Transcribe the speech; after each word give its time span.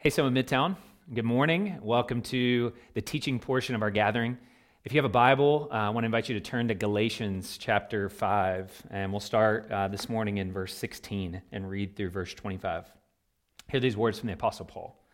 Hey, 0.00 0.10
Soma 0.10 0.30
Midtown. 0.30 0.76
Good 1.12 1.24
morning. 1.24 1.76
Welcome 1.82 2.22
to 2.22 2.72
the 2.94 3.02
teaching 3.02 3.40
portion 3.40 3.74
of 3.74 3.82
our 3.82 3.90
gathering. 3.90 4.38
If 4.84 4.92
you 4.92 4.98
have 4.98 5.04
a 5.04 5.08
Bible, 5.08 5.66
uh, 5.72 5.74
I 5.74 5.88
want 5.88 6.04
to 6.04 6.06
invite 6.06 6.28
you 6.28 6.36
to 6.36 6.40
turn 6.40 6.68
to 6.68 6.76
Galatians 6.76 7.58
chapter 7.58 8.08
5, 8.08 8.84
and 8.92 9.10
we'll 9.10 9.18
start 9.18 9.68
uh, 9.72 9.88
this 9.88 10.08
morning 10.08 10.36
in 10.36 10.52
verse 10.52 10.72
16 10.76 11.42
and 11.50 11.68
read 11.68 11.96
through 11.96 12.10
verse 12.10 12.32
25. 12.32 12.84
Hear 13.70 13.80
these 13.80 13.96
words 13.96 14.20
from 14.20 14.28
the 14.28 14.34
Apostle 14.34 14.66
Paul. 14.66 15.04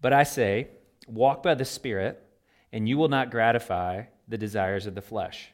But 0.00 0.14
I 0.14 0.22
say, 0.22 0.68
walk 1.06 1.42
by 1.42 1.54
the 1.54 1.66
Spirit, 1.66 2.26
and 2.72 2.88
you 2.88 2.96
will 2.96 3.10
not 3.10 3.30
gratify 3.30 4.04
the 4.26 4.38
desires 4.38 4.86
of 4.86 4.94
the 4.94 5.02
flesh. 5.02 5.50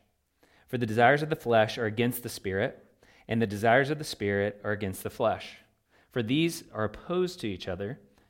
For 0.68 0.78
the 0.78 0.86
desires 0.86 1.24
of 1.24 1.30
the 1.30 1.34
flesh 1.34 1.78
are 1.78 1.86
against 1.86 2.22
the 2.22 2.28
Spirit, 2.28 2.78
and 3.26 3.42
the 3.42 3.46
desires 3.48 3.90
of 3.90 3.98
the 3.98 4.04
Spirit 4.04 4.60
are 4.62 4.70
against 4.70 5.02
the 5.02 5.10
flesh. 5.10 5.56
For 6.12 6.22
these 6.22 6.62
are 6.72 6.84
opposed 6.84 7.40
to 7.40 7.48
each 7.48 7.66
other 7.66 7.98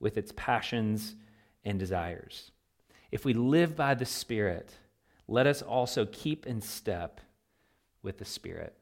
with 0.00 0.16
its 0.16 0.32
passions 0.36 1.14
and 1.64 1.78
desires. 1.78 2.50
If 3.10 3.24
we 3.24 3.34
live 3.34 3.76
by 3.76 3.94
the 3.94 4.04
Spirit, 4.04 4.70
let 5.28 5.46
us 5.46 5.62
also 5.62 6.06
keep 6.06 6.46
in 6.46 6.60
step 6.60 7.20
with 8.02 8.18
the 8.18 8.24
Spirit. 8.24 8.76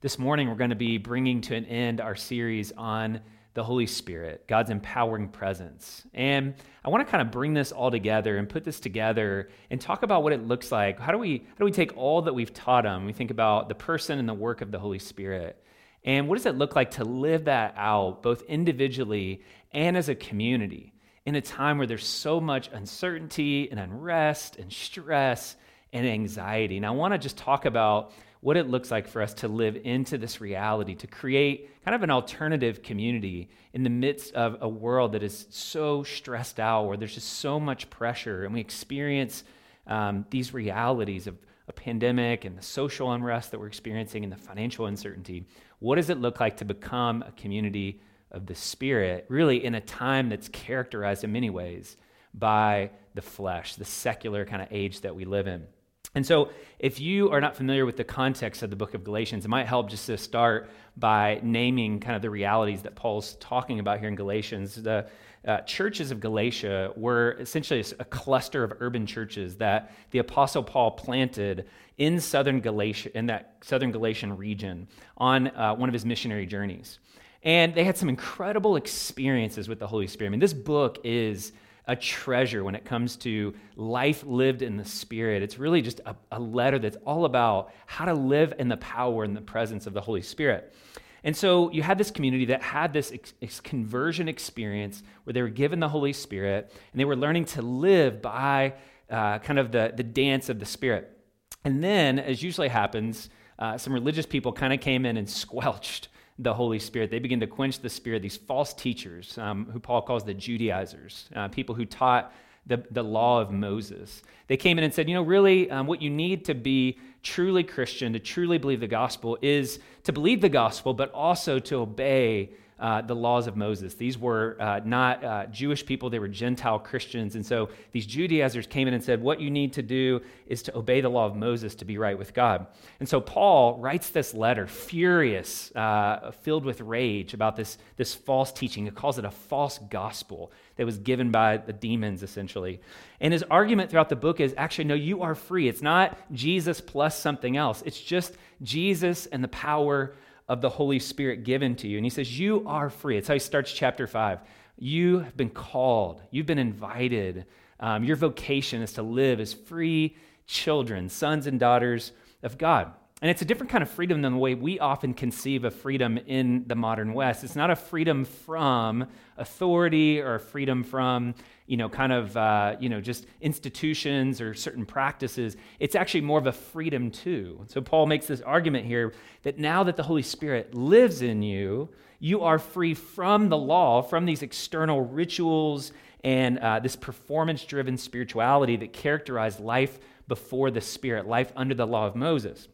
This 0.00 0.18
morning, 0.18 0.48
we're 0.48 0.54
going 0.54 0.70
to 0.70 0.76
be 0.76 0.98
bringing 0.98 1.40
to 1.42 1.54
an 1.54 1.64
end 1.64 2.00
our 2.00 2.14
series 2.14 2.72
on 2.72 3.20
the 3.54 3.64
Holy 3.64 3.86
Spirit, 3.86 4.46
God's 4.46 4.68
empowering 4.68 5.28
presence. 5.28 6.02
And 6.12 6.54
I 6.84 6.90
want 6.90 7.06
to 7.06 7.10
kind 7.10 7.22
of 7.22 7.30
bring 7.30 7.54
this 7.54 7.72
all 7.72 7.90
together 7.90 8.36
and 8.36 8.46
put 8.46 8.64
this 8.64 8.78
together 8.78 9.48
and 9.70 9.80
talk 9.80 10.02
about 10.02 10.22
what 10.22 10.34
it 10.34 10.46
looks 10.46 10.70
like. 10.70 11.00
How 11.00 11.10
do 11.10 11.16
we, 11.18 11.38
how 11.38 11.54
do 11.60 11.64
we 11.64 11.72
take 11.72 11.96
all 11.96 12.20
that 12.22 12.34
we've 12.34 12.52
taught 12.52 12.84
them? 12.84 13.06
We 13.06 13.14
think 13.14 13.30
about 13.30 13.70
the 13.70 13.74
person 13.74 14.18
and 14.18 14.28
the 14.28 14.34
work 14.34 14.60
of 14.60 14.70
the 14.70 14.78
Holy 14.78 14.98
Spirit. 14.98 15.62
And 16.04 16.28
what 16.28 16.36
does 16.36 16.44
it 16.44 16.56
look 16.56 16.76
like 16.76 16.92
to 16.92 17.04
live 17.04 17.46
that 17.46 17.74
out, 17.78 18.22
both 18.22 18.42
individually 18.42 19.42
and 19.76 19.96
as 19.96 20.08
a 20.08 20.14
community, 20.14 20.94
in 21.26 21.34
a 21.34 21.40
time 21.42 21.76
where 21.76 21.86
there's 21.86 22.06
so 22.06 22.40
much 22.40 22.70
uncertainty 22.72 23.70
and 23.70 23.78
unrest 23.78 24.56
and 24.56 24.72
stress 24.72 25.54
and 25.92 26.06
anxiety? 26.06 26.78
And 26.78 26.86
I 26.86 26.90
want 26.90 27.12
to 27.12 27.18
just 27.18 27.36
talk 27.36 27.66
about 27.66 28.12
what 28.40 28.56
it 28.56 28.68
looks 28.68 28.90
like 28.90 29.06
for 29.06 29.20
us 29.20 29.34
to 29.34 29.48
live 29.48 29.76
into 29.76 30.16
this 30.16 30.40
reality, 30.40 30.94
to 30.94 31.06
create 31.06 31.68
kind 31.84 31.94
of 31.94 32.02
an 32.02 32.10
alternative 32.10 32.82
community 32.82 33.50
in 33.74 33.82
the 33.82 33.90
midst 33.90 34.32
of 34.34 34.56
a 34.62 34.68
world 34.68 35.12
that 35.12 35.22
is 35.22 35.46
so 35.50 36.02
stressed 36.02 36.58
out, 36.58 36.86
where 36.86 36.96
there's 36.96 37.14
just 37.14 37.34
so 37.34 37.60
much 37.60 37.90
pressure, 37.90 38.44
and 38.44 38.54
we 38.54 38.60
experience 38.60 39.44
um, 39.86 40.24
these 40.30 40.54
realities 40.54 41.26
of 41.26 41.36
a 41.68 41.72
pandemic 41.72 42.46
and 42.46 42.56
the 42.56 42.62
social 42.62 43.12
unrest 43.12 43.50
that 43.50 43.60
we're 43.60 43.66
experiencing 43.66 44.24
and 44.24 44.32
the 44.32 44.36
financial 44.38 44.86
uncertainty. 44.86 45.44
What 45.80 45.96
does 45.96 46.08
it 46.08 46.18
look 46.18 46.40
like 46.40 46.58
to 46.58 46.64
become 46.64 47.22
a 47.22 47.32
community 47.32 48.00
of 48.30 48.46
the 48.46 48.54
Spirit, 48.54 49.26
really 49.28 49.64
in 49.64 49.74
a 49.74 49.80
time 49.80 50.28
that's 50.28 50.48
characterized 50.48 51.24
in 51.24 51.32
many 51.32 51.50
ways 51.50 51.96
by 52.34 52.90
the 53.14 53.22
flesh, 53.22 53.76
the 53.76 53.84
secular 53.84 54.44
kind 54.44 54.62
of 54.62 54.68
age 54.70 55.00
that 55.02 55.14
we 55.14 55.24
live 55.24 55.46
in? 55.46 55.66
And 56.14 56.24
so, 56.24 56.48
if 56.78 56.98
you 56.98 57.30
are 57.30 57.42
not 57.42 57.56
familiar 57.56 57.84
with 57.84 57.98
the 57.98 58.04
context 58.04 58.62
of 58.62 58.70
the 58.70 58.76
book 58.76 58.94
of 58.94 59.04
Galatians, 59.04 59.44
it 59.44 59.48
might 59.48 59.66
help 59.66 59.90
just 59.90 60.06
to 60.06 60.16
start 60.16 60.70
by 60.96 61.40
naming 61.42 62.00
kind 62.00 62.16
of 62.16 62.22
the 62.22 62.30
realities 62.30 62.82
that 62.82 62.94
Paul's 62.94 63.34
talking 63.34 63.80
about 63.80 63.98
here 63.98 64.08
in 64.08 64.14
Galatians. 64.14 64.76
The 64.76 65.06
uh, 65.46 65.60
churches 65.60 66.10
of 66.10 66.20
Galatia 66.20 66.92
were 66.96 67.36
essentially 67.38 67.84
a 67.98 68.04
cluster 68.04 68.64
of 68.64 68.72
urban 68.80 69.06
churches 69.06 69.56
that 69.56 69.92
the 70.10 70.18
Apostle 70.18 70.62
Paul 70.62 70.92
planted 70.92 71.66
in 71.98 72.18
southern 72.18 72.60
Galatia, 72.60 73.16
in 73.16 73.26
that 73.26 73.56
southern 73.60 73.92
Galatian 73.92 74.36
region, 74.36 74.88
on 75.18 75.48
uh, 75.48 75.74
one 75.74 75.88
of 75.88 75.92
his 75.92 76.06
missionary 76.06 76.46
journeys. 76.46 76.98
And 77.46 77.76
they 77.76 77.84
had 77.84 77.96
some 77.96 78.08
incredible 78.08 78.74
experiences 78.74 79.68
with 79.68 79.78
the 79.78 79.86
Holy 79.86 80.08
Spirit. 80.08 80.30
I 80.30 80.32
mean, 80.32 80.40
this 80.40 80.52
book 80.52 80.98
is 81.04 81.52
a 81.86 81.94
treasure 81.94 82.64
when 82.64 82.74
it 82.74 82.84
comes 82.84 83.14
to 83.18 83.54
life 83.76 84.24
lived 84.26 84.62
in 84.62 84.76
the 84.76 84.84
Spirit. 84.84 85.44
It's 85.44 85.56
really 85.56 85.80
just 85.80 86.00
a, 86.04 86.16
a 86.32 86.40
letter 86.40 86.80
that's 86.80 86.96
all 87.06 87.24
about 87.24 87.72
how 87.86 88.04
to 88.06 88.14
live 88.14 88.52
in 88.58 88.66
the 88.66 88.76
power 88.78 89.22
and 89.22 89.36
the 89.36 89.40
presence 89.40 89.86
of 89.86 89.94
the 89.94 90.00
Holy 90.00 90.22
Spirit. 90.22 90.74
And 91.22 91.36
so 91.36 91.70
you 91.70 91.84
had 91.84 91.98
this 91.98 92.10
community 92.10 92.46
that 92.46 92.62
had 92.62 92.92
this 92.92 93.12
ex- 93.40 93.60
conversion 93.60 94.26
experience 94.26 95.04
where 95.22 95.32
they 95.32 95.42
were 95.42 95.48
given 95.48 95.78
the 95.78 95.88
Holy 95.88 96.12
Spirit 96.12 96.72
and 96.92 96.98
they 96.98 97.04
were 97.04 97.14
learning 97.14 97.44
to 97.44 97.62
live 97.62 98.20
by 98.20 98.74
uh, 99.08 99.38
kind 99.38 99.60
of 99.60 99.70
the, 99.70 99.92
the 99.96 100.02
dance 100.02 100.48
of 100.48 100.58
the 100.58 100.66
Spirit. 100.66 101.16
And 101.64 101.82
then, 101.82 102.18
as 102.18 102.42
usually 102.42 102.68
happens, 102.68 103.30
uh, 103.60 103.78
some 103.78 103.92
religious 103.92 104.26
people 104.26 104.52
kind 104.52 104.72
of 104.72 104.80
came 104.80 105.06
in 105.06 105.16
and 105.16 105.30
squelched 105.30 106.08
the 106.38 106.52
Holy 106.52 106.78
Spirit. 106.78 107.10
They 107.10 107.18
begin 107.18 107.40
to 107.40 107.46
quench 107.46 107.80
the 107.80 107.88
Spirit, 107.88 108.22
these 108.22 108.36
false 108.36 108.74
teachers, 108.74 109.38
um, 109.38 109.66
who 109.72 109.80
Paul 109.80 110.02
calls 110.02 110.24
the 110.24 110.34
Judaizers, 110.34 111.28
uh, 111.34 111.48
people 111.48 111.74
who 111.74 111.86
taught 111.86 112.32
the, 112.66 112.84
the 112.90 113.02
law 113.02 113.40
of 113.40 113.50
Moses. 113.50 114.22
They 114.48 114.56
came 114.56 114.76
in 114.78 114.84
and 114.84 114.92
said, 114.92 115.08
you 115.08 115.14
know, 115.14 115.22
really, 115.22 115.70
um, 115.70 115.86
what 115.86 116.02
you 116.02 116.10
need 116.10 116.44
to 116.46 116.54
be 116.54 116.98
truly 117.22 117.64
Christian, 117.64 118.12
to 118.12 118.18
truly 118.18 118.58
believe 118.58 118.80
the 118.80 118.86
gospel, 118.86 119.38
is 119.40 119.78
to 120.04 120.12
believe 120.12 120.40
the 120.40 120.48
gospel, 120.48 120.92
but 120.92 121.10
also 121.12 121.58
to 121.58 121.76
obey 121.76 122.50
uh, 122.78 123.00
the 123.00 123.14
laws 123.14 123.46
of 123.46 123.56
Moses. 123.56 123.94
These 123.94 124.18
were 124.18 124.56
uh, 124.60 124.80
not 124.84 125.24
uh, 125.24 125.46
Jewish 125.46 125.86
people, 125.86 126.10
they 126.10 126.18
were 126.18 126.28
Gentile 126.28 126.78
Christians. 126.78 127.34
And 127.34 127.44
so 127.44 127.70
these 127.92 128.04
Judaizers 128.04 128.66
came 128.66 128.86
in 128.86 128.94
and 128.94 129.02
said, 129.02 129.22
What 129.22 129.40
you 129.40 129.50
need 129.50 129.72
to 129.74 129.82
do 129.82 130.20
is 130.46 130.62
to 130.64 130.76
obey 130.76 131.00
the 131.00 131.08
law 131.08 131.24
of 131.24 131.34
Moses 131.34 131.74
to 131.76 131.84
be 131.84 131.96
right 131.96 132.18
with 132.18 132.34
God. 132.34 132.66
And 133.00 133.08
so 133.08 133.20
Paul 133.20 133.78
writes 133.78 134.10
this 134.10 134.34
letter, 134.34 134.66
furious, 134.66 135.74
uh, 135.74 136.32
filled 136.42 136.64
with 136.64 136.80
rage 136.82 137.32
about 137.32 137.56
this, 137.56 137.78
this 137.96 138.14
false 138.14 138.52
teaching. 138.52 138.84
He 138.84 138.90
calls 138.90 139.18
it 139.18 139.24
a 139.24 139.30
false 139.30 139.78
gospel 139.78 140.52
that 140.76 140.84
was 140.84 140.98
given 140.98 141.30
by 141.30 141.56
the 141.56 141.72
demons, 141.72 142.22
essentially. 142.22 142.80
And 143.20 143.32
his 143.32 143.42
argument 143.44 143.90
throughout 143.90 144.10
the 144.10 144.16
book 144.16 144.40
is 144.40 144.54
actually, 144.56 144.84
no, 144.84 144.94
you 144.94 145.22
are 145.22 145.34
free. 145.34 145.68
It's 145.68 145.82
not 145.82 146.18
Jesus 146.32 146.80
plus 146.82 147.18
something 147.18 147.56
else, 147.56 147.82
it's 147.86 148.00
just 148.00 148.36
Jesus 148.62 149.26
and 149.26 149.42
the 149.42 149.48
power 149.48 150.14
of 150.48 150.60
the 150.60 150.68
Holy 150.68 150.98
Spirit 150.98 151.44
given 151.44 151.74
to 151.76 151.88
you. 151.88 151.98
And 151.98 152.06
he 152.06 152.10
says, 152.10 152.38
You 152.38 152.64
are 152.66 152.90
free. 152.90 153.16
It's 153.16 153.28
how 153.28 153.34
he 153.34 153.40
starts 153.40 153.72
chapter 153.72 154.06
5. 154.06 154.40
You 154.78 155.20
have 155.20 155.36
been 155.36 155.50
called, 155.50 156.22
you've 156.30 156.46
been 156.46 156.58
invited. 156.58 157.46
Um, 157.78 158.04
your 158.04 158.16
vocation 158.16 158.80
is 158.82 158.94
to 158.94 159.02
live 159.02 159.38
as 159.38 159.52
free 159.52 160.16
children, 160.46 161.08
sons 161.08 161.46
and 161.46 161.60
daughters 161.60 162.12
of 162.42 162.56
God. 162.56 162.92
And 163.26 163.32
it's 163.32 163.42
a 163.42 163.44
different 163.44 163.72
kind 163.72 163.82
of 163.82 163.90
freedom 163.90 164.22
than 164.22 164.34
the 164.34 164.38
way 164.38 164.54
we 164.54 164.78
often 164.78 165.12
conceive 165.12 165.64
of 165.64 165.74
freedom 165.74 166.16
in 166.28 166.62
the 166.68 166.76
modern 166.76 167.12
West. 167.12 167.42
It's 167.42 167.56
not 167.56 167.70
a 167.70 167.74
freedom 167.74 168.24
from 168.24 169.08
authority 169.36 170.20
or 170.20 170.36
a 170.36 170.38
freedom 170.38 170.84
from 170.84 171.34
you 171.66 171.76
know, 171.76 171.88
kind 171.88 172.12
of, 172.12 172.36
uh, 172.36 172.76
you 172.78 172.88
know, 172.88 173.00
just 173.00 173.26
institutions 173.40 174.40
or 174.40 174.54
certain 174.54 174.86
practices. 174.86 175.56
It's 175.80 175.96
actually 175.96 176.20
more 176.20 176.38
of 176.38 176.46
a 176.46 176.52
freedom 176.52 177.10
too. 177.10 177.64
So 177.66 177.80
Paul 177.80 178.06
makes 178.06 178.28
this 178.28 178.42
argument 178.42 178.86
here 178.86 179.12
that 179.42 179.58
now 179.58 179.82
that 179.82 179.96
the 179.96 180.04
Holy 180.04 180.22
Spirit 180.22 180.72
lives 180.72 181.20
in 181.20 181.42
you, 181.42 181.88
you 182.20 182.42
are 182.42 182.60
free 182.60 182.94
from 182.94 183.48
the 183.48 183.58
law, 183.58 184.02
from 184.02 184.24
these 184.24 184.42
external 184.42 185.00
rituals 185.00 185.90
and 186.22 186.60
uh, 186.60 186.78
this 186.78 186.94
performance 186.94 187.64
driven 187.64 187.98
spirituality 187.98 188.76
that 188.76 188.92
characterized 188.92 189.58
life 189.58 189.98
before 190.28 190.70
the 190.70 190.80
Spirit, 190.80 191.26
life 191.26 191.50
under 191.56 191.74
the 191.74 191.88
law 191.88 192.06
of 192.06 192.14
Moses. 192.14 192.68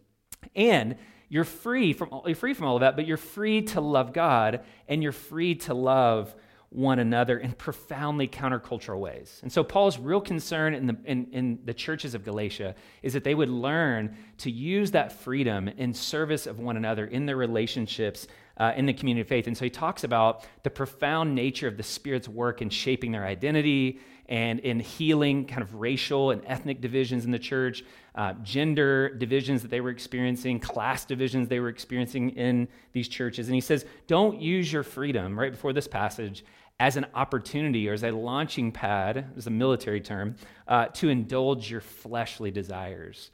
And 0.54 0.96
you're 1.28 1.44
free 1.44 1.92
from, 1.92 2.10
you're 2.26 2.36
free 2.36 2.54
from 2.54 2.66
all 2.66 2.76
of 2.76 2.80
that, 2.80 2.96
but 2.96 3.06
you're 3.06 3.16
free 3.16 3.62
to 3.62 3.80
love 3.80 4.12
God 4.12 4.60
and 4.88 5.02
you're 5.02 5.12
free 5.12 5.54
to 5.56 5.74
love 5.74 6.34
one 6.72 6.98
another 6.98 7.38
in 7.38 7.52
profoundly 7.52 8.26
countercultural 8.26 8.98
ways. 8.98 9.40
And 9.42 9.52
so 9.52 9.62
Paul's 9.62 9.98
real 9.98 10.20
concern 10.20 10.74
in 10.74 10.86
the, 10.86 10.96
in, 11.04 11.26
in 11.32 11.58
the 11.64 11.74
churches 11.74 12.14
of 12.14 12.24
Galatia 12.24 12.74
is 13.02 13.12
that 13.12 13.24
they 13.24 13.34
would 13.34 13.50
learn 13.50 14.16
to 14.38 14.50
use 14.50 14.90
that 14.92 15.12
freedom 15.12 15.68
in 15.68 15.92
service 15.92 16.46
of 16.46 16.58
one 16.58 16.76
another 16.76 17.06
in 17.06 17.26
their 17.26 17.36
relationships 17.36 18.26
uh, 18.56 18.72
in 18.76 18.86
the 18.86 18.94
community 18.94 19.22
of 19.22 19.28
faith. 19.28 19.46
And 19.46 19.56
so 19.56 19.64
he 19.64 19.70
talks 19.70 20.04
about 20.04 20.46
the 20.62 20.70
profound 20.70 21.34
nature 21.34 21.68
of 21.68 21.76
the 21.76 21.82
Spirit's 21.82 22.28
work 22.28 22.62
in 22.62 22.70
shaping 22.70 23.12
their 23.12 23.26
identity 23.26 24.00
and 24.28 24.60
in 24.60 24.80
healing 24.80 25.46
kind 25.46 25.62
of 25.62 25.74
racial 25.74 26.30
and 26.30 26.42
ethnic 26.46 26.80
divisions 26.80 27.24
in 27.24 27.30
the 27.30 27.38
church, 27.38 27.84
uh, 28.14 28.34
gender 28.42 29.08
divisions 29.10 29.62
that 29.62 29.70
they 29.70 29.80
were 29.80 29.90
experiencing, 29.90 30.60
class 30.60 31.04
divisions 31.04 31.48
they 31.48 31.60
were 31.60 31.68
experiencing 31.68 32.30
in 32.30 32.68
these 32.92 33.08
churches. 33.08 33.48
And 33.48 33.54
he 33.54 33.60
says, 33.60 33.84
don't 34.06 34.40
use 34.40 34.72
your 34.72 34.82
freedom, 34.82 35.38
right 35.38 35.52
before 35.52 35.72
this 35.72 35.88
passage, 35.88 36.44
as 36.78 36.96
an 36.96 37.06
opportunity 37.14 37.88
or 37.88 37.92
as 37.92 38.02
a 38.02 38.10
launching 38.10 38.72
pad, 38.72 39.26
as 39.36 39.46
a 39.46 39.50
military 39.50 40.00
term, 40.00 40.34
uh, 40.66 40.86
to 40.86 41.08
indulge 41.08 41.70
your 41.70 41.80
fleshly 41.80 42.50
desires. 42.50 43.30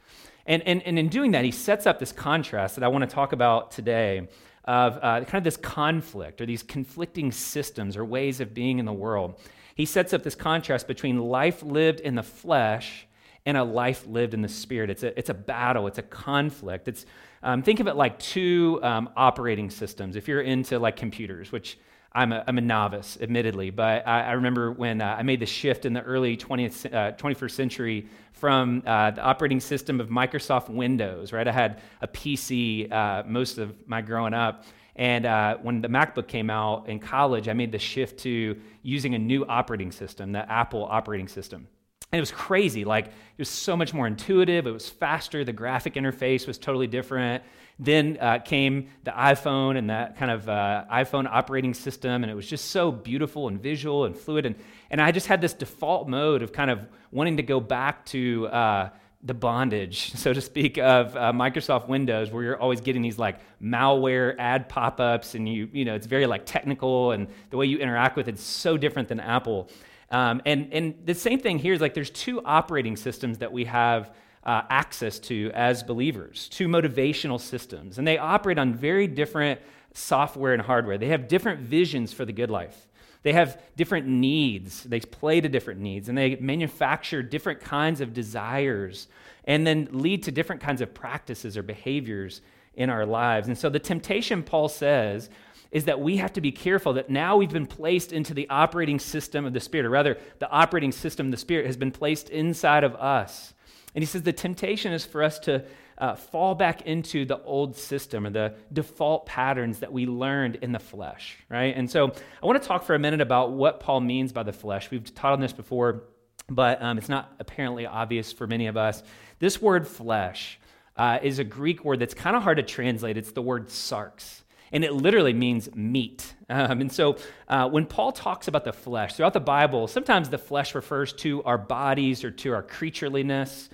And, 0.47 0.63
and, 0.63 0.83
and 0.83 0.99
in 0.99 1.09
doing 1.09 1.33
that, 1.33 1.45
he 1.45 1.51
sets 1.51 1.87
up 1.87 1.99
this 1.99 2.13
contrast 2.13 2.75
that 2.77 2.85
I 2.85 2.89
want 2.89 3.09
to 3.09 3.15
talk 3.15 3.33
about 3.33 3.71
today 3.71 4.29
of 4.65 4.97
uh, 4.97 5.21
kind 5.25 5.35
of 5.35 5.45
this 5.45 5.57
conflict 5.57 6.41
or 6.41 6.47
these 6.47 6.63
conflicting 6.63 7.33
systems 7.33 7.97
or 7.97 8.05
ways 8.05 8.41
of 8.41 8.53
being 8.53 8.79
in 8.79 8.85
the 8.85 8.93
world. 8.93 9.41
He 9.79 9.85
sets 9.85 10.13
up 10.13 10.25
this 10.25 10.35
contrast 10.35 10.89
between 10.89 11.21
life 11.21 11.63
lived 11.63 12.01
in 12.01 12.17
the 12.17 12.23
flesh 12.25 13.07
and 13.47 13.57
a 13.57 13.63
life 13.63 14.05
lived 14.09 14.35
in 14.35 14.43
the 14.43 14.49
spirit. 14.49 14.91
It's 14.91 15.05
a, 15.05 15.17
it's 15.17 15.31
a 15.31 15.35
battle, 15.35 15.87
it's 15.87 15.99
a 15.99 16.03
conflict. 16.03 16.89
It's, 16.89 17.07
um, 17.45 17.63
think 17.63 17.79
of 17.79 17.87
it 17.87 17.95
like 17.95 18.19
two 18.19 18.81
um, 18.83 19.09
operating 19.17 19.71
systems. 19.71 20.17
If 20.17 20.27
you're 20.27 20.41
into 20.41 20.81
like 20.81 20.97
computers, 20.97 21.53
which 21.53 21.79
I'm 22.11 22.33
a, 22.33 22.43
I'm 22.49 22.59
a 22.59 22.61
novice, 22.61 23.19
admittedly, 23.21 23.71
but 23.71 24.05
I, 24.05 24.23
I 24.23 24.33
remember 24.33 24.73
when 24.73 25.01
uh, 25.01 25.15
I 25.17 25.23
made 25.23 25.39
the 25.39 25.47
shift 25.47 25.85
in 25.85 25.93
the 25.93 26.03
early 26.03 26.37
20th, 26.37 26.93
uh, 26.93 27.13
21st 27.13 27.51
century 27.53 28.09
from 28.33 28.83
uh, 28.85 29.13
the 29.13 29.23
operating 29.23 29.61
system 29.61 30.01
of 30.01 30.09
Microsoft 30.09 30.71
Windows, 30.71 31.33
right? 31.33 31.47
I 31.47 31.53
had 31.53 31.83
a 32.03 32.09
PC 32.09 32.91
uh, 32.91 33.23
most 33.29 33.59
of 33.59 33.77
my 33.87 34.03
growing 34.03 34.35
up. 34.35 34.65
And 34.99 35.27
uh, 35.27 35.59
when 35.63 35.81
the 35.81 35.89
MacBook 35.89 36.27
came 36.27 36.51
out 36.51 36.89
in 36.89 36.99
college, 36.99 37.49
I 37.49 37.53
made 37.53 37.71
the 37.71 37.79
shift 37.79 38.19
to 38.21 38.61
using 38.83 39.15
a 39.15 39.19
new 39.19 39.47
operating 39.47 39.93
system, 39.93 40.33
the 40.33 40.51
Apple 40.51 40.85
operating 40.85 41.29
system. 41.29 41.69
And 42.11 42.19
it 42.19 42.23
was 42.23 42.33
crazy. 42.33 42.85
Like, 42.85 43.07
it 43.07 43.39
was 43.39 43.49
so 43.49 43.77
much 43.77 43.95
more 43.95 44.09
intuitive. 44.09 44.67
It 44.67 44.73
was 44.73 44.89
faster. 44.89 45.45
The 45.45 45.53
graphic 45.53 45.95
interface 45.95 46.49
was 46.49 46.59
totally 46.59 46.89
different. 46.89 47.45
Then 47.79 48.19
uh, 48.21 48.41
came 48.41 48.89
the 49.05 49.13
iPhone 49.13 49.77
and 49.77 49.89
that 49.91 50.17
kind 50.17 50.33
of 50.33 50.49
uh, 50.49 50.85
iPhone 50.91 51.29
operating 51.31 51.75
system. 51.75 52.25
And 52.25 52.31
it 52.31 52.35
was 52.35 52.49
just 52.49 52.71
so 52.71 52.91
beautiful 52.91 53.47
and 53.47 53.63
visual 53.63 54.05
and 54.05 54.17
fluid. 54.17 54.47
And, 54.47 54.57
and 54.91 55.01
I 55.01 55.13
just 55.13 55.29
had 55.29 55.41
this 55.41 55.53
default 55.53 56.09
mode 56.09 56.43
of 56.43 56.51
kind 56.51 56.71
of 56.73 56.89
wanting 57.13 57.37
to 57.37 57.45
go 57.45 57.61
back 57.61 58.05
to 58.07 58.49
uh, 58.49 58.91
the 59.23 59.35
bondage, 59.35 60.13
so 60.15 60.33
to 60.33 60.41
speak, 60.41 60.79
of 60.79 61.17
uh, 61.17 61.33
Microsoft 61.33 61.89
Windows, 61.89 62.31
where 62.31 62.43
you're 62.43 62.61
always 62.61 62.81
getting 62.81 63.03
these 63.03 63.19
like 63.19 63.41
malware 63.63 64.35
ad 64.39 64.69
pop 64.69 65.01
ups. 65.01 65.35
And 65.35 65.49
you, 65.49 65.69
you 65.73 65.85
know, 65.85 65.95
it's 65.95 66.07
very 66.07 66.27
like 66.27 66.47
technical. 66.47 67.13
And 67.13 67.29
the 67.51 67.57
way 67.57 67.67
you 67.67 67.79
interact 67.79 68.17
with 68.17 68.29
it's 68.29 68.43
so 68.43 68.77
different 68.77 69.09
than 69.09 69.21
Apple. 69.21 69.71
Um, 70.11 70.41
and, 70.47 70.73
and 70.73 70.95
the 71.05 71.15
same 71.15 71.39
thing 71.39 71.59
here 71.59 71.75
is 71.75 71.81
like 71.81 71.95
there's 71.95 72.11
two 72.11 72.43
operating 72.45 72.97
systems 72.97 73.39
that 73.39 73.53
we 73.53 73.65
have 73.67 74.15
uh, 74.45 74.63
access 74.71 75.19
to 75.19 75.51
as 75.53 75.83
believers, 75.83 76.49
two 76.49 76.69
motivational 76.69 77.41
systems. 77.41 77.99
And 77.99 78.09
they 78.09 78.17
operate 78.17 78.59
on 78.59 78.73
very 78.73 79.07
different 79.07 79.61
software 79.93 80.55
and 80.55 80.63
hardware. 80.63 80.97
They 80.97 81.09
have 81.09 81.29
different 81.29 81.61
visions 81.61 82.13
for 82.13 82.25
the 82.25 82.33
good 82.33 82.51
life. 82.51 82.87
They 83.23 83.33
have 83.33 83.61
different 83.77 84.07
needs. 84.07 84.85
They 84.85 85.01
play 85.01 85.41
to 85.41 85.49
different 85.49 85.81
needs. 85.81 86.09
And 86.09 86.17
they 86.17 86.37
manufacture 86.37 87.23
different 87.23 87.61
kinds 87.61 88.01
of 88.01 88.15
desires 88.15 89.09
and 89.45 89.67
then 89.67 89.89
lead 89.91 90.23
to 90.25 90.33
different 90.33 90.63
kinds 90.63 90.81
of 90.81 90.95
practices 90.95 91.57
or 91.57 91.63
behaviors 91.63 92.41
in 92.75 92.91
our 92.91 93.07
lives. 93.07 93.49
And 93.49 93.59
so 93.59 93.69
the 93.69 93.79
temptation, 93.79 94.43
Paul 94.43 94.69
says, 94.69 95.31
is 95.71 95.85
that 95.85 96.01
we 96.01 96.17
have 96.19 96.33
to 96.35 96.41
be 96.41 96.53
careful 96.53 96.95
that 96.95 97.11
now 97.11 97.37
we've 97.37 97.51
been 97.51 97.67
placed 97.67 98.13
into 98.13 98.33
the 98.33 98.49
operating 98.49 98.99
system 98.99 99.45
of 99.45 99.53
the 99.53 99.61
Spirit, 99.61 99.87
or 99.87 99.91
rather, 99.91 100.17
the 100.39 100.51
operating 100.51 100.93
system 100.93 101.27
of 101.27 101.31
the 101.31 101.37
Spirit 101.37 101.67
has 101.67 101.77
been 101.77 101.91
placed 101.91 102.31
inside 102.31 102.85
of 102.85 102.95
us. 102.95 103.53
And 103.95 104.03
he 104.03 104.07
says 104.07 104.23
the 104.23 104.33
temptation 104.33 104.93
is 104.93 105.05
for 105.05 105.23
us 105.23 105.39
to 105.41 105.65
uh, 105.99 106.15
fall 106.15 106.55
back 106.55 106.83
into 106.83 107.25
the 107.25 107.43
old 107.43 107.77
system 107.77 108.27
or 108.27 108.31
the 108.31 108.55
default 108.73 109.27
patterns 109.27 109.81
that 109.81 109.93
we 109.93 110.07
learned 110.07 110.57
in 110.57 110.73
the 110.73 110.79
flesh, 110.79 111.37
right? 111.49 111.75
And 111.77 111.91
so 111.91 112.13
I 112.43 112.47
want 112.47 112.63
to 112.63 112.67
talk 112.67 112.85
for 112.85 112.95
a 112.95 112.99
minute 112.99 113.21
about 113.21 113.53
what 113.53 113.81
Paul 113.81 114.01
means 114.01 114.33
by 114.33 114.45
the 114.45 114.53
flesh. 114.53 114.91
We've 114.91 115.13
taught 115.15 115.33
on 115.33 115.41
this 115.41 115.53
before, 115.53 116.05
but 116.49 116.81
um, 116.81 116.99
it's 116.99 117.09
not 117.09 117.33
apparently 117.41 117.85
obvious 117.85 118.33
for 118.33 118.47
many 118.47 118.69
of 118.69 118.77
us. 118.77 119.03
This 119.41 119.61
word 119.61 119.87
flesh 119.87 120.61
uh, 120.97 121.19
is 121.23 121.39
a 121.39 121.45
Greek 121.45 121.85
word 121.85 121.99
that's 121.99 122.15
kind 122.15 122.37
of 122.37 122.43
hard 122.43 122.59
to 122.59 122.63
translate. 122.63 123.17
It's 123.17 123.33
the 123.33 123.43
word 123.43 123.69
sarx 123.69 124.43
and 124.73 124.85
it 124.85 124.93
literally 124.93 125.33
means 125.33 125.75
meat. 125.75 126.35
Um, 126.51 126.81
and 126.81 126.93
so 126.93 127.17
uh, 127.49 127.69
when 127.69 127.87
Paul 127.87 128.13
talks 128.13 128.49
about 128.49 128.65
the 128.65 128.73
flesh 128.73 129.15
throughout 129.15 129.33
the 129.33 129.41
Bible, 129.41 129.87
sometimes 129.87 130.29
the 130.29 130.39
flesh 130.39 130.75
refers 130.75 131.13
to 131.15 131.43
our 131.45 131.59
bodies 131.59 132.25
or 132.25 132.31
to 132.31 132.53
our 132.53 132.63
creatureliness, 132.63 133.69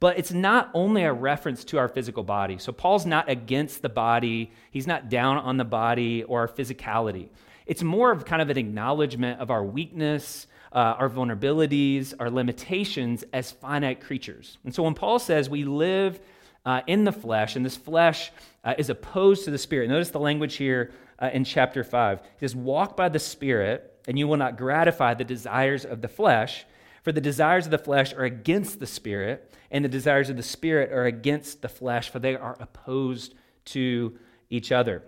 but 0.00 0.18
it's 0.18 0.32
not 0.32 0.70
only 0.74 1.04
a 1.04 1.12
reference 1.12 1.62
to 1.64 1.78
our 1.78 1.88
physical 1.88 2.22
body. 2.22 2.58
So 2.58 2.72
Paul's 2.72 3.06
not 3.06 3.28
against 3.28 3.82
the 3.82 3.88
body, 3.88 4.50
he's 4.70 4.86
not 4.86 5.08
down 5.08 5.36
on 5.36 5.56
the 5.56 5.64
body 5.64 6.24
or 6.24 6.40
our 6.40 6.48
physicality. 6.48 7.28
It's 7.66 7.82
more 7.82 8.10
of 8.10 8.24
kind 8.24 8.42
of 8.42 8.50
an 8.50 8.58
acknowledgement 8.58 9.40
of 9.40 9.50
our 9.50 9.64
weakness. 9.64 10.46
Uh, 10.72 10.94
our 11.00 11.10
vulnerabilities, 11.10 12.14
our 12.20 12.30
limitations 12.30 13.24
as 13.32 13.50
finite 13.50 14.00
creatures. 14.00 14.56
And 14.62 14.72
so 14.72 14.84
when 14.84 14.94
Paul 14.94 15.18
says 15.18 15.50
we 15.50 15.64
live 15.64 16.20
uh, 16.64 16.82
in 16.86 17.04
the 17.04 17.12
flesh, 17.12 17.56
and 17.56 17.64
this 17.64 17.76
flesh 17.76 18.30
uh, 18.64 18.74
is 18.78 18.90
opposed 18.90 19.44
to 19.44 19.50
the 19.50 19.58
Spirit. 19.58 19.88
Notice 19.88 20.10
the 20.10 20.20
language 20.20 20.56
here 20.56 20.92
uh, 21.18 21.30
in 21.32 21.44
chapter 21.44 21.84
5. 21.84 22.20
He 22.20 22.26
says, 22.40 22.54
Walk 22.54 22.96
by 22.96 23.08
the 23.08 23.18
Spirit, 23.18 24.00
and 24.06 24.18
you 24.18 24.28
will 24.28 24.36
not 24.36 24.56
gratify 24.56 25.14
the 25.14 25.24
desires 25.24 25.84
of 25.84 26.02
the 26.02 26.08
flesh, 26.08 26.64
for 27.02 27.12
the 27.12 27.20
desires 27.20 27.66
of 27.66 27.70
the 27.70 27.78
flesh 27.78 28.12
are 28.14 28.24
against 28.24 28.80
the 28.80 28.86
Spirit, 28.86 29.54
and 29.70 29.84
the 29.84 29.88
desires 29.88 30.30
of 30.30 30.36
the 30.36 30.42
Spirit 30.42 30.92
are 30.92 31.06
against 31.06 31.62
the 31.62 31.68
flesh, 31.68 32.10
for 32.10 32.18
they 32.18 32.36
are 32.36 32.56
opposed 32.60 33.34
to 33.66 34.18
each 34.48 34.72
other. 34.72 35.02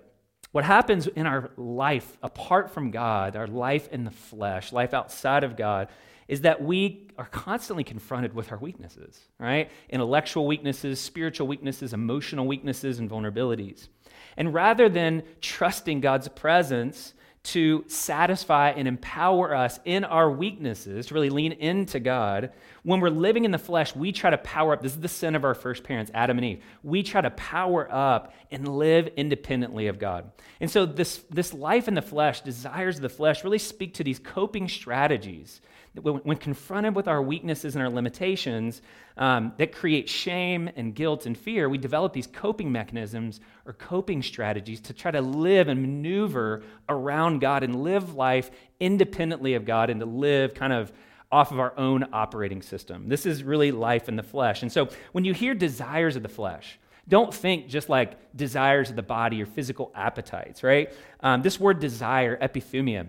What 0.52 0.64
happens 0.64 1.06
in 1.06 1.26
our 1.26 1.50
life 1.56 2.18
apart 2.22 2.70
from 2.70 2.90
God, 2.90 3.36
our 3.36 3.46
life 3.46 3.88
in 3.90 4.04
the 4.04 4.10
flesh, 4.10 4.72
life 4.72 4.92
outside 4.92 5.44
of 5.44 5.56
God, 5.56 5.88
is 6.28 6.42
that 6.42 6.62
we 6.62 7.08
are 7.18 7.26
constantly 7.26 7.84
confronted 7.84 8.34
with 8.34 8.52
our 8.52 8.58
weaknesses, 8.58 9.18
right? 9.38 9.70
Intellectual 9.88 10.46
weaknesses, 10.46 11.00
spiritual 11.00 11.46
weaknesses, 11.46 11.92
emotional 11.92 12.46
weaknesses, 12.46 12.98
and 12.98 13.10
vulnerabilities. 13.10 13.88
And 14.36 14.54
rather 14.54 14.88
than 14.88 15.24
trusting 15.40 16.00
God's 16.00 16.28
presence 16.28 17.14
to 17.44 17.84
satisfy 17.88 18.70
and 18.70 18.86
empower 18.86 19.54
us 19.54 19.80
in 19.84 20.04
our 20.04 20.30
weaknesses, 20.30 21.06
to 21.06 21.14
really 21.14 21.30
lean 21.30 21.52
into 21.52 21.98
God, 21.98 22.52
when 22.84 23.00
we're 23.00 23.10
living 23.10 23.44
in 23.44 23.50
the 23.50 23.58
flesh, 23.58 23.96
we 23.96 24.12
try 24.12 24.30
to 24.30 24.38
power 24.38 24.74
up. 24.74 24.82
This 24.82 24.92
is 24.92 25.00
the 25.00 25.08
sin 25.08 25.34
of 25.34 25.44
our 25.44 25.54
first 25.54 25.82
parents, 25.82 26.10
Adam 26.14 26.38
and 26.38 26.44
Eve. 26.44 26.64
We 26.84 27.02
try 27.02 27.20
to 27.20 27.30
power 27.30 27.88
up 27.90 28.34
and 28.52 28.68
live 28.68 29.08
independently 29.16 29.88
of 29.88 29.98
God. 29.98 30.30
And 30.60 30.70
so, 30.70 30.86
this, 30.86 31.24
this 31.30 31.52
life 31.52 31.88
in 31.88 31.94
the 31.94 32.02
flesh, 32.02 32.42
desires 32.42 32.96
of 32.96 33.02
the 33.02 33.08
flesh, 33.08 33.42
really 33.42 33.58
speak 33.58 33.94
to 33.94 34.04
these 34.04 34.20
coping 34.20 34.68
strategies 34.68 35.60
when, 35.94 36.38
confronted 36.38 36.94
with 36.94 37.06
our 37.06 37.20
weaknesses 37.20 37.74
and 37.74 37.84
our 37.84 37.90
limitations 37.90 38.80
um, 39.18 39.52
that 39.58 39.72
create 39.72 40.08
shame 40.08 40.70
and 40.74 40.94
guilt 40.94 41.26
and 41.26 41.36
fear, 41.36 41.68
we 41.68 41.76
develop 41.76 42.14
these 42.14 42.26
coping 42.26 42.72
mechanisms 42.72 43.40
or 43.66 43.74
coping 43.74 44.22
strategies 44.22 44.80
to 44.80 44.94
try 44.94 45.10
to 45.10 45.20
live 45.20 45.68
and 45.68 45.82
maneuver 45.82 46.62
around 46.88 47.40
God 47.40 47.62
and 47.62 47.82
live 47.82 48.14
life 48.14 48.50
independently 48.80 49.54
of 49.54 49.66
God 49.66 49.90
and 49.90 50.00
to 50.00 50.06
live 50.06 50.54
kind 50.54 50.72
of 50.72 50.92
off 51.30 51.50
of 51.50 51.60
our 51.60 51.76
own 51.78 52.06
operating 52.12 52.62
system. 52.62 53.08
This 53.08 53.26
is 53.26 53.42
really 53.42 53.70
life 53.70 54.08
in 54.08 54.16
the 54.16 54.22
flesh. 54.22 54.62
And 54.62 54.72
so 54.72 54.88
when 55.12 55.24
you 55.24 55.34
hear 55.34 55.54
desires 55.54 56.16
of 56.16 56.22
the 56.22 56.28
flesh, 56.28 56.78
don't 57.08 57.34
think 57.34 57.68
just 57.68 57.88
like 57.88 58.34
desires 58.34 58.88
of 58.90 58.96
the 58.96 59.02
body 59.02 59.42
or 59.42 59.46
physical 59.46 59.92
appetites, 59.94 60.62
right? 60.62 60.92
Um, 61.20 61.42
this 61.42 61.58
word 61.58 61.80
desire, 61.80 62.36
epithumia, 62.36 63.08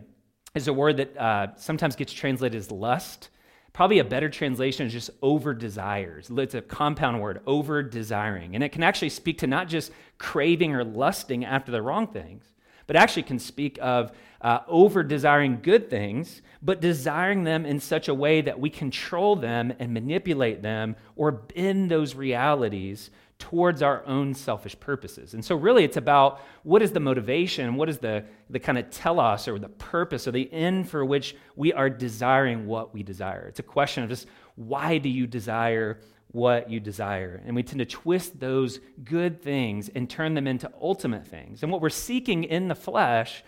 is 0.56 0.68
a 0.68 0.74
word 0.74 0.98
that 0.98 1.18
uh, 1.18 1.48
sometimes 1.56 1.96
gets 1.96 2.14
translated 2.14 2.58
as 2.58 2.70
lust. 2.70 3.30
Probably 3.74 3.98
a 3.98 4.04
better 4.04 4.30
translation 4.30 4.86
is 4.86 4.94
just 4.94 5.10
over 5.24 5.56
desires. 5.56 6.30
It's 6.30 6.54
a 6.54 6.62
compound 6.62 7.22
word, 7.22 7.42
over 7.48 7.82
desiring. 7.82 8.54
And 8.54 8.64
it 8.64 8.72
can 8.72 8.84
actually 8.84 9.10
speak 9.10 9.40
to 9.40 9.48
not 9.48 9.68
just 9.68 9.92
craving 10.20 10.76
or 10.76 10.84
lusting 10.84 11.44
after 11.44 11.72
the 11.72 11.82
wrong 11.82 12.06
things, 12.06 12.46
but 12.86 12.96
actually 12.96 13.24
can 13.24 13.40
speak 13.40 13.80
of 13.82 14.12
uh, 14.42 14.60
over 14.68 15.02
desiring 15.02 15.60
good 15.64 15.90
things, 15.90 16.44
but 16.62 16.82
desiring 16.82 17.46
them 17.46 17.66
in 17.66 17.80
such 17.80 18.08
a 18.08 18.14
way 18.14 18.42
that 18.42 18.60
we 18.60 18.70
control 18.70 19.36
them 19.36 19.74
and 19.80 19.92
manipulate 19.92 20.62
them 20.62 20.96
or 21.16 21.32
bend 21.32 21.90
those 21.90 22.14
realities 22.14 23.10
towards 23.44 23.82
our 23.82 24.06
own 24.06 24.34
selfish 24.34 24.80
purposes. 24.80 25.34
And 25.34 25.44
so, 25.44 25.58
really, 25.58 25.84
it's 25.84 25.98
about 25.98 26.40
what 26.64 26.82
is 26.82 26.94
the 26.94 27.02
motivation, 27.02 27.76
what 27.76 27.90
is 27.90 27.98
the, 27.98 28.24
the 28.50 28.60
kind 28.60 28.78
of 28.78 28.90
telos 28.90 29.50
or 29.50 29.60
the 29.60 29.68
purpose 29.68 30.30
or 30.30 30.32
the 30.32 30.52
end 30.54 30.90
for 30.90 31.04
which 31.04 31.36
we 31.58 31.74
are 31.74 31.90
desiring 31.90 32.68
what 32.68 32.94
we 32.94 33.04
desire. 33.04 33.46
It's 33.50 33.60
a 33.60 33.64
question 33.64 34.02
of 34.02 34.10
just 34.10 34.28
why 34.56 34.98
do 34.98 35.10
you 35.10 35.28
desire 35.28 36.00
what 36.32 36.70
you 36.70 36.80
desire? 36.80 37.44
And 37.46 37.54
we 37.54 37.64
tend 37.64 37.80
to 37.80 37.86
twist 37.86 38.40
those 38.40 38.80
good 39.04 39.42
things 39.42 39.90
and 39.90 40.10
turn 40.10 40.36
them 40.36 40.48
into 40.48 40.72
ultimate 40.82 41.28
things. 41.28 41.64
And 41.64 41.72
what 41.72 41.82
we're 41.82 41.90
seeking 41.90 42.46
in 42.46 42.70
the 42.70 42.76
flesh 42.76 43.44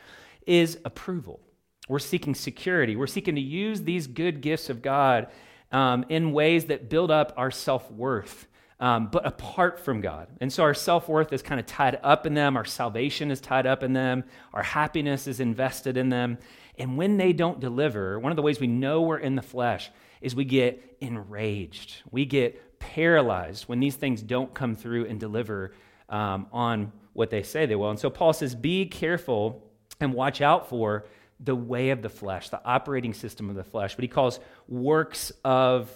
is 0.46 0.78
approval. 0.84 1.40
We're 1.88 2.00
seeking 2.00 2.36
security. 2.36 2.98
We're 2.98 3.08
seeking 3.08 3.36
to 3.36 3.42
use 3.42 3.84
these 3.84 4.08
good 4.08 4.42
gifts 4.42 4.70
of 4.70 4.82
God 4.82 5.28
um, 5.72 6.04
in 6.10 6.34
ways 6.34 6.66
that 6.66 6.90
build 6.90 7.12
up 7.12 7.32
our 7.38 7.50
self 7.50 7.90
worth 7.90 8.48
um, 8.79 9.08
but 9.08 9.25
apart 9.25 9.79
from 9.79 10.01
God. 10.01 10.27
And 10.41 10.51
so 10.51 10.63
our 10.63 10.74
self 10.74 11.08
worth 11.08 11.32
is 11.32 11.41
kind 11.41 11.60
of 11.60 11.65
tied 11.65 12.00
up 12.03 12.25
in 12.25 12.34
them, 12.34 12.58
our 12.58 12.65
salvation 12.65 13.32
is 13.32 13.39
tied 13.39 13.65
up 13.65 13.84
in 13.84 13.94
them, 13.94 14.24
our 14.53 14.63
happiness 14.63 15.27
is 15.27 15.39
invested 15.39 15.98
in 15.98 16.10
them. 16.10 16.38
And 16.77 16.98
when 16.98 17.17
they 17.17 17.32
don't 17.32 17.60
deliver, 17.60 18.20
one 18.20 18.32
of 18.32 18.36
the 18.36 18.41
ways 18.41 18.60
we 18.60 18.67
know 18.67 19.01
we're 19.01 19.17
in 19.17 19.36
the 19.36 19.41
flesh 19.41 19.89
is 20.22 20.36
we 20.36 20.44
get 20.44 20.98
enraged. 21.00 22.01
We 22.12 22.25
get 22.25 22.79
paralyzed 22.79 23.63
when 23.65 23.79
these 23.79 23.96
things 23.96 24.22
don't 24.22 24.53
come 24.53 24.75
through 24.75 25.05
and 25.05 25.20
deliver 25.20 25.74
um, 26.10 26.48
on 26.51 26.91
what 27.13 27.29
they 27.29 27.44
say 27.44 27.65
they 27.65 27.75
will. 27.75 27.89
And 27.89 28.00
so 28.00 28.10
Paul 28.10 28.34
says, 28.34 28.55
Be 28.55 28.86
careful 28.86 29.63
and 30.00 30.13
watch 30.13 30.41
out 30.41 30.67
for 30.67 31.05
the 31.39 31.55
way 31.55 31.89
of 31.89 32.01
the 32.01 32.10
flesh, 32.10 32.50
the 32.50 32.63
operating 32.65 33.13
system 33.13 33.50
of 33.50 33.55
the 33.55 33.63
flesh, 33.63 33.98
what 33.98 34.03
he 34.03 34.08
calls 34.08 34.39
works 34.67 35.32
of 35.44 35.89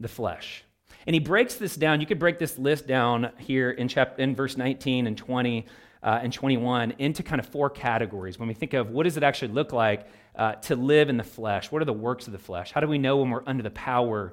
the 0.00 0.08
flesh. 0.08 0.64
And 1.06 1.14
he 1.14 1.20
breaks 1.20 1.54
this 1.54 1.76
down. 1.76 2.00
You 2.00 2.06
could 2.06 2.18
break 2.18 2.38
this 2.38 2.58
list 2.58 2.86
down 2.86 3.30
here 3.38 3.70
in, 3.70 3.88
chapter, 3.88 4.22
in 4.22 4.34
verse 4.34 4.56
19 4.56 5.06
and 5.06 5.16
20 5.16 5.66
uh, 6.02 6.20
and 6.22 6.32
21 6.32 6.94
into 6.98 7.22
kind 7.22 7.40
of 7.40 7.46
four 7.46 7.70
categories. 7.70 8.38
When 8.38 8.48
we 8.48 8.54
think 8.54 8.74
of 8.74 8.90
what 8.90 9.04
does 9.04 9.16
it 9.16 9.22
actually 9.22 9.52
look 9.52 9.72
like 9.72 10.06
uh, 10.34 10.54
to 10.54 10.76
live 10.76 11.08
in 11.08 11.16
the 11.16 11.24
flesh? 11.24 11.70
What 11.70 11.82
are 11.82 11.84
the 11.84 11.92
works 11.92 12.26
of 12.26 12.32
the 12.32 12.38
flesh? 12.38 12.72
How 12.72 12.80
do 12.80 12.88
we 12.88 12.98
know 12.98 13.18
when 13.18 13.30
we're 13.30 13.44
under 13.46 13.62
the 13.62 13.70
power 13.70 14.32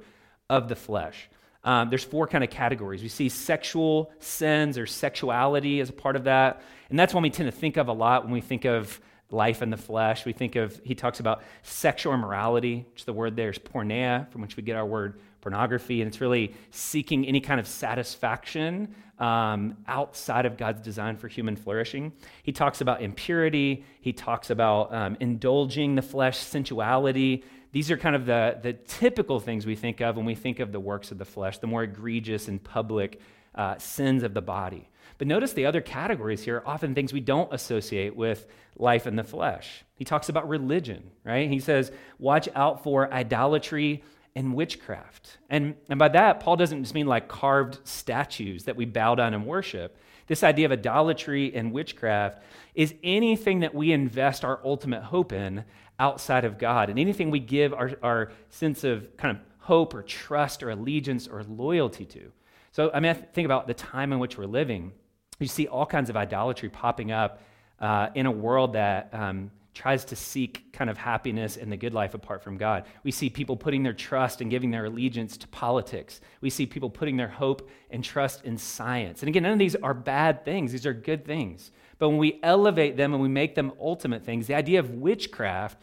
of 0.49 0.67
the 0.67 0.75
flesh? 0.75 1.29
Um, 1.63 1.89
there's 1.89 2.03
four 2.03 2.25
kind 2.25 2.43
of 2.43 2.49
categories. 2.49 3.03
We 3.03 3.09
see 3.09 3.29
sexual 3.29 4.11
sins 4.19 4.77
or 4.77 4.85
sexuality 4.85 5.81
as 5.81 5.89
a 5.89 5.93
part 5.93 6.15
of 6.15 6.23
that. 6.23 6.61
And 6.89 6.97
that's 6.97 7.13
one 7.13 7.21
we 7.21 7.29
tend 7.29 7.51
to 7.51 7.57
think 7.57 7.77
of 7.77 7.89
a 7.89 7.93
lot 7.93 8.23
when 8.23 8.31
we 8.31 8.41
think 8.41 8.65
of 8.65 8.99
life 9.29 9.61
in 9.61 9.69
the 9.69 9.77
flesh. 9.77 10.25
We 10.25 10.33
think 10.33 10.55
of, 10.55 10.79
he 10.83 10.95
talks 10.95 11.19
about 11.19 11.43
sexual 11.61 12.13
immorality, 12.13 12.87
which 12.93 13.05
the 13.05 13.13
word 13.13 13.35
there 13.35 13.49
is 13.49 13.59
porneia, 13.59 14.31
from 14.31 14.41
which 14.41 14.55
we 14.55 14.63
get 14.63 14.75
our 14.75 14.85
word 14.85 15.19
pornography, 15.41 16.01
and 16.01 16.07
it's 16.07 16.21
really 16.21 16.53
seeking 16.71 17.25
any 17.25 17.39
kind 17.39 17.59
of 17.59 17.67
satisfaction 17.67 18.93
um, 19.19 19.77
outside 19.87 20.45
of 20.45 20.57
God's 20.57 20.81
design 20.81 21.17
for 21.17 21.27
human 21.27 21.55
flourishing. 21.55 22.13
He 22.43 22.51
talks 22.51 22.81
about 22.81 23.01
impurity, 23.01 23.83
he 24.01 24.13
talks 24.13 24.49
about 24.49 24.93
um, 24.93 25.17
indulging 25.19 25.95
the 25.95 26.01
flesh, 26.01 26.37
sensuality. 26.37 27.43
These 27.71 27.91
are 27.91 27.97
kind 27.97 28.15
of 28.15 28.25
the, 28.25 28.57
the 28.61 28.73
typical 28.73 29.39
things 29.39 29.65
we 29.65 29.75
think 29.75 30.01
of 30.01 30.17
when 30.17 30.25
we 30.25 30.35
think 30.35 30.59
of 30.59 30.71
the 30.71 30.79
works 30.79 31.11
of 31.11 31.17
the 31.17 31.25
flesh, 31.25 31.59
the 31.59 31.67
more 31.67 31.83
egregious 31.83 32.47
and 32.47 32.63
public 32.63 33.19
uh, 33.55 33.77
sins 33.77 34.23
of 34.23 34.33
the 34.33 34.41
body. 34.41 34.89
But 35.17 35.27
notice 35.27 35.51
the 35.51 35.65
other 35.65 35.81
categories 35.81 36.43
here 36.43 36.57
are 36.57 36.67
often 36.67 36.95
things 36.95 37.11
we 37.11 37.19
don't 37.19 37.53
associate 37.53 38.15
with 38.15 38.47
life 38.77 39.05
in 39.05 39.17
the 39.17 39.23
flesh. 39.23 39.83
He 39.95 40.05
talks 40.05 40.29
about 40.29 40.47
religion, 40.47 41.11
right? 41.25 41.49
He 41.49 41.59
says, 41.59 41.91
watch 42.17 42.47
out 42.55 42.83
for 42.83 43.13
idolatry, 43.13 44.01
and 44.39 44.55
witchcraft. 44.55 45.37
And, 45.49 45.75
and 45.89 45.99
by 45.99 46.07
that, 46.07 46.39
Paul 46.39 46.55
doesn't 46.55 46.81
just 46.81 46.93
mean 46.93 47.07
like 47.07 47.27
carved 47.27 47.85
statues 47.85 48.63
that 48.63 48.77
we 48.77 48.85
bow 48.85 49.13
down 49.13 49.33
and 49.33 49.45
worship. 49.45 49.97
This 50.27 50.43
idea 50.43 50.65
of 50.65 50.71
idolatry 50.71 51.53
and 51.53 51.73
witchcraft 51.73 52.41
is 52.73 52.93
anything 53.03 53.59
that 53.59 53.75
we 53.75 53.91
invest 53.91 54.45
our 54.45 54.61
ultimate 54.63 55.03
hope 55.03 55.33
in 55.33 55.65
outside 55.99 56.45
of 56.45 56.57
God, 56.57 56.89
and 56.89 56.97
anything 56.97 57.29
we 57.29 57.39
give 57.41 57.73
our, 57.73 57.91
our 58.01 58.31
sense 58.47 58.85
of 58.85 59.17
kind 59.17 59.35
of 59.35 59.43
hope 59.57 59.93
or 59.93 60.03
trust 60.03 60.63
or 60.63 60.69
allegiance 60.69 61.27
or 61.27 61.43
loyalty 61.43 62.05
to. 62.05 62.31
So, 62.71 62.89
I 62.93 63.01
mean, 63.01 63.11
I 63.11 63.15
think 63.15 63.43
about 63.43 63.67
the 63.67 63.73
time 63.73 64.13
in 64.13 64.19
which 64.19 64.37
we're 64.37 64.45
living. 64.45 64.93
You 65.39 65.47
see 65.47 65.67
all 65.67 65.85
kinds 65.85 66.09
of 66.09 66.15
idolatry 66.15 66.69
popping 66.69 67.11
up 67.11 67.41
uh, 67.81 68.07
in 68.15 68.25
a 68.25 68.31
world 68.31 68.71
that 68.73 69.09
um, 69.11 69.51
tries 69.79 70.03
to 70.03 70.13
seek 70.13 70.73
kind 70.73 70.89
of 70.89 70.97
happiness 70.97 71.55
and 71.55 71.71
the 71.71 71.77
good 71.77 71.93
life 71.93 72.13
apart 72.13 72.43
from 72.43 72.57
God. 72.57 72.83
We 73.03 73.11
see 73.11 73.29
people 73.29 73.55
putting 73.55 73.81
their 73.81 73.93
trust 73.93 74.41
and 74.41 74.51
giving 74.51 74.71
their 74.71 74.83
allegiance 74.83 75.37
to 75.37 75.47
politics. 75.47 76.19
We 76.41 76.49
see 76.49 76.65
people 76.65 76.89
putting 76.89 77.15
their 77.15 77.29
hope 77.29 77.69
and 77.89 78.03
trust 78.03 78.43
in 78.43 78.57
science. 78.57 79.21
And 79.21 79.29
again, 79.29 79.43
none 79.43 79.53
of 79.53 79.59
these 79.59 79.77
are 79.77 79.93
bad 79.93 80.43
things, 80.43 80.73
these 80.73 80.85
are 80.85 80.93
good 80.93 81.23
things. 81.23 81.71
But 81.97 82.09
when 82.09 82.17
we 82.17 82.41
elevate 82.43 82.97
them 82.97 83.13
and 83.13 83.23
we 83.23 83.29
make 83.29 83.55
them 83.55 83.71
ultimate 83.79 84.25
things, 84.25 84.47
the 84.47 84.55
idea 84.55 84.81
of 84.81 84.89
witchcraft 84.95 85.77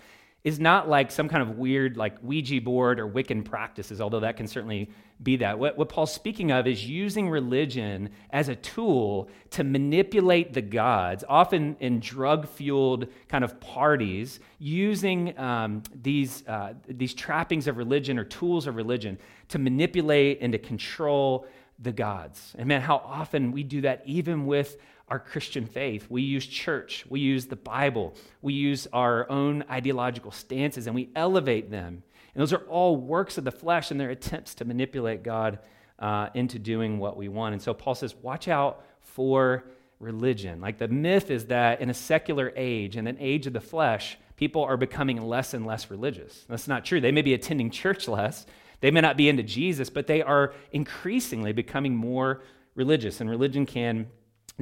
is 0.47 0.61
not 0.61 0.89
like 0.89 1.11
some 1.11 1.29
kind 1.29 1.43
of 1.43 1.59
weird, 1.59 1.97
like 1.97 2.17
Ouija 2.23 2.61
board 2.61 3.01
or 3.01 3.09
Wiccan 3.09 3.45
practices, 3.45 4.01
although 4.01 4.21
that 4.21 4.37
can 4.37 4.47
certainly 4.47 4.89
be 5.21 5.35
that. 5.39 5.59
What, 5.59 5.77
what 5.77 5.89
Paul's 5.89 6.13
speaking 6.13 6.53
of 6.53 6.69
is 6.69 6.87
using 6.87 7.29
religion 7.29 8.11
as 8.31 8.49
a 8.49 8.55
tool 8.55 9.29
to 9.51 9.65
manipulate 9.65 10.53
the 10.53 10.63
gods, 10.63 11.25
often 11.29 11.77
in 11.81 11.99
drug 11.99 12.47
fueled 12.47 13.09
kind 13.27 13.43
of 13.43 13.59
parties, 13.59 14.39
using 14.61 15.37
um, 15.37 15.83
these, 16.01 16.47
uh, 16.47 16.75
these 16.87 17.13
trappings 17.13 17.67
of 17.67 17.77
religion 17.77 18.17
or 18.17 18.23
tools 18.23 18.69
of 18.69 18.77
religion 18.77 19.19
to 19.49 19.59
manipulate 19.59 20.39
and 20.43 20.53
to 20.53 20.61
control 20.61 21.45
the 21.81 21.91
gods. 21.91 22.55
And 22.57 22.69
man, 22.69 22.83
how 22.83 22.99
often 23.05 23.51
we 23.51 23.65
do 23.65 23.81
that 23.81 24.01
even 24.07 24.47
with 24.47 24.77
our 25.09 25.19
Christian 25.19 25.67
faith. 25.67 26.07
We 26.11 26.23
use 26.23 26.47
church, 26.47 27.05
we 27.09 27.21
use 27.21 27.47
the 27.47 27.57
Bible, 27.57 28.15
we 28.43 28.55
use 28.55 28.89
our 28.93 29.31
own 29.31 29.65
ideological 29.71 30.33
stances, 30.33 30.87
and 30.87 30.95
we 30.95 31.11
elevate 31.15 31.71
them. 31.71 32.03
And 32.35 32.43
those 32.43 32.53
are 32.53 32.65
all 32.69 32.97
works 32.97 33.39
of 33.39 33.45
the 33.45 33.53
flesh 33.53 33.91
and 33.91 34.01
their 34.01 34.11
attempts 34.11 34.55
to 34.57 34.65
manipulate 34.65 35.23
God 35.23 35.61
uh, 35.99 36.29
into 36.35 36.59
doing 36.59 36.99
what 36.99 37.17
we 37.17 37.29
want. 37.29 37.55
And 37.55 37.63
so 37.63 37.73
Paul 37.73 37.95
says, 37.95 38.15
watch 38.17 38.49
out 38.49 38.85
for 39.01 39.65
religion. 40.01 40.61
Like 40.61 40.79
the 40.79 40.89
myth 40.89 41.31
is 41.31 41.47
that 41.47 41.81
in 41.81 41.89
a 41.89 41.95
secular 41.95 42.53
age, 42.57 42.97
in 42.97 43.07
an 43.07 43.17
age 43.21 43.47
of 43.47 43.53
the 43.53 43.61
flesh, 43.61 44.19
people 44.37 44.63
are 44.63 44.77
becoming 44.77 45.23
less 45.23 45.55
and 45.55 45.65
less 45.65 45.91
religious. 45.91 46.45
That's 46.49 46.69
not 46.69 46.85
true. 46.85 47.01
They 47.01 47.13
may 47.13 47.23
be 47.23 47.33
attending 47.33 47.71
church 47.71 48.09
less, 48.09 48.45
they 48.81 48.91
may 48.91 49.01
not 49.01 49.17
be 49.17 49.29
into 49.29 49.43
Jesus, 49.43 49.89
but 49.89 50.07
they 50.07 50.21
are 50.21 50.53
increasingly 50.73 51.53
becoming 51.53 51.97
more 51.97 52.43
religious, 52.75 53.23
and 53.23 53.31
religion 53.31 53.65
can 53.65 54.07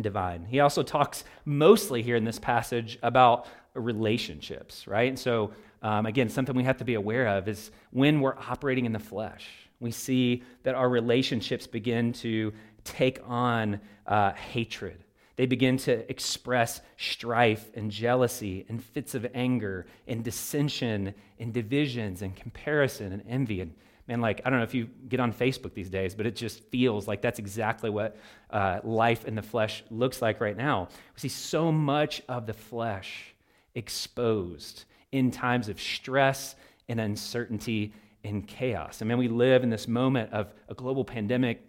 divide. 0.02 0.46
He 0.48 0.60
also 0.60 0.82
talks 0.82 1.24
mostly 1.44 2.02
here 2.02 2.16
in 2.16 2.24
this 2.24 2.38
passage 2.38 2.98
about 3.02 3.46
relationships, 3.74 4.86
right? 4.86 5.08
And 5.08 5.18
so, 5.18 5.52
um, 5.82 6.06
again, 6.06 6.28
something 6.28 6.54
we 6.54 6.64
have 6.64 6.78
to 6.78 6.84
be 6.84 6.94
aware 6.94 7.26
of 7.26 7.48
is 7.48 7.70
when 7.90 8.20
we're 8.20 8.36
operating 8.36 8.86
in 8.86 8.92
the 8.92 8.98
flesh, 8.98 9.46
we 9.80 9.90
see 9.90 10.42
that 10.62 10.74
our 10.74 10.88
relationships 10.88 11.66
begin 11.66 12.12
to 12.14 12.52
take 12.84 13.20
on 13.26 13.80
uh, 14.06 14.32
hatred. 14.32 15.04
They 15.36 15.46
begin 15.46 15.78
to 15.78 16.08
express 16.08 16.80
strife 16.96 17.70
and 17.74 17.90
jealousy 17.90 18.64
and 18.68 18.82
fits 18.82 19.14
of 19.14 19.26
anger 19.34 19.86
and 20.06 20.22
dissension 20.22 21.12
and 21.40 21.52
divisions 21.52 22.22
and 22.22 22.36
comparison 22.36 23.12
and 23.12 23.24
envy. 23.28 23.60
And 23.60 23.74
man, 24.06 24.20
like, 24.20 24.42
I 24.44 24.50
don't 24.50 24.58
know 24.58 24.64
if 24.64 24.74
you 24.74 24.88
get 25.08 25.20
on 25.20 25.32
Facebook 25.32 25.74
these 25.74 25.90
days, 25.90 26.14
but 26.14 26.26
it 26.26 26.36
just 26.36 26.62
feels 26.64 27.08
like 27.08 27.22
that's 27.22 27.38
exactly 27.38 27.90
what 27.90 28.16
uh, 28.50 28.80
life 28.84 29.24
in 29.24 29.34
the 29.34 29.42
flesh 29.42 29.82
looks 29.90 30.20
like 30.20 30.40
right 30.40 30.56
now. 30.56 30.88
We 31.14 31.20
see 31.20 31.28
so 31.28 31.72
much 31.72 32.22
of 32.28 32.46
the 32.46 32.52
flesh 32.52 33.34
exposed 33.74 34.84
in 35.12 35.30
times 35.30 35.68
of 35.68 35.80
stress 35.80 36.54
and 36.88 37.00
uncertainty 37.00 37.92
and 38.24 38.46
chaos. 38.46 39.00
I 39.00 39.04
mean, 39.04 39.18
we 39.18 39.28
live 39.28 39.62
in 39.62 39.70
this 39.70 39.88
moment 39.88 40.32
of 40.32 40.52
a 40.68 40.74
global 40.74 41.04
pandemic 41.04 41.62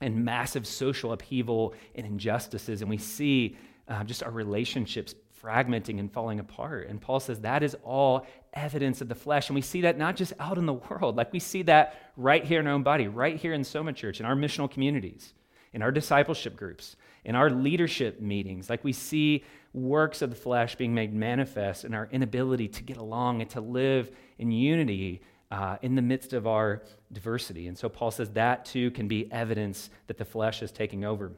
and 0.00 0.24
massive 0.24 0.66
social 0.66 1.12
upheaval 1.12 1.74
and 1.94 2.06
injustices, 2.06 2.80
and 2.80 2.90
we 2.90 2.98
see 2.98 3.56
uh, 3.88 4.04
just 4.04 4.22
our 4.22 4.30
relationships 4.30 5.14
fragmenting 5.42 6.00
and 6.00 6.12
falling 6.12 6.40
apart. 6.40 6.88
And 6.88 7.00
Paul 7.00 7.20
says 7.20 7.40
that 7.40 7.62
is 7.62 7.76
all 7.84 8.26
evidence 8.56 9.00
of 9.00 9.08
the 9.08 9.14
flesh. 9.14 9.48
And 9.48 9.54
we 9.54 9.62
see 9.62 9.82
that 9.82 9.98
not 9.98 10.16
just 10.16 10.32
out 10.40 10.58
in 10.58 10.66
the 10.66 10.72
world, 10.72 11.16
like 11.16 11.32
we 11.32 11.38
see 11.38 11.62
that 11.64 12.12
right 12.16 12.44
here 12.44 12.58
in 12.58 12.66
our 12.66 12.72
own 12.72 12.82
body, 12.82 13.06
right 13.06 13.36
here 13.36 13.52
in 13.52 13.62
Soma 13.62 13.92
Church, 13.92 14.18
in 14.18 14.26
our 14.26 14.34
missional 14.34 14.70
communities, 14.70 15.34
in 15.72 15.82
our 15.82 15.92
discipleship 15.92 16.56
groups, 16.56 16.96
in 17.24 17.36
our 17.36 17.50
leadership 17.50 18.20
meetings. 18.20 18.68
Like 18.70 18.82
we 18.82 18.92
see 18.92 19.44
works 19.74 20.22
of 20.22 20.30
the 20.30 20.36
flesh 20.36 20.74
being 20.74 20.94
made 20.94 21.12
manifest 21.12 21.84
in 21.84 21.92
our 21.92 22.08
inability 22.10 22.68
to 22.68 22.82
get 22.82 22.96
along 22.96 23.42
and 23.42 23.50
to 23.50 23.60
live 23.60 24.10
in 24.38 24.50
unity 24.50 25.20
uh, 25.50 25.76
in 25.82 25.94
the 25.94 26.02
midst 26.02 26.32
of 26.32 26.46
our 26.46 26.82
diversity. 27.12 27.68
And 27.68 27.78
so 27.78 27.88
Paul 27.88 28.10
says 28.10 28.30
that 28.30 28.64
too 28.64 28.90
can 28.90 29.06
be 29.06 29.30
evidence 29.30 29.90
that 30.06 30.18
the 30.18 30.24
flesh 30.24 30.62
is 30.62 30.72
taking 30.72 31.04
over. 31.04 31.32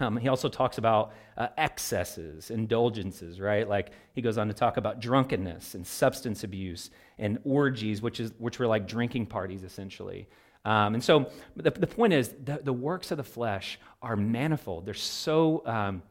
Um, 0.00 0.16
he 0.16 0.28
also 0.28 0.48
talks 0.48 0.78
about 0.78 1.12
uh, 1.36 1.48
excesses, 1.56 2.50
indulgences, 2.50 3.40
right? 3.40 3.68
Like 3.68 3.90
he 4.12 4.22
goes 4.22 4.38
on 4.38 4.46
to 4.48 4.54
talk 4.54 4.76
about 4.76 5.00
drunkenness 5.00 5.74
and 5.74 5.86
substance 5.86 6.44
abuse 6.44 6.90
and 7.18 7.38
orgies, 7.44 8.00
which, 8.00 8.20
is, 8.20 8.32
which 8.38 8.58
were 8.58 8.66
like 8.66 8.86
drinking 8.86 9.26
parties 9.26 9.64
essentially. 9.64 10.28
Um, 10.64 10.94
and 10.94 11.02
so 11.02 11.30
the, 11.56 11.70
the 11.70 11.86
point 11.86 12.12
is, 12.12 12.34
the, 12.44 12.60
the 12.62 12.72
works 12.72 13.10
of 13.10 13.16
the 13.16 13.24
flesh 13.24 13.78
are 14.02 14.16
manifold. 14.16 14.86
They're 14.86 14.94
so, 14.94 15.62
um, 15.66 16.02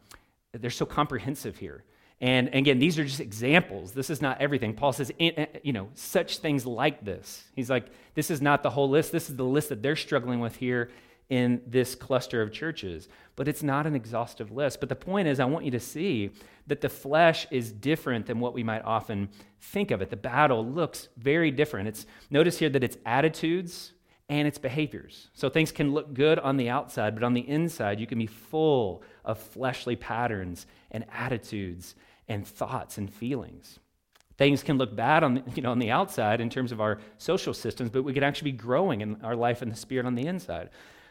they're 0.51 0.69
so 0.69 0.85
comprehensive 0.85 1.57
here. 1.57 1.83
And 2.19 2.49
again, 2.53 2.79
these 2.79 2.97
are 2.97 3.05
just 3.05 3.19
examples. 3.19 3.91
This 3.91 4.09
is 4.09 4.21
not 4.21 4.41
everything. 4.41 4.73
Paul 4.73 4.91
says, 4.91 5.11
you 5.19 5.71
know, 5.71 5.89
such 5.93 6.39
things 6.39 6.65
like 6.65 7.05
this. 7.05 7.43
He's 7.55 7.69
like, 7.69 7.85
this 8.15 8.31
is 8.31 8.41
not 8.41 8.63
the 8.63 8.71
whole 8.71 8.89
list. 8.89 9.11
This 9.11 9.29
is 9.29 9.35
the 9.35 9.45
list 9.45 9.69
that 9.69 9.83
they're 9.83 9.95
struggling 9.95 10.39
with 10.39 10.55
here 10.55 10.89
in 11.29 11.61
this 11.67 11.95
cluster 11.95 12.41
of 12.41 12.51
churches. 12.51 13.09
But 13.35 13.47
it's 13.47 13.63
not 13.63 13.85
an 13.85 13.95
exhaustive 13.95 14.51
list. 14.51 14.79
But 14.79 14.89
the 14.89 14.95
point 14.95 15.27
is, 15.27 15.39
I 15.39 15.45
want 15.45 15.65
you 15.65 15.71
to 15.71 15.79
see 15.79 16.31
that 16.67 16.81
the 16.81 16.89
flesh 16.89 17.47
is 17.51 17.71
different 17.71 18.25
than 18.25 18.39
what 18.39 18.53
we 18.53 18.63
might 18.63 18.83
often 18.83 19.29
think 19.59 19.91
of 19.91 20.01
it. 20.01 20.09
The 20.09 20.15
battle 20.15 20.65
looks 20.65 21.09
very 21.17 21.51
different. 21.51 21.87
It's 21.87 22.05
notice 22.29 22.59
here 22.59 22.69
that 22.69 22.83
it's 22.83 22.97
attitudes 23.05 23.93
and 24.29 24.47
its 24.47 24.57
behaviors. 24.57 25.29
So 25.33 25.49
things 25.49 25.71
can 25.71 25.93
look 25.93 26.13
good 26.13 26.39
on 26.39 26.57
the 26.57 26.69
outside, 26.69 27.15
but 27.15 27.23
on 27.23 27.33
the 27.33 27.47
inside, 27.47 27.99
you 27.99 28.07
can 28.07 28.19
be 28.19 28.27
full 28.27 29.03
of 29.23 29.39
fleshly 29.39 29.95
patterns 29.95 30.65
and 30.91 31.05
attitudes 31.13 31.95
and 32.27 32.45
thoughts 32.45 32.97
and 32.97 33.11
feelings. 33.11 33.79
Things 34.37 34.61
can 34.63 34.77
look 34.77 34.95
bad 34.95 35.23
on 35.23 35.43
you 35.55 35.61
know, 35.61 35.71
on 35.71 35.79
the 35.79 35.91
outside 35.91 36.41
in 36.41 36.49
terms 36.49 36.71
of 36.71 36.81
our 36.81 36.99
social 37.17 37.53
systems, 37.53 37.89
but 37.89 38.03
we 38.03 38.13
could 38.13 38.23
actually 38.23 38.51
be 38.51 38.57
growing 38.57 39.01
in 39.01 39.19
our 39.23 39.35
life 39.35 39.61
in 39.61 39.69
the 39.69 39.75
spirit 39.75 40.05
on 40.05 40.15
the 40.15 40.27
inside. 40.27 40.69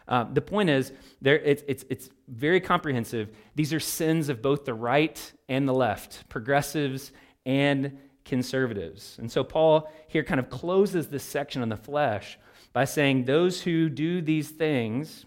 Uh, 0.08 0.24
the 0.32 0.40
point 0.40 0.70
is, 0.70 0.92
there, 1.20 1.38
it's, 1.38 1.62
it's, 1.66 1.84
it's 1.90 2.10
very 2.28 2.60
comprehensive. 2.60 3.30
These 3.54 3.72
are 3.72 3.80
sins 3.80 4.28
of 4.28 4.40
both 4.40 4.64
the 4.64 4.74
right 4.74 5.32
and 5.48 5.68
the 5.68 5.74
left, 5.74 6.28
progressives 6.28 7.12
and 7.44 7.98
conservatives. 8.24 9.16
And 9.18 9.30
so 9.30 9.42
Paul 9.44 9.90
here 10.08 10.24
kind 10.24 10.40
of 10.40 10.50
closes 10.50 11.08
this 11.08 11.24
section 11.24 11.62
on 11.62 11.68
the 11.68 11.76
flesh 11.76 12.38
by 12.72 12.84
saying 12.84 13.24
those 13.24 13.62
who 13.62 13.88
do 13.88 14.20
these 14.20 14.50
things 14.50 15.24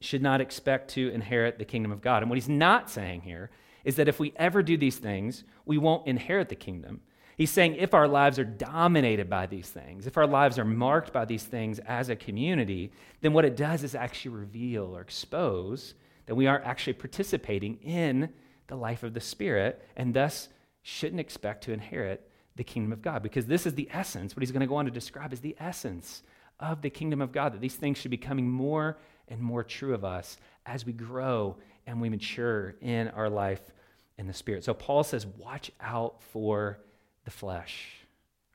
should 0.00 0.22
not 0.22 0.40
expect 0.40 0.90
to 0.90 1.10
inherit 1.10 1.58
the 1.58 1.64
kingdom 1.64 1.92
of 1.92 2.00
God. 2.00 2.22
And 2.22 2.30
what 2.30 2.36
he's 2.36 2.48
not 2.48 2.90
saying 2.90 3.22
here 3.22 3.50
is 3.84 3.96
that 3.96 4.08
if 4.08 4.18
we 4.18 4.32
ever 4.36 4.62
do 4.62 4.76
these 4.76 4.96
things, 4.96 5.44
we 5.64 5.78
won't 5.78 6.06
inherit 6.06 6.48
the 6.48 6.54
kingdom. 6.54 7.00
He's 7.36 7.50
saying 7.50 7.76
if 7.76 7.94
our 7.94 8.08
lives 8.08 8.38
are 8.38 8.44
dominated 8.44 9.28
by 9.30 9.46
these 9.46 9.68
things, 9.68 10.06
if 10.06 10.16
our 10.16 10.26
lives 10.26 10.58
are 10.58 10.64
marked 10.64 11.12
by 11.12 11.24
these 11.24 11.44
things 11.44 11.78
as 11.80 12.08
a 12.08 12.16
community, 12.16 12.92
then 13.20 13.32
what 13.32 13.44
it 13.44 13.56
does 13.56 13.82
is 13.82 13.94
actually 13.94 14.36
reveal 14.36 14.96
or 14.96 15.00
expose 15.00 15.94
that 16.26 16.34
we 16.34 16.46
aren't 16.46 16.66
actually 16.66 16.92
participating 16.92 17.76
in 17.82 18.28
the 18.66 18.76
life 18.76 19.02
of 19.02 19.14
the 19.14 19.20
Spirit 19.20 19.82
and 19.96 20.14
thus 20.14 20.48
shouldn't 20.82 21.20
expect 21.20 21.64
to 21.64 21.72
inherit 21.72 22.28
the 22.56 22.64
kingdom 22.64 22.92
of 22.92 23.02
God. 23.02 23.22
Because 23.22 23.46
this 23.46 23.66
is 23.66 23.74
the 23.74 23.88
essence, 23.92 24.36
what 24.36 24.42
he's 24.42 24.52
going 24.52 24.60
to 24.60 24.66
go 24.66 24.76
on 24.76 24.84
to 24.84 24.90
describe 24.90 25.32
is 25.32 25.40
the 25.40 25.56
essence 25.58 26.22
of 26.60 26.82
the 26.82 26.90
kingdom 26.90 27.20
of 27.20 27.32
God, 27.32 27.54
that 27.54 27.60
these 27.60 27.74
things 27.74 27.98
should 27.98 28.10
be 28.10 28.16
becoming 28.16 28.48
more 28.48 28.98
and 29.28 29.40
more 29.40 29.64
true 29.64 29.94
of 29.94 30.04
us 30.04 30.36
as 30.66 30.84
we 30.84 30.92
grow 30.92 31.56
and 31.86 32.00
we 32.00 32.08
mature 32.08 32.74
in 32.80 33.08
our 33.08 33.30
life 33.30 33.62
in 34.18 34.26
the 34.26 34.34
Spirit. 34.34 34.64
So 34.64 34.74
Paul 34.74 35.02
says, 35.02 35.26
watch 35.26 35.70
out 35.80 36.22
for 36.22 36.78
the 37.24 37.30
flesh, 37.30 37.86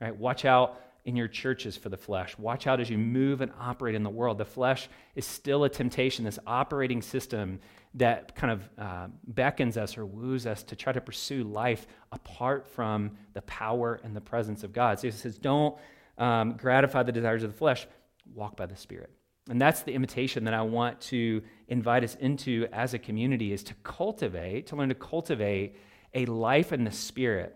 right? 0.02 0.16
Watch 0.16 0.46
out 0.46 0.82
in 1.06 1.16
your 1.16 1.30
churches 1.30 1.78
for 1.78 1.88
the 1.90 1.98
flesh. 1.98 2.38
Watch 2.38 2.68
out 2.68 2.82
as 2.82 2.90
you 2.90 2.98
move 2.98 3.40
and 3.40 3.52
operate 3.60 3.96
in 3.96 4.04
the 4.04 4.10
world. 4.10 4.38
The 4.38 4.46
flesh 4.46 4.90
is 5.16 5.26
still 5.26 5.64
a 5.64 5.70
temptation, 5.70 6.26
this 6.26 6.40
operating 6.46 7.02
system 7.02 7.60
that 7.94 8.36
kind 8.36 8.52
of 8.52 8.70
uh, 8.78 9.08
beckons 9.26 9.78
us 9.78 9.98
or 9.98 10.06
woos 10.06 10.46
us 10.46 10.64
to 10.64 10.76
try 10.76 10.92
to 10.92 11.02
pursue 11.02 11.44
life 11.44 11.88
apart 12.12 12.68
from 12.68 13.12
the 13.34 13.42
power 13.44 14.00
and 14.04 14.16
the 14.16 14.22
presence 14.22 14.64
of 14.64 14.74
God. 14.74 15.00
So 15.00 15.08
he 15.08 15.12
says, 15.12 15.38
don't 15.38 15.78
um, 16.18 16.58
gratify 16.58 17.04
the 17.04 17.12
desires 17.12 17.44
of 17.44 17.52
the 17.52 17.58
flesh, 17.58 17.88
walk 18.36 18.58
by 18.58 18.66
the 18.66 18.76
Spirit. 18.76 19.10
And 19.50 19.62
that's 19.62 19.82
the 19.82 19.94
invitation 19.94 20.44
that 20.44 20.54
I 20.54 20.62
want 20.62 21.00
to 21.02 21.42
invite 21.70 22.04
us 22.04 22.16
into 22.16 22.68
as 22.74 22.94
a 22.94 23.00
community 23.00 23.54
is 23.54 23.64
to 23.64 23.74
cultivate, 23.76 24.68
to 24.68 24.76
learn 24.76 24.90
to 24.90 24.96
cultivate 24.96 25.78
a 26.14 26.26
life 26.26 26.74
in 26.74 26.84
the 26.84 26.92
Spirit. 26.92 27.56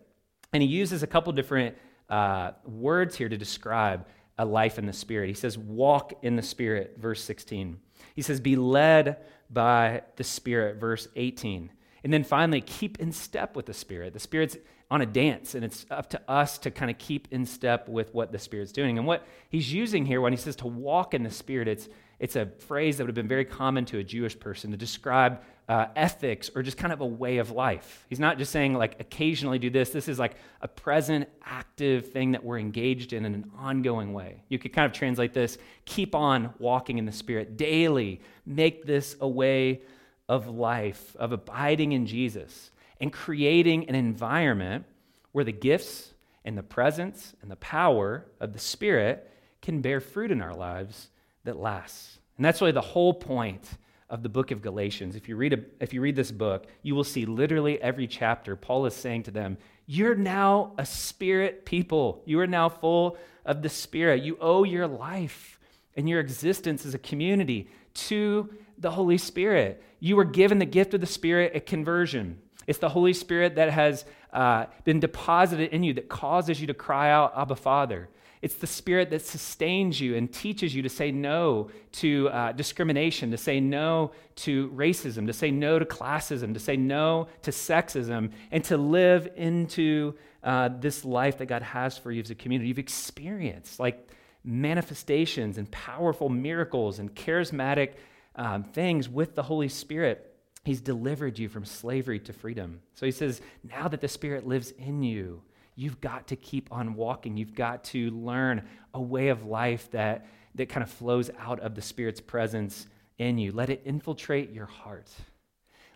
And 0.53 0.61
he 0.61 0.69
uses 0.69 1.03
a 1.03 1.07
couple 1.07 1.31
different 1.33 1.77
uh, 2.09 2.51
words 2.65 3.15
here 3.15 3.29
to 3.29 3.37
describe 3.37 4.05
a 4.37 4.45
life 4.45 4.77
in 4.77 4.85
the 4.85 4.93
Spirit. 4.93 5.27
He 5.27 5.33
says, 5.33 5.57
walk 5.57 6.13
in 6.23 6.35
the 6.35 6.41
Spirit, 6.41 6.95
verse 6.97 7.23
16. 7.23 7.79
He 8.15 8.21
says, 8.21 8.39
be 8.39 8.55
led 8.55 9.17
by 9.49 10.03
the 10.15 10.23
Spirit, 10.23 10.77
verse 10.77 11.07
18. 11.15 11.71
And 12.03 12.11
then 12.11 12.23
finally, 12.23 12.61
keep 12.61 12.99
in 12.99 13.11
step 13.11 13.55
with 13.55 13.65
the 13.65 13.73
Spirit. 13.73 14.13
The 14.13 14.19
Spirit's 14.19 14.57
on 14.89 15.01
a 15.01 15.05
dance, 15.05 15.55
and 15.55 15.63
it's 15.63 15.85
up 15.89 16.09
to 16.09 16.21
us 16.27 16.57
to 16.57 16.71
kind 16.71 16.91
of 16.91 16.97
keep 16.97 17.29
in 17.31 17.45
step 17.45 17.87
with 17.87 18.13
what 18.13 18.33
the 18.33 18.39
Spirit's 18.39 18.73
doing. 18.73 18.97
And 18.97 19.07
what 19.07 19.25
he's 19.49 19.71
using 19.71 20.05
here 20.05 20.19
when 20.19 20.33
he 20.33 20.37
says 20.37 20.57
to 20.57 20.67
walk 20.67 21.13
in 21.13 21.23
the 21.23 21.31
Spirit, 21.31 21.69
it's, 21.69 21.87
it's 22.19 22.35
a 22.35 22.47
phrase 22.47 22.97
that 22.97 23.03
would 23.03 23.09
have 23.09 23.15
been 23.15 23.27
very 23.27 23.45
common 23.45 23.85
to 23.85 23.99
a 23.99 24.03
Jewish 24.03 24.37
person 24.37 24.69
to 24.71 24.77
describe 24.77 25.41
uh, 25.71 25.87
ethics 25.95 26.51
or 26.53 26.61
just 26.61 26.75
kind 26.75 26.91
of 26.91 26.99
a 26.99 27.05
way 27.05 27.37
of 27.37 27.49
life. 27.49 28.05
He's 28.09 28.19
not 28.19 28.37
just 28.37 28.51
saying, 28.51 28.73
like, 28.73 28.99
occasionally 28.99 29.57
do 29.57 29.69
this. 29.69 29.91
This 29.91 30.09
is 30.09 30.19
like 30.19 30.35
a 30.59 30.67
present, 30.67 31.29
active 31.45 32.11
thing 32.11 32.33
that 32.33 32.43
we're 32.43 32.59
engaged 32.59 33.13
in 33.13 33.23
in 33.23 33.33
an 33.33 33.51
ongoing 33.57 34.11
way. 34.11 34.43
You 34.49 34.59
could 34.59 34.73
kind 34.73 34.85
of 34.85 34.91
translate 34.91 35.33
this 35.33 35.57
keep 35.85 36.13
on 36.13 36.53
walking 36.59 36.97
in 36.97 37.05
the 37.05 37.13
Spirit 37.13 37.55
daily, 37.55 38.19
make 38.45 38.83
this 38.85 39.15
a 39.21 39.27
way 39.29 39.79
of 40.27 40.49
life, 40.49 41.15
of 41.15 41.31
abiding 41.31 41.93
in 41.93 42.05
Jesus 42.05 42.71
and 42.99 43.13
creating 43.13 43.87
an 43.87 43.95
environment 43.95 44.83
where 45.31 45.45
the 45.45 45.53
gifts 45.53 46.13
and 46.43 46.57
the 46.57 46.63
presence 46.63 47.33
and 47.41 47.49
the 47.49 47.55
power 47.55 48.25
of 48.41 48.51
the 48.51 48.59
Spirit 48.59 49.31
can 49.61 49.79
bear 49.79 50.01
fruit 50.01 50.31
in 50.31 50.41
our 50.41 50.53
lives 50.53 51.07
that 51.45 51.55
lasts. 51.55 52.19
And 52.35 52.43
that's 52.43 52.59
really 52.59 52.73
the 52.73 52.81
whole 52.81 53.13
point 53.13 53.77
of 54.11 54.21
the 54.21 54.29
book 54.29 54.51
of 54.51 54.61
Galatians. 54.61 55.15
If 55.15 55.27
you 55.27 55.35
read, 55.35 55.53
a, 55.53 55.59
if 55.79 55.93
you 55.93 56.01
read 56.01 56.15
this 56.15 56.31
book, 56.31 56.67
you 56.83 56.93
will 56.93 57.03
see 57.03 57.25
literally 57.25 57.81
every 57.81 58.05
chapter, 58.05 58.55
Paul 58.55 58.85
is 58.85 58.93
saying 58.93 59.23
to 59.23 59.31
them, 59.31 59.57
You're 59.87 60.13
now 60.15 60.73
a 60.77 60.85
spirit 60.85 61.65
people. 61.65 62.21
You 62.25 62.39
are 62.41 62.47
now 62.47 62.69
full 62.69 63.17
of 63.45 63.61
the 63.61 63.69
Spirit. 63.69 64.23
You 64.23 64.37
owe 64.39 64.63
your 64.63 64.87
life 64.87 65.59
and 65.95 66.07
your 66.07 66.19
existence 66.19 66.85
as 66.85 66.93
a 66.93 66.99
community 66.99 67.69
to 67.93 68.53
the 68.77 68.91
Holy 68.91 69.17
Spirit. 69.17 69.83
You 69.99 70.15
were 70.15 70.25
given 70.25 70.59
the 70.59 70.65
gift 70.65 70.93
of 70.93 71.01
the 71.01 71.07
Spirit 71.07 71.53
at 71.53 71.65
conversion. 71.65 72.39
It's 72.67 72.79
the 72.79 72.89
Holy 72.89 73.13
Spirit 73.13 73.55
that 73.55 73.71
has 73.71 74.05
uh, 74.31 74.65
been 74.83 74.99
deposited 74.99 75.71
in 75.71 75.83
you 75.83 75.93
that 75.93 76.09
causes 76.09 76.61
you 76.61 76.67
to 76.67 76.73
cry 76.73 77.09
out, 77.09 77.33
Abba, 77.35 77.55
Father. 77.55 78.09
It's 78.41 78.55
the 78.55 78.67
Spirit 78.67 79.11
that 79.11 79.21
sustains 79.21 80.01
you 80.01 80.15
and 80.15 80.31
teaches 80.31 80.73
you 80.73 80.81
to 80.81 80.89
say 80.89 81.11
no 81.11 81.69
to 81.93 82.29
uh, 82.29 82.51
discrimination, 82.53 83.29
to 83.31 83.37
say 83.37 83.59
no 83.59 84.11
to 84.37 84.69
racism, 84.69 85.27
to 85.27 85.33
say 85.33 85.51
no 85.51 85.77
to 85.77 85.85
classism, 85.85 86.53
to 86.55 86.59
say 86.59 86.75
no 86.75 87.27
to 87.43 87.51
sexism, 87.51 88.31
and 88.51 88.63
to 88.63 88.77
live 88.77 89.29
into 89.35 90.15
uh, 90.43 90.69
this 90.79 91.05
life 91.05 91.37
that 91.37 91.45
God 91.45 91.61
has 91.61 91.99
for 91.99 92.11
you 92.11 92.21
as 92.21 92.31
a 92.31 92.35
community. 92.35 92.69
You've 92.69 92.79
experienced 92.79 93.79
like 93.79 94.09
manifestations 94.43 95.59
and 95.59 95.69
powerful 95.69 96.29
miracles 96.29 96.97
and 96.97 97.13
charismatic 97.13 97.93
um, 98.35 98.63
things 98.63 99.07
with 99.07 99.35
the 99.35 99.43
Holy 99.43 99.69
Spirit. 99.69 100.35
He's 100.63 100.81
delivered 100.81 101.37
you 101.37 101.47
from 101.47 101.65
slavery 101.65 102.19
to 102.21 102.33
freedom. 102.33 102.81
So 102.95 103.05
he 103.05 103.11
says, 103.11 103.41
now 103.63 103.87
that 103.87 104.01
the 104.01 104.07
Spirit 104.07 104.47
lives 104.47 104.71
in 104.71 105.03
you, 105.03 105.43
you've 105.75 106.01
got 106.01 106.27
to 106.27 106.35
keep 106.35 106.69
on 106.71 106.95
walking. 106.95 107.37
You've 107.37 107.55
got 107.55 107.83
to 107.85 108.11
learn 108.11 108.67
a 108.93 109.01
way 109.01 109.29
of 109.29 109.45
life 109.45 109.89
that, 109.91 110.27
that 110.55 110.69
kind 110.69 110.83
of 110.83 110.89
flows 110.89 111.29
out 111.39 111.59
of 111.59 111.75
the 111.75 111.81
Spirit's 111.81 112.21
presence 112.21 112.87
in 113.17 113.37
you. 113.37 113.51
Let 113.51 113.69
it 113.69 113.81
infiltrate 113.85 114.51
your 114.51 114.65
heart, 114.65 115.09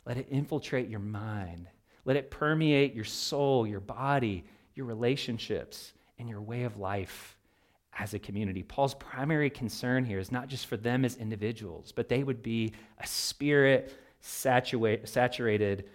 let 0.06 0.18
it 0.18 0.28
infiltrate 0.30 0.90
your 0.90 1.00
mind, 1.00 1.68
let 2.06 2.16
it 2.16 2.32
permeate 2.32 2.94
your 2.94 3.06
soul, 3.06 3.66
your 3.66 3.80
body, 3.80 4.46
your 4.76 4.86
relationships, 4.86 5.94
and 6.20 6.30
your 6.30 6.42
way 6.42 6.64
of 6.64 6.78
life 6.78 7.38
as 7.98 8.14
a 8.14 8.20
community. 8.20 8.62
Paul's 8.62 8.94
primary 8.94 9.50
concern 9.50 10.04
here 10.04 10.20
is 10.20 10.32
not 10.32 10.48
just 10.48 10.68
for 10.68 10.78
them 10.78 11.06
as 11.06 11.16
individuals, 11.16 11.92
but 11.92 12.10
they 12.10 12.24
would 12.24 12.44
be 12.44 12.74
a 13.00 13.08
spirit 13.08 13.94
saturated 14.22 15.86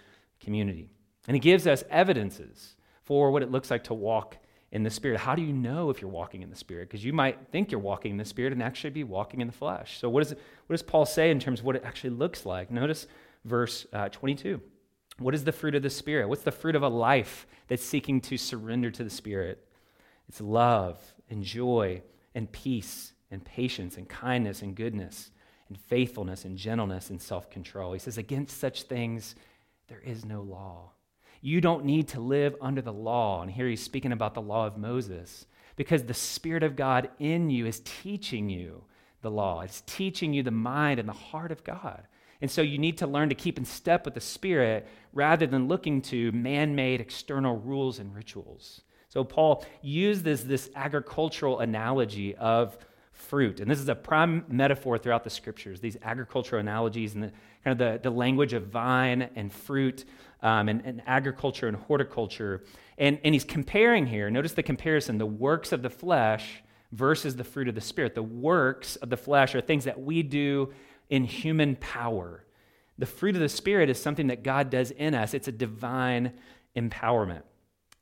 community. 0.41 0.89
And 1.27 1.35
he 1.35 1.41
gives 1.41 1.67
us 1.67 1.85
evidences 1.91 2.75
for 3.11 3.33
what 3.33 3.43
it 3.43 3.51
looks 3.51 3.73
like 3.73 3.83
to 3.83 3.93
walk 3.93 4.37
in 4.71 4.85
the 4.85 4.89
Spirit. 4.89 5.19
How 5.19 5.35
do 5.35 5.43
you 5.43 5.53
know 5.53 5.91
if 5.91 6.01
you're 6.01 6.09
walking 6.09 6.43
in 6.43 6.49
the 6.49 6.55
Spirit? 6.55 6.89
Because 6.89 7.05
you 7.05 7.13
might 7.13 7.49
think 7.51 7.73
you're 7.73 7.81
walking 7.81 8.13
in 8.13 8.19
the 8.19 8.25
Spirit 8.25 8.53
and 8.53 8.63
actually 8.63 8.91
be 8.91 9.03
walking 9.03 9.41
in 9.41 9.49
the 9.49 9.53
flesh. 9.53 9.99
So, 9.99 10.09
what, 10.09 10.23
is 10.23 10.31
it, 10.31 10.39
what 10.69 10.75
does 10.75 10.85
Paul 10.85 11.05
say 11.05 11.33
in 11.33 11.41
terms 11.41 11.59
of 11.59 11.67
what 11.67 11.75
it 11.75 11.83
actually 11.85 12.11
looks 12.11 12.47
like? 12.47 12.71
Notice 12.71 13.09
verse 13.45 13.85
uh, 13.93 14.11
22. 14.11 14.61
What 15.19 15.35
is 15.35 15.43
the 15.43 15.51
fruit 15.51 15.75
of 15.75 15.83
the 15.83 15.91
Spirit? 15.91 16.29
What's 16.29 16.45
the 16.45 16.53
fruit 16.53 16.77
of 16.77 16.85
a 16.85 16.89
life 16.89 17.49
that's 17.67 17.85
seeking 17.85 18.21
to 18.21 18.37
surrender 18.37 18.93
to 18.93 19.03
the 19.03 19.11
Spirit? 19.11 19.67
It's 20.29 20.41
love 20.41 21.03
and 21.29 21.43
joy 21.43 22.03
and 22.37 22.53
peace 22.53 23.13
and 23.33 23.45
patience 23.45 23.97
and 23.97 24.09
kindness 24.09 24.63
and 24.63 24.77
goodness 24.77 25.33
and 25.67 25.77
faithfulness 25.77 26.45
and 26.45 26.57
gentleness 26.57 27.11
and 27.11 27.21
self 27.21 27.51
control. 27.51 27.93
He 27.93 27.99
says, 27.99 28.19
Against 28.19 28.61
such 28.61 28.85
things, 28.85 29.35
there 29.89 29.99
is 29.99 30.25
no 30.25 30.43
law. 30.43 30.93
You 31.41 31.61
don't 31.61 31.85
need 31.85 32.09
to 32.09 32.21
live 32.21 32.55
under 32.61 32.83
the 32.83 32.93
law. 32.93 33.43
And 33.43 33.51
here 33.51 33.69
he's 33.69 33.83
speaking 33.83 34.13
about 34.13 34.35
the 34.35 34.43
law 34.43 34.67
of 34.67 34.77
Moses 34.77 35.47
because 35.77 36.05
the 36.05 36.15
Spirit 36.15 36.63
of 36.63 36.77
God 36.77 37.09
in 37.19 37.51
you 37.51 37.67
is 37.67 37.81
teaching 37.85 38.51
you 38.51 38.85
the 39.23 39.31
law. 39.31 39.61
It's 39.63 39.83
teaching 39.87 40.35
you 40.35 40.43
the 40.43 40.51
mind 40.51 41.01
and 41.01 41.09
the 41.09 41.13
heart 41.13 41.53
of 41.53 41.65
God. 41.65 42.07
And 42.43 42.51
so 42.51 42.63
you 42.63 42.79
need 42.79 42.99
to 42.99 43.07
learn 43.07 43.29
to 43.29 43.35
keep 43.35 43.59
in 43.59 43.65
step 43.65 44.05
with 44.05 44.15
the 44.15 44.21
Spirit 44.21 44.87
rather 45.13 45.47
than 45.47 45.69
looking 45.69 46.01
to 46.03 46.33
man 46.33 46.75
made 46.75 47.01
external 47.01 47.57
rules 47.57 47.99
and 47.99 48.15
rituals. 48.15 48.83
So 49.09 49.25
Paul 49.25 49.65
used 49.83 50.25
this, 50.25 50.43
this 50.43 50.71
agricultural 50.75 51.61
analogy 51.61 52.35
of 52.37 52.79
fruit. 53.13 53.61
And 53.61 53.71
this 53.71 53.81
is 53.81 53.89
a 53.89 53.95
prime 53.95 54.45
metaphor 54.49 54.97
throughout 54.99 55.25
the 55.25 55.31
scriptures, 55.31 55.81
these 55.81 55.97
agricultural 56.03 56.61
analogies 56.61 57.15
and 57.15 57.25
the, 57.25 57.33
kind 57.65 57.81
of 57.81 58.03
the, 58.03 58.11
the 58.11 58.15
language 58.15 58.53
of 58.53 58.67
vine 58.67 59.29
and 59.35 59.53
fruit 59.53 60.05
um, 60.43 60.69
and, 60.69 60.83
and 60.85 61.03
agriculture 61.07 61.69
and 61.69 61.77
horticulture. 61.77 62.65
And, 62.99 63.19
and 63.25 63.35
he's 63.35 63.45
comparing 63.45 64.07
here, 64.07 64.31
notice 64.31 64.53
the 64.53 64.63
comparison, 64.63 65.19
the 65.19 65.27
works 65.27 65.73
of 65.73 65.83
the 65.83 65.91
flesh 65.91 66.63
versus 66.93 67.37
the 67.37 67.45
fruit 67.45 67.69
of 67.69 67.75
the 67.75 67.81
Spirit. 67.81 68.15
The 68.15 68.23
works 68.23 68.97
of 68.97 69.11
the 69.11 69.17
flesh 69.17 69.55
are 69.55 69.61
things 69.61 69.85
that 69.85 70.01
we 70.01 70.23
do 70.23 70.73
in 71.09 71.25
human 71.25 71.77
power. 71.77 72.45
The 72.99 73.07
fruit 73.07 73.35
of 73.35 73.41
the 73.41 73.49
Spirit 73.49 73.91
is 73.91 74.01
something 74.01 74.29
that 74.29 74.43
God 74.43 74.71
does 74.71 74.91
in 74.91 75.15
us, 75.15 75.35
it's 75.35 75.49
a 75.49 75.53
divine 75.53 76.33
empowerment. 76.77 77.43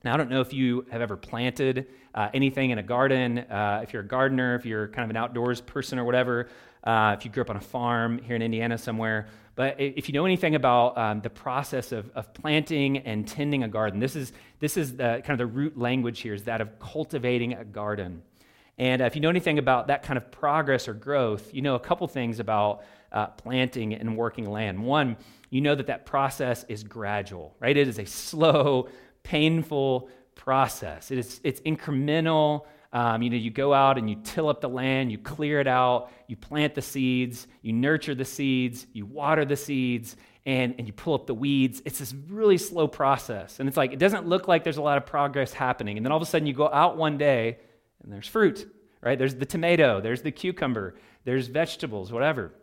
Now, 0.04 0.14
I 0.14 0.16
don't 0.16 0.30
know 0.30 0.40
if 0.40 0.52
you 0.52 0.86
have 0.92 1.00
ever 1.00 1.16
planted 1.16 1.88
uh, 2.14 2.28
anything 2.32 2.70
in 2.70 2.78
a 2.78 2.82
garden, 2.84 3.38
uh, 3.38 3.80
if 3.82 3.92
you're 3.92 4.02
a 4.02 4.06
gardener, 4.06 4.54
if 4.54 4.64
you're 4.64 4.86
kind 4.88 5.02
of 5.02 5.10
an 5.10 5.16
outdoors 5.16 5.60
person 5.60 5.98
or 5.98 6.04
whatever, 6.04 6.48
uh, 6.84 7.16
if 7.18 7.24
you 7.24 7.32
grew 7.32 7.42
up 7.42 7.50
on 7.50 7.56
a 7.56 7.60
farm 7.60 8.18
here 8.18 8.36
in 8.36 8.42
Indiana 8.42 8.78
somewhere. 8.78 9.26
But 9.56 9.80
if 9.80 10.08
you 10.08 10.12
know 10.12 10.24
anything 10.24 10.54
about 10.54 10.96
um, 10.96 11.20
the 11.20 11.30
process 11.30 11.90
of, 11.90 12.10
of 12.14 12.32
planting 12.32 12.98
and 12.98 13.26
tending 13.26 13.64
a 13.64 13.68
garden, 13.68 13.98
this 13.98 14.14
is, 14.14 14.32
this 14.60 14.76
is 14.76 14.96
the, 14.96 15.20
kind 15.24 15.30
of 15.30 15.38
the 15.38 15.46
root 15.46 15.76
language 15.76 16.20
here 16.20 16.32
is 16.32 16.44
that 16.44 16.60
of 16.60 16.78
cultivating 16.78 17.54
a 17.54 17.64
garden. 17.64 18.22
And 18.78 19.02
if 19.02 19.16
you 19.16 19.20
know 19.20 19.30
anything 19.30 19.58
about 19.58 19.88
that 19.88 20.04
kind 20.04 20.16
of 20.16 20.30
progress 20.30 20.86
or 20.86 20.94
growth, 20.94 21.52
you 21.52 21.60
know 21.60 21.74
a 21.74 21.80
couple 21.80 22.06
things 22.06 22.38
about 22.38 22.84
uh, 23.10 23.26
planting 23.26 23.94
and 23.94 24.16
working 24.16 24.48
land. 24.48 24.80
One, 24.80 25.16
you 25.50 25.60
know 25.60 25.74
that 25.74 25.88
that 25.88 26.06
process 26.06 26.64
is 26.68 26.84
gradual, 26.84 27.56
right? 27.58 27.76
It 27.76 27.88
is 27.88 27.98
a 27.98 28.06
slow, 28.06 28.88
painful 29.28 30.08
process. 30.34 31.10
It 31.10 31.18
is, 31.18 31.40
it's 31.44 31.60
incremental. 31.60 32.64
Um, 32.94 33.20
you 33.20 33.28
know, 33.28 33.36
you 33.36 33.50
go 33.50 33.74
out 33.74 33.98
and 33.98 34.08
you 34.08 34.16
till 34.24 34.48
up 34.48 34.62
the 34.62 34.68
land, 34.70 35.12
you 35.12 35.18
clear 35.18 35.60
it 35.60 35.66
out, 35.66 36.10
you 36.28 36.36
plant 36.36 36.74
the 36.74 36.80
seeds, 36.80 37.46
you 37.60 37.74
nurture 37.74 38.14
the 38.14 38.24
seeds, 38.24 38.86
you 38.94 39.04
water 39.04 39.44
the 39.44 39.56
seeds, 39.56 40.16
and, 40.46 40.74
and 40.78 40.86
you 40.86 40.94
pull 40.94 41.12
up 41.12 41.26
the 41.26 41.34
weeds. 41.34 41.82
It's 41.84 41.98
this 41.98 42.14
really 42.30 42.56
slow 42.56 42.88
process. 42.88 43.60
And 43.60 43.68
it's 43.68 43.76
like, 43.76 43.92
it 43.92 43.98
doesn't 43.98 44.26
look 44.26 44.48
like 44.48 44.64
there's 44.64 44.78
a 44.78 44.82
lot 44.82 44.96
of 44.96 45.04
progress 45.04 45.52
happening. 45.52 45.98
And 45.98 46.06
then 46.06 46.10
all 46.10 46.16
of 46.16 46.22
a 46.22 46.30
sudden 46.30 46.46
you 46.46 46.54
go 46.54 46.70
out 46.72 46.96
one 46.96 47.18
day 47.18 47.58
and 48.02 48.10
there's 48.10 48.26
fruit, 48.26 48.66
right? 49.02 49.18
There's 49.18 49.34
the 49.34 49.44
tomato, 49.44 50.00
there's 50.00 50.22
the 50.22 50.32
cucumber, 50.32 50.94
there's 51.24 51.48
vegetables, 51.48 52.10
whatever. 52.10 52.54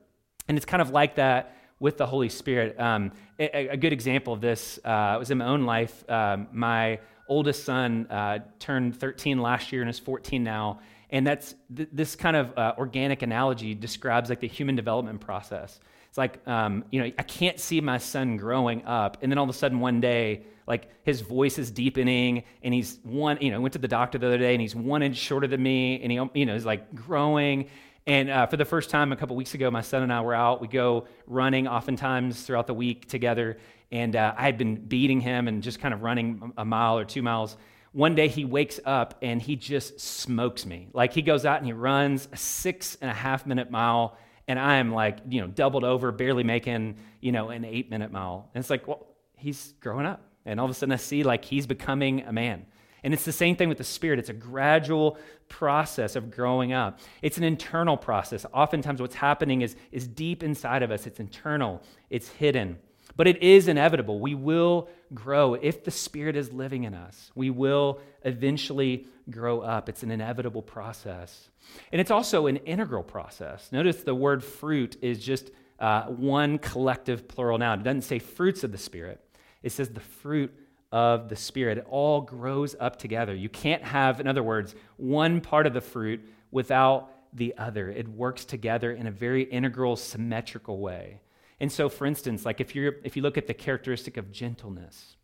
And 0.47 0.57
it's 0.57 0.65
kind 0.65 0.81
of 0.81 0.89
like 0.89 1.15
that 1.15 1.54
with 1.79 1.97
the 1.97 2.05
Holy 2.05 2.29
Spirit. 2.29 2.79
Um, 2.79 3.11
a, 3.37 3.69
a, 3.69 3.77
good 3.77 3.93
example 3.93 4.33
of 4.33 4.41
this 4.41 4.79
uh, 4.85 5.15
was 5.19 5.29
in 5.31 5.39
my 5.39 5.45
own 5.45 5.65
life. 5.65 6.09
Um, 6.09 6.47
my 6.51 6.99
oldest 7.27 7.63
son 7.63 8.07
uh, 8.09 8.39
turned 8.59 8.95
13 8.95 9.39
last 9.39 9.71
year 9.71 9.81
and 9.81 9.89
is 9.89 9.99
14 9.99 10.43
now. 10.43 10.79
And 11.09 11.25
that's 11.25 11.55
th- 11.75 11.89
this 11.91 12.15
kind 12.15 12.35
of 12.35 12.57
uh, 12.57 12.73
organic 12.77 13.21
analogy 13.21 13.75
describes 13.75 14.29
like 14.29 14.39
the 14.39 14.47
human 14.47 14.75
development 14.75 15.21
process. 15.21 15.79
It's 16.09 16.17
like, 16.17 16.45
um, 16.47 16.85
you 16.91 17.01
know, 17.01 17.11
I 17.19 17.23
can't 17.23 17.59
see 17.59 17.81
my 17.81 17.97
son 17.97 18.37
growing 18.37 18.85
up. 18.85 19.17
And 19.21 19.31
then 19.31 19.37
all 19.37 19.43
of 19.43 19.49
a 19.49 19.53
sudden 19.53 19.79
one 19.79 19.99
day, 19.99 20.43
like 20.67 20.89
his 21.03 21.21
voice 21.21 21.59
is 21.59 21.69
deepening 21.69 22.43
and 22.63 22.73
he's 22.73 22.99
one, 23.03 23.37
you 23.41 23.51
know, 23.51 23.59
went 23.61 23.73
to 23.73 23.79
the 23.79 23.87
doctor 23.87 24.17
the 24.17 24.27
other 24.27 24.37
day 24.37 24.53
and 24.53 24.61
he's 24.61 24.75
one 24.75 25.03
inch 25.03 25.17
shorter 25.17 25.47
than 25.47 25.61
me 25.61 26.01
and 26.01 26.11
he, 26.11 26.39
you 26.39 26.45
know, 26.45 26.55
is 26.55 26.65
like 26.65 26.95
growing 26.95 27.69
and 28.07 28.29
uh, 28.29 28.45
for 28.45 28.57
the 28.57 28.65
first 28.65 28.91
time 28.91 29.11
a 29.11 29.15
couple 29.15 29.35
weeks 29.35 29.55
ago, 29.55 29.71
my 29.71 29.81
son 29.81 30.03
and 30.03 30.13
I 30.13 30.21
were 30.21 30.35
out. 30.35 30.61
We 30.61 30.67
go 30.67 31.07
running 31.25 31.67
oftentimes 31.67 32.43
throughout 32.43 32.67
the 32.67 32.73
week 32.73 33.07
together. 33.07 33.57
And 33.91 34.15
uh, 34.15 34.33
I 34.37 34.43
had 34.43 34.57
been 34.57 34.75
beating 34.75 35.21
him 35.21 35.47
and 35.47 35.63
just 35.63 35.79
kind 35.79 35.93
of 35.93 36.03
running 36.03 36.53
a 36.57 36.65
mile 36.65 36.99
or 36.99 37.05
two 37.05 37.23
miles. 37.23 37.57
One 37.93 38.13
day 38.13 38.27
he 38.27 38.45
wakes 38.45 38.79
up 38.85 39.17
and 39.21 39.41
he 39.41 39.55
just 39.55 39.99
smokes 39.99 40.65
me. 40.65 40.89
Like 40.93 41.13
he 41.13 41.23
goes 41.23 41.45
out 41.45 41.57
and 41.57 41.65
he 41.65 41.73
runs 41.73 42.27
a 42.31 42.37
six 42.37 42.95
and 43.01 43.09
a 43.09 43.13
half 43.13 43.47
minute 43.47 43.71
mile. 43.71 44.17
And 44.47 44.59
I 44.59 44.75
am 44.75 44.93
like, 44.93 45.19
you 45.27 45.41
know, 45.41 45.47
doubled 45.47 45.83
over, 45.83 46.11
barely 46.11 46.43
making, 46.43 46.97
you 47.21 47.31
know, 47.31 47.49
an 47.49 47.65
eight 47.65 47.89
minute 47.89 48.11
mile. 48.11 48.49
And 48.53 48.61
it's 48.61 48.69
like, 48.69 48.87
well, 48.87 49.07
he's 49.35 49.73
growing 49.79 50.05
up. 50.05 50.21
And 50.45 50.59
all 50.59 50.65
of 50.65 50.71
a 50.71 50.75
sudden 50.75 50.93
I 50.93 50.97
see 50.97 51.23
like 51.23 51.43
he's 51.43 51.65
becoming 51.65 52.21
a 52.21 52.31
man. 52.31 52.67
And 53.05 53.13
it's 53.13 53.23
the 53.23 53.31
same 53.31 53.55
thing 53.55 53.69
with 53.69 53.77
the 53.77 53.83
Spirit. 53.83 54.17
It's 54.17 54.29
a 54.29 54.33
gradual 54.33 55.19
process 55.47 56.15
of 56.15 56.31
growing 56.31 56.73
up. 56.73 56.99
It's 57.21 57.37
an 57.37 57.43
internal 57.43 57.97
process. 57.97 58.47
Oftentimes, 58.51 58.99
what's 58.99 59.13
happening 59.13 59.61
is, 59.61 59.75
is 59.91 60.07
deep 60.07 60.41
inside 60.41 60.81
of 60.81 60.89
us, 60.89 61.05
it's 61.05 61.19
internal, 61.19 61.83
it's 62.09 62.29
hidden. 62.29 62.79
But 63.15 63.27
it 63.27 63.43
is 63.43 63.67
inevitable. 63.67 64.19
We 64.19 64.33
will 64.33 64.89
grow. 65.13 65.53
If 65.53 65.83
the 65.83 65.91
Spirit 65.91 66.35
is 66.35 66.51
living 66.51 66.83
in 66.83 66.95
us, 66.95 67.31
we 67.35 67.51
will 67.51 68.01
eventually 68.23 69.05
grow 69.29 69.61
up. 69.61 69.87
It's 69.87 70.01
an 70.01 70.09
inevitable 70.09 70.63
process. 70.63 71.49
And 71.91 72.01
it's 72.01 72.11
also 72.11 72.47
an 72.47 72.57
integral 72.57 73.03
process. 73.03 73.71
Notice 73.71 74.01
the 74.01 74.15
word 74.15 74.43
fruit 74.43 74.97
is 75.03 75.23
just 75.23 75.51
uh, 75.79 76.05
one 76.05 76.57
collective 76.57 77.27
plural 77.27 77.59
noun. 77.59 77.81
It 77.81 77.83
doesn't 77.83 78.01
say 78.01 78.17
fruits 78.17 78.63
of 78.63 78.71
the 78.71 78.79
Spirit, 78.79 79.23
it 79.61 79.71
says 79.71 79.89
the 79.89 79.99
fruit 79.99 80.51
of 80.91 81.29
the 81.29 81.35
Spirit. 81.35 81.77
It 81.77 81.87
all 81.89 82.21
grows 82.21 82.75
up 82.79 82.97
together. 82.97 83.33
You 83.33 83.49
can't 83.49 83.83
have, 83.83 84.19
in 84.19 84.27
other 84.27 84.43
words, 84.43 84.75
one 84.97 85.41
part 85.41 85.67
of 85.67 85.73
the 85.73 85.81
fruit 85.81 86.21
without 86.51 87.11
the 87.33 87.53
other. 87.57 87.89
It 87.89 88.07
works 88.07 88.45
together 88.45 88.91
in 88.91 89.07
a 89.07 89.11
very 89.11 89.43
integral, 89.43 89.95
symmetrical 89.95 90.79
way. 90.79 91.19
And 91.59 91.71
so, 91.71 91.89
for 91.89 92.05
instance, 92.05 92.45
like 92.45 92.61
if, 92.61 92.75
you're, 92.75 92.95
if 93.03 93.15
you 93.15 93.21
look 93.21 93.37
at 93.37 93.47
the 93.47 93.53
characteristic 93.53 94.17
of 94.17 94.31
gentleness, 94.31 95.15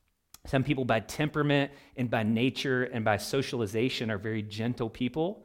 some 0.47 0.63
people 0.63 0.85
by 0.85 1.01
temperament 1.01 1.71
and 1.95 2.09
by 2.09 2.23
nature 2.23 2.83
and 2.83 3.05
by 3.05 3.17
socialization 3.17 4.09
are 4.09 4.17
very 4.17 4.41
gentle 4.41 4.89
people. 4.89 5.43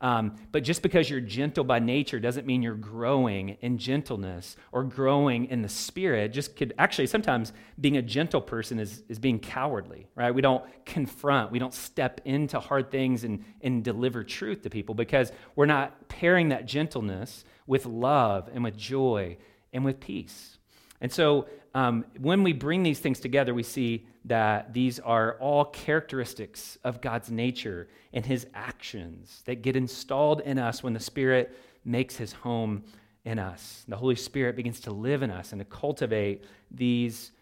Um, 0.00 0.36
but 0.52 0.62
just 0.62 0.82
because 0.82 1.10
you're 1.10 1.20
gentle 1.20 1.64
by 1.64 1.80
nature 1.80 2.20
doesn't 2.20 2.46
mean 2.46 2.62
you're 2.62 2.74
growing 2.74 3.56
in 3.60 3.78
gentleness 3.78 4.56
or 4.70 4.84
growing 4.84 5.46
in 5.46 5.62
the 5.62 5.68
spirit. 5.68 6.32
Just 6.32 6.56
could 6.56 6.72
actually 6.78 7.08
sometimes 7.08 7.52
being 7.80 7.96
a 7.96 8.02
gentle 8.02 8.40
person 8.40 8.78
is, 8.78 9.02
is 9.08 9.18
being 9.18 9.40
cowardly, 9.40 10.06
right? 10.14 10.32
We 10.32 10.40
don't 10.40 10.64
confront, 10.84 11.50
we 11.50 11.58
don't 11.58 11.74
step 11.74 12.20
into 12.24 12.60
hard 12.60 12.90
things 12.90 13.24
and, 13.24 13.44
and 13.60 13.82
deliver 13.82 14.22
truth 14.22 14.62
to 14.62 14.70
people 14.70 14.94
because 14.94 15.32
we're 15.56 15.66
not 15.66 16.08
pairing 16.08 16.50
that 16.50 16.66
gentleness 16.66 17.44
with 17.66 17.84
love 17.84 18.48
and 18.52 18.62
with 18.62 18.76
joy 18.76 19.36
and 19.72 19.84
with 19.84 19.98
peace. 19.98 20.57
And 21.00 21.12
so 21.12 21.46
um, 21.74 22.04
when 22.18 22.42
we 22.42 22.52
bring 22.52 22.82
these 22.82 22.98
things 22.98 23.20
together, 23.20 23.54
we 23.54 23.62
see 23.62 24.06
that 24.24 24.74
these 24.74 24.98
are 25.00 25.36
all 25.38 25.64
characteristics 25.66 26.78
of 26.84 27.00
God's 27.00 27.30
nature 27.30 27.88
and 28.12 28.24
his 28.24 28.46
actions 28.54 29.42
that 29.46 29.62
get 29.62 29.76
installed 29.76 30.40
in 30.40 30.58
us 30.58 30.82
when 30.82 30.92
the 30.92 31.00
Spirit 31.00 31.56
makes 31.84 32.16
his 32.16 32.32
home 32.32 32.84
in 33.24 33.38
us. 33.38 33.84
The 33.88 33.96
Holy 33.96 34.16
Spirit 34.16 34.56
begins 34.56 34.80
to 34.80 34.90
live 34.90 35.22
in 35.22 35.30
us 35.30 35.52
and 35.52 35.60
to 35.60 35.64
cultivate 35.64 36.44
these 36.70 37.32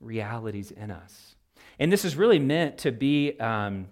realities 0.00 0.70
in 0.70 0.90
us. 0.90 1.34
And 1.78 1.92
this 1.92 2.04
is 2.04 2.16
really 2.16 2.38
meant 2.38 2.78
to 2.78 2.92
be 2.92 3.38
um, 3.38 3.88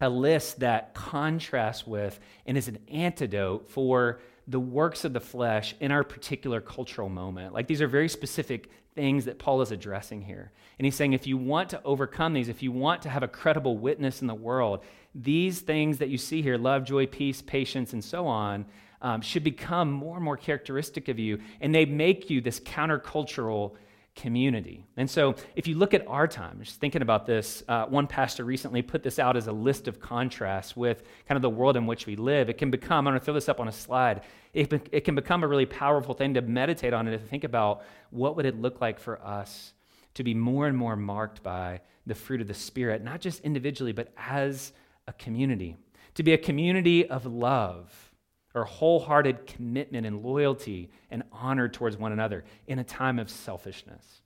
a 0.00 0.08
list 0.08 0.60
that 0.60 0.94
contrasts 0.94 1.86
with 1.86 2.18
and 2.46 2.56
is 2.56 2.68
an 2.68 2.78
antidote 2.88 3.70
for 3.70 4.20
the 4.48 4.58
works 4.58 5.04
of 5.04 5.12
the 5.12 5.20
flesh 5.20 5.74
in 5.78 5.92
our 5.92 6.02
particular 6.02 6.60
cultural 6.60 7.10
moment. 7.10 7.52
Like 7.52 7.66
these 7.66 7.82
are 7.82 7.86
very 7.86 8.08
specific 8.08 8.70
things 8.94 9.26
that 9.26 9.38
Paul 9.38 9.60
is 9.60 9.70
addressing 9.70 10.22
here. 10.22 10.50
And 10.78 10.86
he's 10.86 10.94
saying 10.94 11.12
if 11.12 11.26
you 11.26 11.36
want 11.36 11.70
to 11.70 11.82
overcome 11.84 12.32
these, 12.32 12.48
if 12.48 12.62
you 12.62 12.72
want 12.72 13.02
to 13.02 13.10
have 13.10 13.22
a 13.22 13.28
credible 13.28 13.76
witness 13.76 14.22
in 14.22 14.26
the 14.26 14.34
world, 14.34 14.82
these 15.14 15.60
things 15.60 15.98
that 15.98 16.08
you 16.08 16.16
see 16.16 16.40
here 16.40 16.56
love, 16.56 16.84
joy, 16.84 17.06
peace, 17.06 17.42
patience, 17.42 17.92
and 17.92 18.02
so 18.02 18.26
on 18.26 18.64
um, 19.02 19.20
should 19.20 19.44
become 19.44 19.92
more 19.92 20.16
and 20.16 20.24
more 20.24 20.36
characteristic 20.36 21.08
of 21.08 21.18
you. 21.18 21.38
And 21.60 21.74
they 21.74 21.84
make 21.84 22.30
you 22.30 22.40
this 22.40 22.58
countercultural 22.58 23.74
community. 24.18 24.84
And 24.96 25.08
so, 25.08 25.36
if 25.54 25.66
you 25.68 25.76
look 25.76 25.94
at 25.94 26.06
our 26.08 26.26
time, 26.26 26.58
just 26.62 26.80
thinking 26.80 27.02
about 27.02 27.24
this, 27.24 27.62
uh, 27.68 27.86
one 27.86 28.06
pastor 28.06 28.44
recently 28.44 28.82
put 28.82 29.02
this 29.02 29.18
out 29.18 29.36
as 29.36 29.46
a 29.46 29.52
list 29.52 29.86
of 29.86 30.00
contrasts 30.00 30.76
with 30.76 31.04
kind 31.28 31.36
of 31.36 31.42
the 31.42 31.50
world 31.50 31.76
in 31.76 31.86
which 31.86 32.06
we 32.06 32.16
live. 32.16 32.50
It 32.50 32.58
can 32.58 32.70
become, 32.70 33.06
I'm 33.06 33.12
going 33.12 33.20
to 33.20 33.24
throw 33.24 33.34
this 33.34 33.48
up 33.48 33.60
on 33.60 33.68
a 33.68 33.72
slide, 33.72 34.22
it, 34.52 34.70
be, 34.70 34.80
it 34.90 35.00
can 35.02 35.14
become 35.14 35.44
a 35.44 35.48
really 35.48 35.66
powerful 35.66 36.14
thing 36.14 36.34
to 36.34 36.42
meditate 36.42 36.92
on 36.92 37.06
and 37.06 37.18
to 37.18 37.24
think 37.24 37.44
about 37.44 37.82
what 38.10 38.34
would 38.36 38.44
it 38.44 38.60
look 38.60 38.80
like 38.80 38.98
for 38.98 39.22
us 39.22 39.72
to 40.14 40.24
be 40.24 40.34
more 40.34 40.66
and 40.66 40.76
more 40.76 40.96
marked 40.96 41.42
by 41.44 41.80
the 42.06 42.14
fruit 42.14 42.40
of 42.40 42.48
the 42.48 42.54
Spirit, 42.54 43.04
not 43.04 43.20
just 43.20 43.40
individually, 43.44 43.92
but 43.92 44.12
as 44.16 44.72
a 45.06 45.12
community. 45.12 45.76
To 46.14 46.24
be 46.24 46.32
a 46.32 46.38
community 46.38 47.08
of 47.08 47.24
love 47.24 48.07
or 48.58 48.64
wholehearted 48.64 49.46
commitment 49.46 50.04
and 50.04 50.22
loyalty 50.22 50.90
and 51.10 51.22
honor 51.32 51.68
towards 51.68 51.96
one 51.96 52.12
another 52.12 52.44
in 52.66 52.80
a 52.80 52.84
time 52.84 53.18
of 53.18 53.30
selfishness. 53.30 54.22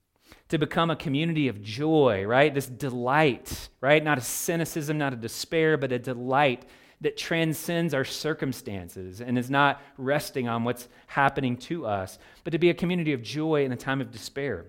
To 0.49 0.59
become 0.59 0.90
a 0.90 0.97
community 0.97 1.49
of 1.49 1.62
joy, 1.62 2.25
right? 2.25 2.53
This 2.53 2.66
delight, 2.66 3.68
right? 3.81 4.03
Not 4.03 4.18
a 4.18 4.23
cynicism, 4.23 4.97
not 4.97 5.12
a 5.12 5.16
despair, 5.16 5.77
but 5.77 5.92
a 5.92 5.99
delight 5.99 6.64
that 7.03 7.16
transcends 7.16 7.92
our 7.92 8.05
circumstances 8.05 9.21
and 9.21 9.37
is 9.37 9.51
not 9.51 9.83
resting 9.99 10.49
on 10.49 10.64
what's 10.64 10.88
happening 11.09 11.57
to 11.57 11.85
us, 11.85 12.18
but 12.45 12.53
to 12.53 12.59
be 12.59 12.71
a 12.71 12.75
community 12.75 13.12
of 13.12 13.23
joy 13.23 13.64
in 13.64 13.73
a 13.73 13.77
time 13.77 14.01
of 14.01 14.11
despair, 14.11 14.66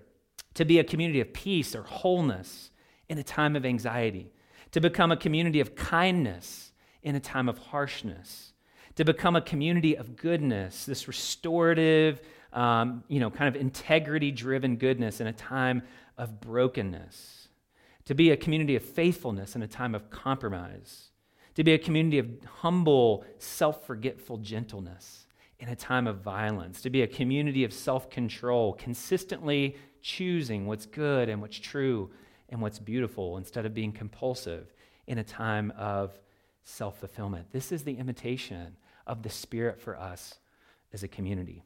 to 0.54 0.64
be 0.64 0.78
a 0.78 0.84
community 0.84 1.20
of 1.20 1.32
peace 1.32 1.74
or 1.74 1.84
wholeness 1.84 2.70
in 3.08 3.18
a 3.18 3.22
time 3.22 3.56
of 3.56 3.64
anxiety, 3.64 4.30
to 4.72 4.80
become 4.80 5.12
a 5.12 5.16
community 5.16 5.60
of 5.60 5.74
kindness 5.74 6.72
in 7.02 7.14
a 7.14 7.20
time 7.20 7.48
of 7.48 7.58
harshness, 7.58 8.53
to 8.96 9.04
become 9.04 9.36
a 9.36 9.40
community 9.40 9.96
of 9.96 10.16
goodness, 10.16 10.84
this 10.84 11.08
restorative, 11.08 12.20
um, 12.52 13.02
you 13.08 13.20
know, 13.20 13.30
kind 13.30 13.54
of 13.54 13.60
integrity 13.60 14.30
driven 14.30 14.76
goodness 14.76 15.20
in 15.20 15.26
a 15.26 15.32
time 15.32 15.82
of 16.16 16.40
brokenness, 16.40 17.48
to 18.04 18.14
be 18.14 18.30
a 18.30 18.36
community 18.36 18.76
of 18.76 18.82
faithfulness 18.82 19.56
in 19.56 19.62
a 19.62 19.66
time 19.66 19.94
of 19.94 20.10
compromise, 20.10 21.10
to 21.54 21.64
be 21.64 21.72
a 21.72 21.78
community 21.78 22.18
of 22.18 22.28
humble, 22.60 23.24
self 23.38 23.84
forgetful 23.86 24.38
gentleness 24.38 25.26
in 25.58 25.68
a 25.68 25.76
time 25.76 26.06
of 26.06 26.18
violence, 26.18 26.82
to 26.82 26.90
be 26.90 27.02
a 27.02 27.06
community 27.06 27.64
of 27.64 27.72
self 27.72 28.10
control, 28.10 28.74
consistently 28.74 29.76
choosing 30.02 30.66
what's 30.66 30.86
good 30.86 31.28
and 31.28 31.40
what's 31.40 31.58
true 31.58 32.10
and 32.50 32.60
what's 32.60 32.78
beautiful 32.78 33.38
instead 33.38 33.66
of 33.66 33.74
being 33.74 33.90
compulsive 33.90 34.72
in 35.06 35.18
a 35.18 35.24
time 35.24 35.72
of 35.76 36.18
self 36.62 37.00
fulfillment. 37.00 37.46
This 37.50 37.72
is 37.72 37.82
the 37.82 37.94
imitation 37.94 38.76
of 39.06 39.22
the 39.22 39.30
Spirit 39.30 39.80
for 39.80 39.98
us 39.98 40.34
as 40.92 41.02
a 41.02 41.08
community. 41.08 41.62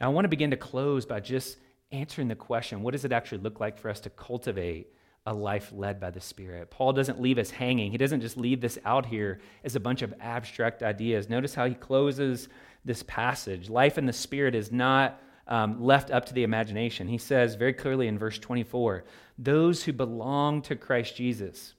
Now, 0.00 0.06
I 0.06 0.12
want 0.12 0.24
to 0.24 0.28
begin 0.28 0.50
to 0.50 0.56
close 0.56 1.06
by 1.06 1.20
just 1.20 1.58
answering 1.92 2.28
the 2.28 2.34
question 2.34 2.82
what 2.82 2.92
does 2.92 3.04
it 3.04 3.12
actually 3.12 3.38
look 3.38 3.60
like 3.60 3.78
for 3.78 3.88
us 3.88 4.00
to 4.00 4.10
cultivate 4.10 4.92
a 5.26 5.34
life 5.34 5.72
led 5.74 6.00
by 6.00 6.10
the 6.10 6.20
Spirit? 6.20 6.70
Paul 6.70 6.92
doesn't 6.92 7.20
leave 7.20 7.38
us 7.38 7.50
hanging. 7.50 7.90
He 7.90 7.98
doesn't 7.98 8.20
just 8.20 8.36
leave 8.36 8.60
this 8.60 8.78
out 8.84 9.06
here 9.06 9.40
as 9.64 9.76
a 9.76 9.80
bunch 9.80 10.02
of 10.02 10.14
abstract 10.20 10.82
ideas. 10.82 11.28
Notice 11.28 11.54
how 11.54 11.66
he 11.66 11.74
closes 11.74 12.48
this 12.84 13.02
passage. 13.02 13.68
Life 13.68 13.98
in 13.98 14.06
the 14.06 14.12
Spirit 14.12 14.54
is 14.54 14.70
not 14.70 15.20
um, 15.46 15.82
left 15.82 16.10
up 16.10 16.26
to 16.26 16.34
the 16.34 16.44
imagination. 16.44 17.08
He 17.08 17.18
says 17.18 17.56
very 17.56 17.72
clearly 17.72 18.06
in 18.06 18.18
verse 18.18 18.38
24 18.38 19.04
those 19.36 19.84
who 19.84 19.92
belong 19.92 20.60
to 20.60 20.76
Christ 20.76 21.16
Jesus 21.16 21.74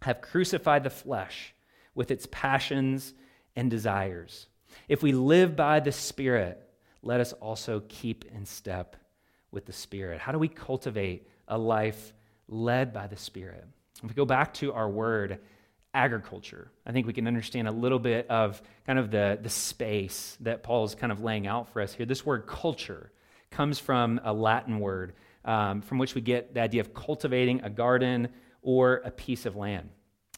have 0.00 0.22
crucified 0.22 0.82
the 0.82 0.90
flesh 0.90 1.54
with 1.94 2.10
its 2.10 2.26
passions 2.30 3.12
and 3.56 3.70
desires. 3.70 4.46
If 4.88 5.02
we 5.02 5.12
live 5.12 5.56
by 5.56 5.80
the 5.80 5.92
Spirit, 5.92 6.62
let 7.02 7.20
us 7.20 7.32
also 7.34 7.82
keep 7.88 8.24
in 8.34 8.46
step 8.46 8.96
with 9.50 9.66
the 9.66 9.72
Spirit. 9.72 10.20
How 10.20 10.32
do 10.32 10.38
we 10.38 10.48
cultivate 10.48 11.28
a 11.48 11.58
life 11.58 12.12
led 12.48 12.92
by 12.92 13.06
the 13.06 13.16
Spirit? 13.16 13.64
If 14.02 14.08
we 14.08 14.14
go 14.14 14.24
back 14.24 14.54
to 14.54 14.72
our 14.72 14.88
word, 14.88 15.38
agriculture, 15.94 16.70
I 16.86 16.92
think 16.92 17.06
we 17.06 17.12
can 17.12 17.26
understand 17.26 17.68
a 17.68 17.72
little 17.72 17.98
bit 17.98 18.28
of 18.30 18.62
kind 18.86 18.98
of 18.98 19.10
the, 19.10 19.38
the 19.40 19.50
space 19.50 20.36
that 20.40 20.62
Paul 20.62 20.84
is 20.84 20.94
kind 20.94 21.12
of 21.12 21.22
laying 21.22 21.46
out 21.46 21.68
for 21.68 21.82
us 21.82 21.92
here. 21.92 22.06
This 22.06 22.24
word 22.24 22.46
culture 22.46 23.12
comes 23.50 23.78
from 23.78 24.20
a 24.24 24.32
Latin 24.32 24.80
word 24.80 25.12
um, 25.44 25.82
from 25.82 25.98
which 25.98 26.14
we 26.14 26.20
get 26.20 26.54
the 26.54 26.60
idea 26.60 26.80
of 26.80 26.94
cultivating 26.94 27.60
a 27.62 27.70
garden 27.70 28.28
or 28.62 29.02
a 29.04 29.10
piece 29.10 29.44
of 29.44 29.56
land. 29.56 29.90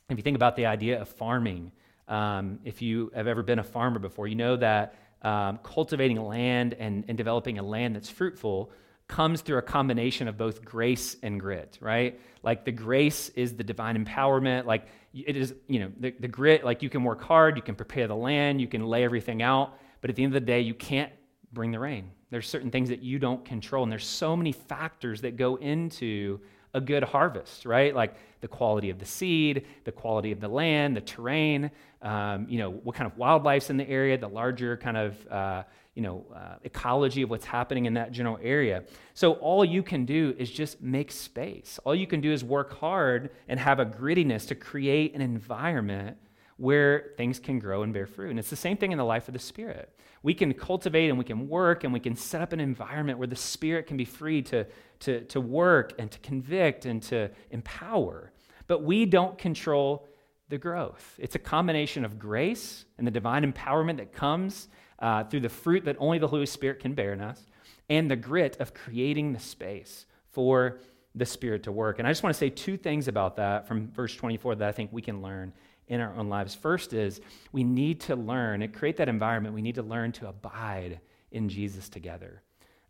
If 0.09 0.18
you 0.18 0.22
think 0.22 0.37
about 0.37 0.57
the 0.57 0.66
idea 0.66 1.00
of 1.00 1.09
farming, 1.09 1.72
um, 2.09 2.59
if 2.64 2.83
you 2.83 3.11
have 3.14 3.27
ever 3.27 3.43
been 3.43 3.59
a 3.59 3.64
farmer 3.64 3.99
before, 3.99 4.27
you 4.27 4.35
know 4.35 4.57
that 4.57 4.95
um, 5.23 5.59
cultivating 5.62 6.21
land 6.23 6.75
and, 6.75 7.05
and 7.09 7.17
developing 7.17 7.59
a 7.59 7.62
land 7.62 7.97
that's 7.97 8.11
fruitful 8.11 8.71
comes 9.09 9.43
through 9.43 9.59
a 9.59 9.62
combination 9.62 10.29
of 10.29 10.37
both 10.37 10.64
grace 10.64 11.17
and 11.23 11.38
grit, 11.40 11.79
right? 11.81 12.21
Like 12.43 12.64
the 12.64 12.73
grace 12.73 13.29
is 13.31 13.55
the 13.55 13.64
divine 13.64 14.03
empowerment. 14.03 14.64
Like 14.64 14.87
it 15.12 15.37
is, 15.37 15.55
you 15.67 15.81
know, 15.81 15.93
the, 15.99 16.14
the 16.19 16.29
grit, 16.29 16.64
like 16.64 16.83
you 16.83 16.90
can 16.90 17.05
work 17.05 17.23
hard, 17.23 17.57
you 17.57 17.62
can 17.62 17.75
prepare 17.75 18.07
the 18.07 18.17
land, 18.17 18.61
you 18.61 18.67
can 18.67 18.85
lay 18.85 19.05
everything 19.05 19.43
out, 19.43 19.79
but 20.01 20.11
at 20.11 20.17
the 20.17 20.25
end 20.25 20.35
of 20.35 20.40
the 20.40 20.47
day, 20.47 20.61
you 20.61 20.75
can't 20.75 21.12
bring 21.53 21.71
the 21.71 21.79
rain. 21.79 22.11
There's 22.31 22.49
certain 22.49 22.71
things 22.71 22.88
that 22.88 23.03
you 23.03 23.19
don't 23.19 23.45
control, 23.45 23.83
and 23.85 23.93
there's 23.93 24.07
so 24.07 24.37
many 24.37 24.53
factors 24.53 25.21
that 25.21 25.37
go 25.37 25.57
into 25.57 26.40
a 26.74 26.80
good 26.80 27.04
harvest, 27.04 27.64
right? 27.64 27.94
Like 27.94 28.16
the 28.40 28.48
quality 28.48 28.90
of 28.90 28.98
the 28.98 29.06
seed, 29.06 29.66
the 29.84 29.92
quality 29.92 30.32
of 30.32 30.40
the 30.40 30.48
land, 30.48 30.96
the 30.96 31.00
terrain, 31.00 31.70
um, 32.02 32.46
you 32.48 32.58
know, 32.58 32.70
what 32.70 32.94
kind 32.94 33.10
of 33.10 33.16
wildlife's 33.16 33.70
in 33.70 33.76
the 33.76 33.88
area, 33.88 34.18
the 34.18 34.28
larger 34.28 34.76
kind 34.76 34.96
of, 34.96 35.26
uh, 35.28 35.62
you 35.94 36.02
know, 36.02 36.26
uh, 36.34 36.56
ecology 36.64 37.22
of 37.22 37.30
what's 37.30 37.46
happening 37.46 37.87
in 37.87 37.94
that 37.94 38.12
general 38.12 38.38
area. 38.42 38.82
So 39.14 39.34
all 39.34 39.64
you 39.64 39.82
can 39.82 40.04
do 40.04 40.34
is 40.37 40.50
just 40.50 40.82
make 40.82 41.12
space. 41.12 41.78
All 41.84 41.94
you 41.94 42.06
can 42.06 42.20
do 42.20 42.32
is 42.32 42.44
work 42.44 42.76
hard 42.78 43.30
and 43.48 43.58
have 43.60 43.78
a 43.78 43.87
grittiness 43.87 44.46
to 44.48 44.54
create 44.54 45.14
an 45.14 45.20
environment 45.20 46.18
where 46.57 47.12
things 47.17 47.38
can 47.38 47.59
grow 47.59 47.83
and 47.83 47.93
bear 47.93 48.07
fruit. 48.07 48.31
And 48.31 48.38
it's 48.38 48.51
the 48.51 48.57
same 48.57 48.77
thing 48.77 48.93
in 48.93 48.99
the 48.99 49.05
life 49.05 49.29
of 49.29 49.35
the 49.35 49.40
Spirit. 49.40 49.90
We 50.23 50.35
can 50.35 50.55
cultivate 50.55 51.09
and 51.09 51.19
we 51.19 51.25
can 51.25 51.49
work 51.49 51.85
and 51.85 51.93
we 51.93 52.01
can 52.01 52.17
set 52.17 52.40
up 52.40 52.53
an 52.53 52.61
environment 52.61 53.19
where 53.19 53.27
the 53.27 53.37
Spirit 53.37 53.87
can 53.87 53.97
be 53.97 54.05
free 54.05 54.43
to, 54.43 54.67
to, 55.01 55.21
to 55.25 55.40
work 55.40 55.93
and 55.99 56.11
to 56.11 56.19
convict 56.21 56.87
and 56.87 57.03
to 57.05 57.31
empower. 57.51 58.33
But 58.67 58.83
we 58.83 59.05
don't 59.05 59.37
control 59.37 60.09
the 60.49 60.59
growth. 60.59 61.14
It's 61.19 61.35
a 61.35 61.40
combination 61.40 62.05
of 62.05 62.19
grace 62.19 62.85
and 62.99 63.07
the 63.07 63.11
divine 63.11 63.51
empowerment 63.51 63.97
that 63.97 64.12
comes 64.12 64.69
uh, 64.99 65.25
through 65.25 65.40
the 65.40 65.49
fruit 65.49 65.85
that 65.85 65.97
only 65.99 66.19
the 66.19 66.29
Holy 66.29 66.47
Spirit 66.47 66.81
can 66.81 66.95
bear 66.95 67.12
in 67.12 67.21
us, 67.21 67.43
and 67.90 68.11
the 68.11 68.17
grit 68.17 68.57
of 68.61 68.73
creating 68.73 69.33
the 69.33 69.40
space 69.40 70.07
for 70.31 70.79
the 71.14 71.27
Spirit 71.27 71.62
to 71.64 71.73
work. 71.73 71.99
And 71.99 72.09
I 72.09 72.11
just 72.11 72.23
want 72.23 72.35
to 72.35 72.38
say 72.38 72.51
two 72.51 72.77
things 72.77 73.09
about 73.09 73.37
that 73.37 73.69
from 73.69 73.90
verse 73.90 74.17
24 74.17 74.57
that 74.57 74.69
I 74.69 74.73
think 74.73 74.93
we 74.93 75.03
can 75.03 75.23
learn 75.23 75.53
in 75.88 76.01
our 76.01 76.14
own 76.14 76.29
lives. 76.29 76.55
First 76.55 76.92
is 76.92 77.20
we 77.53 77.64
need 77.64 78.01
to 78.03 78.16
learn 78.16 78.62
and 78.62 78.73
create 78.73 78.97
that 78.99 79.09
environment. 79.09 79.55
We 79.55 79.62
need 79.62 79.75
to 79.77 79.83
learn 79.83 80.12
to 80.12 80.29
abide 80.29 81.01
in 81.31 81.49
Jesus 81.49 81.88
together. 81.88 82.42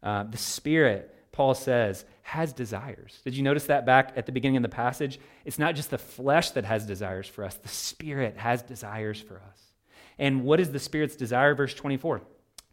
Uh, 0.02 0.24
the 0.24 0.36
Spirit, 0.36 1.14
Paul 1.32 1.54
says, 1.54 2.04
has 2.22 2.52
desires. 2.52 3.20
Did 3.24 3.36
you 3.36 3.42
notice 3.42 3.64
that 3.66 3.86
back 3.86 4.12
at 4.16 4.26
the 4.26 4.32
beginning 4.32 4.58
of 4.58 4.62
the 4.62 4.68
passage? 4.68 5.18
It's 5.44 5.58
not 5.58 5.74
just 5.74 5.90
the 5.90 5.98
flesh 5.98 6.50
that 6.52 6.64
has 6.64 6.86
desires 6.86 7.26
for 7.26 7.44
us, 7.44 7.54
the 7.56 7.68
Spirit 7.68 8.36
has 8.36 8.62
desires 8.62 9.20
for 9.20 9.36
us. 9.36 9.60
And 10.18 10.44
what 10.44 10.60
is 10.60 10.70
the 10.70 10.78
Spirit's 10.78 11.16
desire? 11.16 11.54
Verse 11.54 11.74
24 11.74 12.22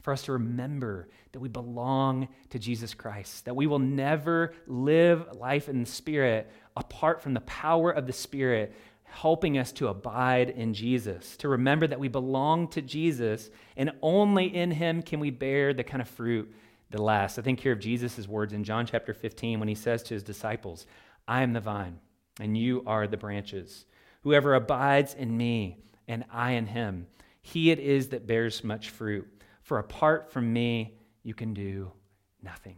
for 0.01 0.13
us 0.13 0.23
to 0.23 0.33
remember 0.33 1.07
that 1.31 1.39
we 1.39 1.47
belong 1.47 2.27
to 2.49 2.59
Jesus 2.59 2.93
Christ, 2.93 3.45
that 3.45 3.55
we 3.55 3.67
will 3.67 3.79
never 3.79 4.53
live 4.67 5.37
life 5.37 5.69
in 5.69 5.79
the 5.79 5.89
Spirit 5.89 6.51
apart 6.75 7.21
from 7.21 7.33
the 7.33 7.41
power 7.41 7.91
of 7.91 8.07
the 8.07 8.13
Spirit 8.13 8.75
helping 9.11 9.57
us 9.57 9.71
to 9.73 9.89
abide 9.89 10.49
in 10.49 10.73
Jesus, 10.73 11.37
to 11.37 11.49
remember 11.49 11.85
that 11.85 11.99
we 11.99 12.07
belong 12.07 12.67
to 12.69 12.81
Jesus, 12.81 13.49
and 13.75 13.91
only 14.01 14.55
in 14.55 14.71
Him 14.71 15.01
can 15.01 15.19
we 15.19 15.29
bear 15.29 15.73
the 15.73 15.83
kind 15.83 16.01
of 16.01 16.07
fruit 16.07 16.51
that 16.89 16.99
lasts. 16.99 17.37
I 17.37 17.41
think 17.41 17.59
here 17.59 17.73
of 17.73 17.79
Jesus' 17.79 18.27
words 18.27 18.53
in 18.53 18.63
John 18.63 18.85
chapter 18.85 19.13
15 19.13 19.59
when 19.59 19.69
He 19.69 19.75
says 19.75 20.01
to 20.03 20.13
His 20.13 20.23
disciples, 20.23 20.85
I 21.27 21.43
am 21.43 21.53
the 21.53 21.59
vine, 21.59 21.99
and 22.39 22.57
you 22.57 22.83
are 22.87 23.07
the 23.07 23.17
branches. 23.17 23.85
Whoever 24.23 24.53
abides 24.53 25.13
in 25.13 25.35
me, 25.35 25.77
and 26.07 26.25
I 26.31 26.51
in 26.51 26.65
him, 26.67 27.07
he 27.41 27.71
it 27.71 27.79
is 27.79 28.09
that 28.09 28.27
bears 28.27 28.63
much 28.63 28.89
fruit. 28.89 29.27
For 29.61 29.79
apart 29.79 30.31
from 30.31 30.51
me, 30.51 30.97
you 31.23 31.33
can 31.33 31.53
do 31.53 31.91
nothing. 32.41 32.77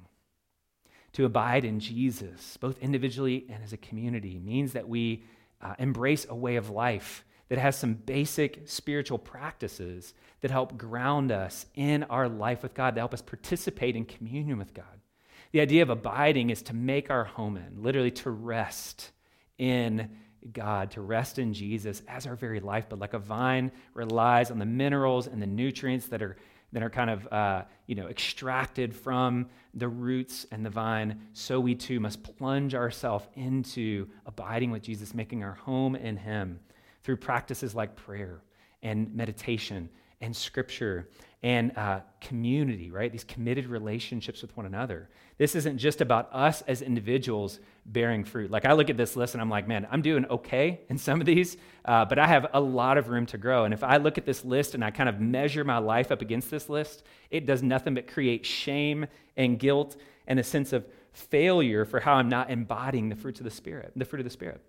To 1.14 1.26
abide 1.26 1.66
in 1.66 1.80
Jesus, 1.80 2.58
both 2.58 2.80
individually 2.80 3.46
and 3.50 3.64
as 3.64 3.74
a 3.74 3.78
community, 3.78 4.40
means 4.40 4.74
that 4.74 4.88
we 4.88 5.24
uh, 5.64 5.74
embrace 5.80 6.26
a 6.30 6.36
way 6.36 6.58
of 6.58 6.70
life 6.70 7.24
that 7.50 7.58
has 7.58 7.76
some 7.76 7.94
basic 7.94 8.68
spiritual 8.68 9.18
practices 9.18 10.14
that 10.42 10.52
help 10.52 10.78
ground 10.78 11.32
us 11.32 11.66
in 11.76 12.04
our 12.04 12.28
life 12.28 12.64
with 12.64 12.74
God, 12.74 12.96
that 12.96 13.02
help 13.02 13.14
us 13.14 13.22
participate 13.22 13.96
in 13.96 14.06
communion 14.06 14.58
with 14.58 14.74
God. 14.74 14.86
The 15.52 15.62
idea 15.62 15.84
of 15.84 15.90
abiding 15.90 16.50
is 16.50 16.62
to 16.64 16.76
make 16.76 17.10
our 17.10 17.24
home 17.24 17.58
in, 17.58 17.84
literally 17.84 18.12
to 18.12 18.32
rest 18.32 19.12
in 19.58 20.10
God, 20.52 20.92
to 20.92 21.02
rest 21.02 21.40
in 21.40 21.54
Jesus 21.54 22.02
as 22.08 22.28
our 22.28 22.36
very 22.36 22.60
life, 22.60 22.88
but 22.90 23.00
like 23.00 23.14
a 23.14 23.20
vine 23.20 23.72
relies 23.94 24.52
on 24.52 24.60
the 24.60 24.66
minerals 24.66 25.28
and 25.28 25.42
the 25.42 25.48
nutrients 25.48 26.08
that 26.08 26.22
are 26.22 26.38
that 26.74 26.84
are 26.84 26.90
kind 26.90 27.10
of 27.10 27.32
uh, 27.32 27.64
you 27.88 27.96
know 27.96 28.08
extracted 28.08 28.94
from 28.94 29.48
the 29.74 29.88
roots 29.88 30.46
and 30.52 30.66
the 30.66 30.70
vine 30.70 31.22
so 31.32 31.60
we 31.60 31.74
too 31.74 32.00
must 32.00 32.22
plunge 32.24 32.76
ourselves 32.76 33.26
into 33.36 34.08
abiding 34.26 34.72
with 34.72 34.82
jesus 34.82 35.14
making 35.14 35.44
our 35.44 35.54
home 35.54 35.96
in 35.96 36.18
him 36.18 36.60
through 37.04 37.18
practices 37.18 37.74
like 37.74 37.96
prayer 37.96 38.42
and 38.82 39.14
meditation 39.16 39.90
and 40.22 40.36
scripture 40.36 41.10
and 41.44 41.78
uh, 41.78 42.00
community, 42.22 42.90
right? 42.90 43.12
These 43.12 43.26
committed 43.26 43.66
relationships 43.66 44.42
with 44.42 44.56
one 44.56 44.66
another. 44.66 45.10
This 45.38 45.56
isn't 45.56 45.78
just 45.78 46.00
about 46.00 46.34
us 46.34 46.62
as 46.70 46.82
individuals 46.82 47.60
bearing 47.86 48.24
fruit. 48.24 48.50
Like, 48.50 48.66
I 48.66 48.72
look 48.72 48.90
at 48.90 48.96
this 48.96 49.18
list 49.18 49.36
and 49.36 49.42
I'm 49.42 49.50
like, 49.50 49.68
man, 49.68 49.86
I'm 49.92 50.02
doing 50.02 50.26
okay 50.28 50.80
in 50.88 50.98
some 50.98 51.20
of 51.20 51.26
these, 51.26 51.58
uh, 51.84 52.06
but 52.06 52.18
I 52.18 52.28
have 52.28 52.48
a 52.54 52.62
lot 52.62 52.98
of 52.98 53.10
room 53.10 53.26
to 53.28 53.38
grow. 53.38 53.66
And 53.66 53.74
if 53.74 53.84
I 53.84 53.98
look 53.98 54.18
at 54.18 54.26
this 54.26 54.46
list 54.46 54.74
and 54.74 54.86
I 54.86 54.92
kind 54.92 55.10
of 55.10 55.20
measure 55.20 55.66
my 55.66 55.80
life 55.80 56.14
up 56.14 56.22
against 56.22 56.50
this 56.50 56.70
list, 56.70 57.04
it 57.30 57.46
does 57.46 57.62
nothing 57.62 57.94
but 57.94 58.08
create 58.08 58.46
shame 58.46 59.06
and 59.36 59.60
guilt 59.60 59.98
and 60.28 60.40
a 60.40 60.44
sense 60.44 60.72
of 60.72 60.86
failure 61.12 61.84
for 61.84 62.00
how 62.00 62.14
I'm 62.14 62.30
not 62.30 62.52
embodying 62.52 63.10
the 63.10 63.18
fruits 63.18 63.42
of 63.42 63.44
the 63.44 63.52
Spirit, 63.52 63.92
the 63.98 64.06
fruit 64.06 64.22
of 64.22 64.26
the 64.26 64.30
Spirit. 64.30 64.62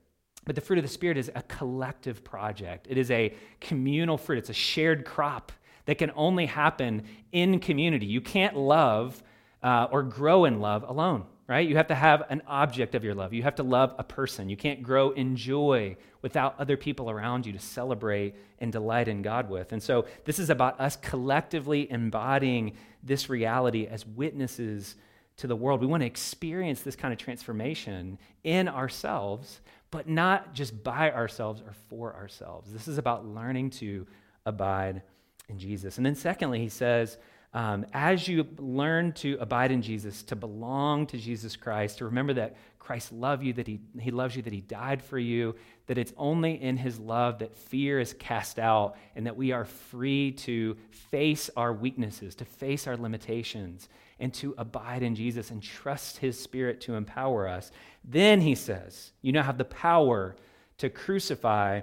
But 0.44 0.56
the 0.56 0.60
fruit 0.60 0.78
of 0.78 0.84
the 0.84 0.90
Spirit 0.90 1.18
is 1.18 1.30
a 1.36 1.42
collective 1.42 2.24
project, 2.24 2.88
it 2.90 2.98
is 2.98 3.12
a 3.12 3.32
communal 3.60 4.18
fruit, 4.18 4.38
it's 4.38 4.50
a 4.50 4.54
shared 4.54 5.04
crop 5.04 5.52
that 5.86 5.98
can 5.98 6.10
only 6.14 6.46
happen 6.46 7.04
in 7.32 7.60
community. 7.60 8.06
You 8.06 8.20
can't 8.20 8.56
love 8.56 9.22
uh, 9.62 9.88
or 9.90 10.02
grow 10.02 10.44
in 10.44 10.60
love 10.60 10.84
alone, 10.88 11.24
right? 11.46 11.66
You 11.66 11.76
have 11.76 11.88
to 11.88 11.94
have 11.94 12.24
an 12.28 12.42
object 12.46 12.94
of 12.94 13.04
your 13.04 13.14
love. 13.14 13.32
You 13.32 13.42
have 13.42 13.56
to 13.56 13.62
love 13.62 13.94
a 13.98 14.04
person. 14.04 14.48
You 14.48 14.56
can't 14.56 14.82
grow 14.82 15.10
in 15.10 15.36
joy 15.36 15.96
without 16.22 16.58
other 16.58 16.76
people 16.76 17.10
around 17.10 17.46
you 17.46 17.52
to 17.52 17.58
celebrate 17.58 18.34
and 18.58 18.72
delight 18.72 19.08
in 19.08 19.22
God 19.22 19.48
with. 19.50 19.72
And 19.72 19.82
so 19.82 20.06
this 20.24 20.38
is 20.38 20.50
about 20.50 20.80
us 20.80 20.96
collectively 20.96 21.90
embodying 21.90 22.72
this 23.02 23.28
reality 23.28 23.86
as 23.86 24.06
witnesses 24.06 24.96
to 25.36 25.46
the 25.46 25.56
world. 25.56 25.80
We 25.80 25.86
want 25.86 26.02
to 26.02 26.06
experience 26.06 26.82
this 26.82 26.96
kind 26.96 27.12
of 27.12 27.18
transformation 27.18 28.18
in 28.44 28.68
ourselves, 28.68 29.60
but 29.90 30.08
not 30.08 30.54
just 30.54 30.82
by 30.82 31.10
ourselves 31.10 31.60
or 31.60 31.72
for 31.88 32.14
ourselves. 32.14 32.72
This 32.72 32.88
is 32.88 32.98
about 32.98 33.26
learning 33.26 33.70
to 33.70 34.06
abide 34.46 35.02
in 35.48 35.58
Jesus. 35.58 35.96
And 35.96 36.06
then, 36.06 36.14
secondly, 36.14 36.58
he 36.58 36.68
says, 36.68 37.18
um, 37.52 37.86
as 37.92 38.26
you 38.26 38.46
learn 38.58 39.12
to 39.12 39.36
abide 39.40 39.70
in 39.70 39.80
Jesus, 39.80 40.22
to 40.24 40.36
belong 40.36 41.06
to 41.06 41.18
Jesus 41.18 41.54
Christ, 41.54 41.98
to 41.98 42.06
remember 42.06 42.32
that 42.34 42.56
Christ 42.80 43.12
loved 43.12 43.44
you, 43.44 43.52
that 43.54 43.66
he, 43.66 43.80
he 43.98 44.10
loves 44.10 44.34
you, 44.34 44.42
that 44.42 44.52
he 44.52 44.60
died 44.60 45.02
for 45.02 45.18
you, 45.18 45.54
that 45.86 45.96
it's 45.96 46.12
only 46.16 46.60
in 46.60 46.76
his 46.76 46.98
love 46.98 47.38
that 47.38 47.54
fear 47.54 48.00
is 48.00 48.12
cast 48.14 48.58
out, 48.58 48.96
and 49.14 49.26
that 49.26 49.36
we 49.36 49.52
are 49.52 49.64
free 49.64 50.32
to 50.32 50.76
face 50.90 51.48
our 51.56 51.72
weaknesses, 51.72 52.34
to 52.34 52.44
face 52.44 52.86
our 52.86 52.96
limitations, 52.96 53.88
and 54.18 54.34
to 54.34 54.54
abide 54.58 55.02
in 55.02 55.14
Jesus 55.14 55.50
and 55.50 55.62
trust 55.62 56.18
his 56.18 56.38
spirit 56.38 56.80
to 56.82 56.94
empower 56.94 57.48
us. 57.48 57.70
Then 58.04 58.40
he 58.40 58.54
says, 58.54 59.12
you 59.22 59.32
now 59.32 59.42
have 59.42 59.58
the 59.58 59.64
power 59.64 60.36
to 60.78 60.90
crucify 60.90 61.82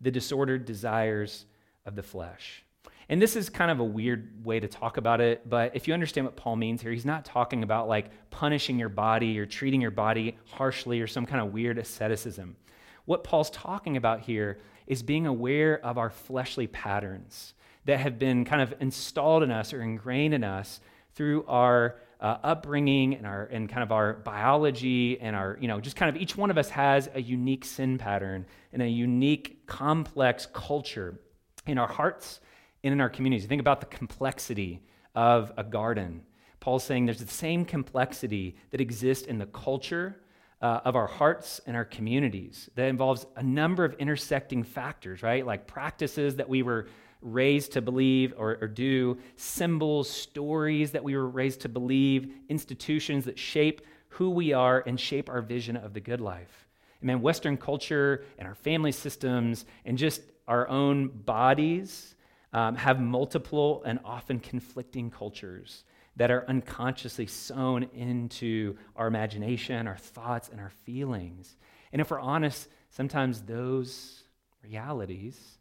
the 0.00 0.10
disordered 0.10 0.64
desires 0.64 1.46
of 1.86 1.94
the 1.94 2.02
flesh. 2.02 2.64
And 3.08 3.20
this 3.20 3.36
is 3.36 3.48
kind 3.50 3.70
of 3.70 3.80
a 3.80 3.84
weird 3.84 4.44
way 4.44 4.60
to 4.60 4.68
talk 4.68 4.96
about 4.96 5.20
it, 5.20 5.48
but 5.48 5.74
if 5.74 5.88
you 5.88 5.94
understand 5.94 6.26
what 6.26 6.36
Paul 6.36 6.56
means 6.56 6.82
here, 6.82 6.92
he's 6.92 7.04
not 7.04 7.24
talking 7.24 7.62
about 7.62 7.88
like 7.88 8.10
punishing 8.30 8.78
your 8.78 8.88
body 8.88 9.38
or 9.38 9.46
treating 9.46 9.80
your 9.80 9.90
body 9.90 10.36
harshly 10.46 11.00
or 11.00 11.06
some 11.06 11.26
kind 11.26 11.40
of 11.40 11.52
weird 11.52 11.78
asceticism. 11.78 12.56
What 13.04 13.24
Paul's 13.24 13.50
talking 13.50 13.96
about 13.96 14.20
here 14.20 14.58
is 14.86 15.02
being 15.02 15.26
aware 15.26 15.84
of 15.84 15.98
our 15.98 16.10
fleshly 16.10 16.66
patterns 16.66 17.54
that 17.84 17.98
have 17.98 18.18
been 18.18 18.44
kind 18.44 18.62
of 18.62 18.74
installed 18.80 19.42
in 19.42 19.50
us 19.50 19.72
or 19.72 19.82
ingrained 19.82 20.34
in 20.34 20.44
us 20.44 20.80
through 21.14 21.44
our 21.46 21.96
uh, 22.20 22.38
upbringing 22.44 23.16
and 23.16 23.26
our 23.26 23.46
and 23.46 23.68
kind 23.68 23.82
of 23.82 23.90
our 23.90 24.14
biology 24.14 25.20
and 25.20 25.34
our 25.34 25.58
you 25.60 25.66
know 25.66 25.80
just 25.80 25.96
kind 25.96 26.14
of 26.14 26.22
each 26.22 26.36
one 26.36 26.50
of 26.50 26.58
us 26.58 26.70
has 26.70 27.08
a 27.14 27.20
unique 27.20 27.64
sin 27.64 27.98
pattern 27.98 28.46
and 28.72 28.80
a 28.80 28.86
unique 28.86 29.66
complex 29.66 30.46
culture 30.52 31.18
in 31.66 31.78
our 31.78 31.88
hearts 31.88 32.40
in 32.82 33.00
our 33.00 33.10
communities. 33.10 33.46
Think 33.46 33.60
about 33.60 33.80
the 33.80 33.86
complexity 33.86 34.82
of 35.14 35.52
a 35.56 35.64
garden. 35.64 36.22
Paul's 36.60 36.84
saying 36.84 37.06
there's 37.06 37.20
the 37.20 37.26
same 37.26 37.64
complexity 37.64 38.56
that 38.70 38.80
exists 38.80 39.26
in 39.26 39.38
the 39.38 39.46
culture 39.46 40.16
uh, 40.60 40.80
of 40.84 40.94
our 40.94 41.08
hearts 41.08 41.60
and 41.66 41.76
our 41.76 41.84
communities 41.84 42.70
that 42.76 42.86
involves 42.86 43.26
a 43.36 43.42
number 43.42 43.84
of 43.84 43.94
intersecting 43.94 44.62
factors, 44.62 45.22
right? 45.22 45.44
Like 45.44 45.66
practices 45.66 46.36
that 46.36 46.48
we 46.48 46.62
were 46.62 46.86
raised 47.20 47.72
to 47.72 47.82
believe 47.82 48.34
or, 48.36 48.58
or, 48.60 48.68
do, 48.68 49.18
symbols, 49.36 50.08
stories 50.08 50.92
that 50.92 51.02
we 51.02 51.16
were 51.16 51.28
raised 51.28 51.60
to 51.62 51.68
believe, 51.68 52.32
institutions 52.48 53.24
that 53.24 53.38
shape 53.38 53.82
who 54.08 54.30
we 54.30 54.52
are 54.52 54.82
and 54.86 54.98
shape 54.98 55.28
our 55.28 55.40
vision 55.40 55.76
of 55.76 55.94
the 55.94 56.00
good 56.00 56.20
life. 56.20 56.68
And 57.00 57.06
man, 57.08 57.22
Western 57.22 57.56
culture 57.56 58.24
and 58.38 58.46
our 58.46 58.54
family 58.54 58.92
systems 58.92 59.64
and 59.84 59.96
just 59.96 60.22
our 60.46 60.68
own 60.68 61.08
bodies 61.08 62.14
um, 62.52 62.76
have 62.76 63.00
multiple 63.00 63.82
and 63.84 63.98
often 64.04 64.38
conflicting 64.38 65.10
cultures 65.10 65.84
that 66.16 66.30
are 66.30 66.44
unconsciously 66.48 67.26
sewn 67.26 67.88
into 67.94 68.76
our 68.96 69.06
imagination, 69.06 69.86
our 69.86 69.96
thoughts, 69.96 70.50
and 70.50 70.60
our 70.60 70.70
feelings. 70.84 71.56
And 71.92 72.00
if 72.00 72.10
we're 72.10 72.20
honest, 72.20 72.68
sometimes 72.90 73.42
those 73.42 74.24
realities 74.62 75.58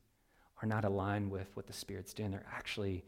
are 0.61 0.67
not 0.67 0.85
aligned 0.85 1.31
with 1.31 1.49
what 1.55 1.67
the 1.67 1.73
Spirit's 1.73 2.13
doing. 2.13 2.31
They're 2.31 2.45
actually 2.53 3.03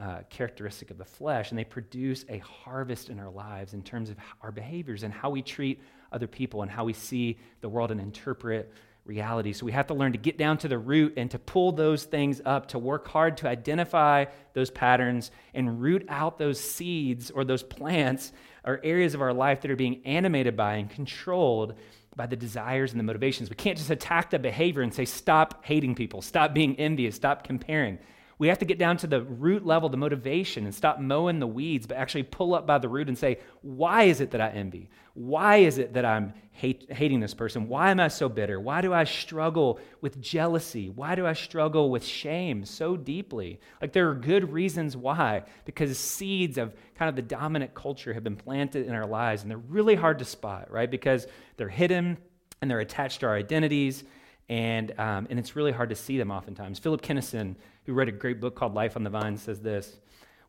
uh, 0.00 0.18
characteristic 0.28 0.90
of 0.90 0.98
the 0.98 1.04
flesh, 1.04 1.50
and 1.50 1.58
they 1.58 1.64
produce 1.64 2.24
a 2.28 2.38
harvest 2.38 3.08
in 3.08 3.20
our 3.20 3.30
lives 3.30 3.74
in 3.74 3.82
terms 3.82 4.10
of 4.10 4.16
our 4.42 4.50
behaviors 4.50 5.04
and 5.04 5.14
how 5.14 5.30
we 5.30 5.40
treat 5.40 5.80
other 6.10 6.26
people 6.26 6.62
and 6.62 6.70
how 6.70 6.84
we 6.84 6.92
see 6.92 7.38
the 7.60 7.68
world 7.68 7.92
and 7.92 8.00
interpret 8.00 8.72
reality. 9.04 9.52
So 9.52 9.66
we 9.66 9.72
have 9.72 9.86
to 9.88 9.94
learn 9.94 10.12
to 10.12 10.18
get 10.18 10.38
down 10.38 10.58
to 10.58 10.68
the 10.68 10.78
root 10.78 11.14
and 11.16 11.30
to 11.30 11.38
pull 11.38 11.72
those 11.72 12.04
things 12.04 12.40
up, 12.44 12.68
to 12.68 12.78
work 12.78 13.06
hard 13.08 13.36
to 13.38 13.48
identify 13.48 14.24
those 14.54 14.70
patterns 14.70 15.30
and 15.52 15.80
root 15.80 16.06
out 16.08 16.38
those 16.38 16.58
seeds 16.58 17.30
or 17.30 17.44
those 17.44 17.62
plants 17.62 18.32
or 18.64 18.80
areas 18.82 19.14
of 19.14 19.20
our 19.20 19.32
life 19.32 19.60
that 19.60 19.70
are 19.70 19.76
being 19.76 20.00
animated 20.06 20.56
by 20.56 20.74
and 20.76 20.88
controlled 20.88 21.74
by 22.16 22.26
the 22.26 22.36
desires 22.36 22.92
and 22.92 23.00
the 23.00 23.04
motivations. 23.04 23.50
We 23.50 23.56
can't 23.56 23.76
just 23.76 23.90
attack 23.90 24.30
the 24.30 24.38
behavior 24.38 24.82
and 24.82 24.94
say, 24.94 25.04
stop 25.04 25.64
hating 25.64 25.96
people, 25.96 26.22
stop 26.22 26.54
being 26.54 26.76
envious, 26.76 27.16
stop 27.16 27.44
comparing. 27.44 27.98
We 28.38 28.48
have 28.48 28.58
to 28.58 28.64
get 28.64 28.78
down 28.78 28.96
to 28.98 29.06
the 29.06 29.22
root 29.22 29.64
level, 29.64 29.88
the 29.88 29.96
motivation, 29.96 30.64
and 30.64 30.74
stop 30.74 30.98
mowing 30.98 31.38
the 31.38 31.46
weeds, 31.46 31.86
but 31.86 31.96
actually 31.96 32.24
pull 32.24 32.54
up 32.54 32.66
by 32.66 32.78
the 32.78 32.88
root 32.88 33.08
and 33.08 33.16
say, 33.16 33.38
why 33.62 34.04
is 34.04 34.20
it 34.20 34.32
that 34.32 34.40
I 34.40 34.50
envy? 34.50 34.90
Why 35.14 35.58
is 35.58 35.78
it 35.78 35.94
that 35.94 36.04
I'm 36.04 36.34
hate, 36.50 36.90
hating 36.90 37.20
this 37.20 37.34
person? 37.34 37.68
Why 37.68 37.90
am 37.90 38.00
I 38.00 38.08
so 38.08 38.28
bitter? 38.28 38.58
Why 38.58 38.80
do 38.80 38.92
I 38.92 39.04
struggle 39.04 39.78
with 40.00 40.20
jealousy? 40.20 40.90
Why 40.90 41.14
do 41.14 41.26
I 41.26 41.32
struggle 41.34 41.90
with 41.90 42.04
shame 42.04 42.64
so 42.64 42.96
deeply? 42.96 43.60
Like 43.80 43.92
there 43.92 44.10
are 44.10 44.14
good 44.14 44.52
reasons 44.52 44.96
why, 44.96 45.44
because 45.64 45.96
seeds 45.96 46.58
of 46.58 46.74
kind 46.96 47.08
of 47.08 47.14
the 47.14 47.22
dominant 47.22 47.74
culture 47.74 48.12
have 48.12 48.24
been 48.24 48.36
planted 48.36 48.86
in 48.86 48.94
our 48.94 49.06
lives, 49.06 49.42
and 49.42 49.50
they're 49.50 49.58
really 49.58 49.94
hard 49.94 50.18
to 50.18 50.24
spot, 50.24 50.70
right? 50.70 50.90
Because 50.90 51.26
they're 51.56 51.68
hidden 51.68 52.18
and 52.60 52.70
they're 52.70 52.80
attached 52.80 53.20
to 53.20 53.26
our 53.26 53.36
identities 53.36 54.02
and, 54.48 54.92
um, 54.98 55.26
and 55.30 55.38
it's 55.38 55.56
really 55.56 55.72
hard 55.72 55.88
to 55.88 55.94
see 55.94 56.18
them 56.18 56.30
oftentimes. 56.30 56.78
Philip 56.78 57.02
Kenneson, 57.02 57.56
who 57.84 57.92
wrote 57.92 58.08
a 58.08 58.12
great 58.12 58.40
book 58.40 58.54
called 58.54 58.74
Life 58.74 58.96
on 58.96 59.04
the 59.04 59.10
Vine, 59.10 59.36
says 59.36 59.60
this 59.60 59.96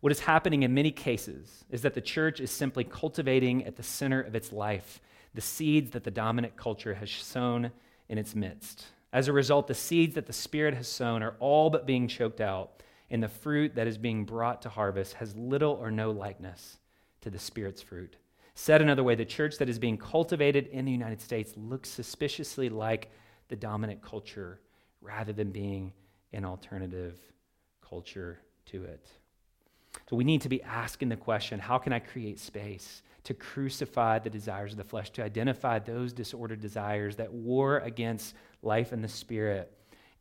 What 0.02 0.12
is 0.12 0.22
happening 0.22 0.64
in 0.64 0.74
many 0.74 0.92
cases 0.92 1.66
is 1.70 1.82
that 1.82 1.94
the 1.94 2.02
church 2.02 2.40
is 2.40 2.52
simply 2.52 2.84
cultivating 2.84 3.66
at 3.66 3.76
the 3.76 3.84
center 3.84 4.22
of 4.22 4.36
its 4.36 4.52
life 4.52 5.02
the 5.34 5.42
seeds 5.42 5.92
that 5.92 6.04
the 6.04 6.12
dominant 6.12 6.56
culture 6.56 6.94
has 6.94 7.12
sown 7.12 7.72
in 8.08 8.18
its 8.18 8.34
midst. 8.34 8.86
As 9.12 9.28
a 9.28 9.34
result, 9.34 9.68
the 9.68 9.74
seeds 9.74 10.16
that 10.16 10.26
the 10.26 10.34
Spirit 10.34 10.74
has 10.74 10.88
sown 10.88 11.22
are 11.24 11.36
all 11.40 11.70
but 11.70 11.86
being 11.86 12.08
choked 12.08 12.42
out, 12.42 12.82
and 13.10 13.22
the 13.22 13.30
fruit 13.30 13.76
that 13.76 13.88
is 13.88 13.98
being 13.98 14.26
brought 14.26 14.62
to 14.64 14.70
harvest 14.70 15.14
has 15.16 15.36
little 15.36 15.74
or 15.74 15.92
no 15.92 16.12
likeness 16.12 16.80
to 17.22 17.30
the 17.30 17.40
Spirit's 17.40 17.82
fruit. 17.82 18.16
Said 18.56 18.82
another 18.82 19.04
way, 19.04 19.16
the 19.16 19.26
church 19.26 19.58
that 19.58 19.70
is 19.70 19.80
being 19.80 19.98
cultivated 19.98 20.68
in 20.68 20.86
the 20.86 20.92
United 20.92 21.22
States 21.22 21.54
looks 21.58 21.90
suspiciously 21.90 22.70
like 22.70 23.12
the 23.50 23.56
dominant 23.56 24.02
culture 24.02 24.60
rather 25.02 25.34
than 25.34 25.52
being 25.52 25.92
an 26.34 26.46
alternative 26.46 27.20
culture 27.88 28.40
to 28.66 28.84
it. 28.84 29.08
So 30.10 30.16
we 30.16 30.24
need 30.24 30.42
to 30.42 30.50
be 30.50 30.62
asking 30.64 31.10
the 31.10 31.16
question 31.16 31.60
how 31.60 31.78
can 31.78 31.94
I 31.94 32.00
create 32.00 32.40
space 32.40 33.02
to 33.24 33.34
crucify 33.34 34.20
the 34.20 34.30
desires 34.30 34.72
of 34.72 34.78
the 34.78 34.84
flesh, 34.84 35.10
to 35.12 35.24
identify 35.24 35.80
those 35.80 36.14
disordered 36.14 36.62
desires 36.62 37.16
that 37.16 37.34
war 37.34 37.80
against 37.80 38.36
life 38.62 38.92
and 38.92 39.04
the 39.04 39.08
spirit, 39.08 39.72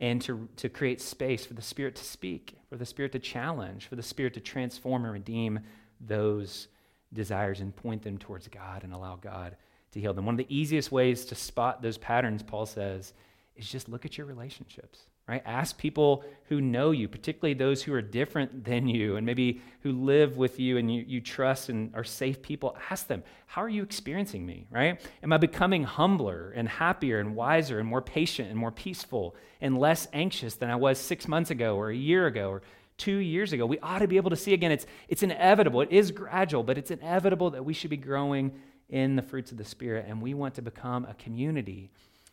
and 0.01 0.23
to, 0.23 0.49
to 0.57 0.69
create 0.69 1.01
space 1.01 1.45
for 1.45 1.55
the 1.55 1.63
spirit 1.63 1.95
to 1.97 2.05
speak, 2.05 2.57
for 2.69 2.77
the 2.77 2.87
spirit 2.87 3.13
to 3.13 3.19
challenge, 3.19 3.87
for 3.89 3.97
the 3.97 4.03
spirit 4.03 4.35
to 4.35 4.41
transform 4.41 5.05
and 5.05 5.13
redeem 5.13 5.61
those 6.01 6.69
desires 7.13 7.61
and 7.61 7.77
point 7.77 8.03
them 8.03 8.19
towards 8.19 8.49
God 8.49 8.85
and 8.85 8.93
allow 8.93 9.17
God 9.17 9.57
to 9.93 10.01
heal 10.01 10.15
them. 10.15 10.27
One 10.27 10.35
of 10.35 10.39
the 10.39 10.55
easiest 10.55 10.91
ways 10.91 11.25
to 11.27 11.35
spot 11.35 11.83
those 11.83 11.99
patterns, 11.99 12.43
Paul 12.43 12.67
says, 12.67 13.13
is 13.55 13.71
just 13.71 13.89
look 13.89 14.05
at 14.05 14.19
your 14.19 14.27
relationships, 14.27 15.01
right? 15.27 15.43
Ask 15.47 15.79
people 15.79 16.23
who 16.49 16.61
know 16.61 16.91
you, 16.91 17.09
particularly 17.09 17.55
those 17.55 17.83
who 17.83 17.95
are 17.95 18.03
different 18.03 18.65
than 18.65 18.87
you 18.87 19.17
and 19.17 19.25
maybe 19.25 19.63
who 19.81 19.93
live 19.93 20.37
with 20.37 20.61
you 20.61 20.77
and 20.77 20.95
you, 20.95 21.03
you 21.07 21.21
trust 21.21 21.71
and 21.71 21.95
are 21.95 22.05
safe 22.05 22.43
people. 22.43 22.77
Ask 22.91 23.07
them, 23.07 23.23
how 23.47 23.63
are 23.63 23.69
you 23.69 23.83
experiencing 23.83 24.45
me, 24.45 24.67
right? 24.71 25.01
Am 25.23 25.33
I 25.33 25.39
becoming 25.39 25.85
humbler 25.85 26.53
and 26.55 26.69
happier 26.69 27.21
and 27.21 27.35
wiser 27.35 27.79
and 27.79 27.89
more 27.89 28.03
patient 28.03 28.51
and 28.51 28.59
more 28.59 28.71
peaceful 28.71 29.35
and 29.63 29.79
less 29.79 30.07
anxious 30.13 30.57
than 30.57 30.71
I 30.71 30.77
was 30.77 30.99
six 30.99 31.27
months 31.27 31.51
ago 31.51 31.77
or 31.77 31.89
a 31.89 31.97
year 31.97 32.27
ago 32.27 32.51
or 32.51 32.63
two 32.99 33.17
years 33.17 33.55
ago? 33.55 33.65
We 33.65 33.79
ought 33.79 34.01
to 34.01 34.09
be 34.09 34.19
able 34.19 34.31
to 34.31 34.37
see 34.37 34.53
again, 34.53 34.73
it's, 34.73 34.85
it's 35.09 35.23
inevitable. 35.23 35.81
It 35.81 35.91
is 35.91 36.11
gradual, 36.11 36.63
but 36.63 36.77
it's 36.77 36.91
inevitable 36.91 37.51
that 37.51 37.65
we 37.65 37.73
should 37.73 37.91
be 37.91 37.97
growing 37.97 38.53
in 38.91 39.17
the 39.17 39.23
fruits 39.23 39.51
of 39.51 39.57
the 39.57 39.65
Spirit, 39.65 40.05
and 40.07 40.21
we 40.21 40.35
want 40.35 40.55
to 40.55 40.63
become 40.63 41.07
a 41.07 41.15
community 41.15 41.91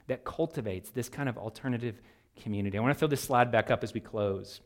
that 0.07 0.25
cultivates 0.25 0.89
this 0.89 1.07
kind 1.07 1.29
of 1.29 1.37
alternative 1.37 2.01
community. 2.41 2.77
I 2.77 2.82
want 2.82 2.93
to 2.93 2.99
throw 2.99 3.07
this 3.07 3.21
slide 3.21 3.51
back 3.51 3.71
up 3.71 3.84
as 3.84 3.93
we 3.93 3.99
close, 3.99 4.61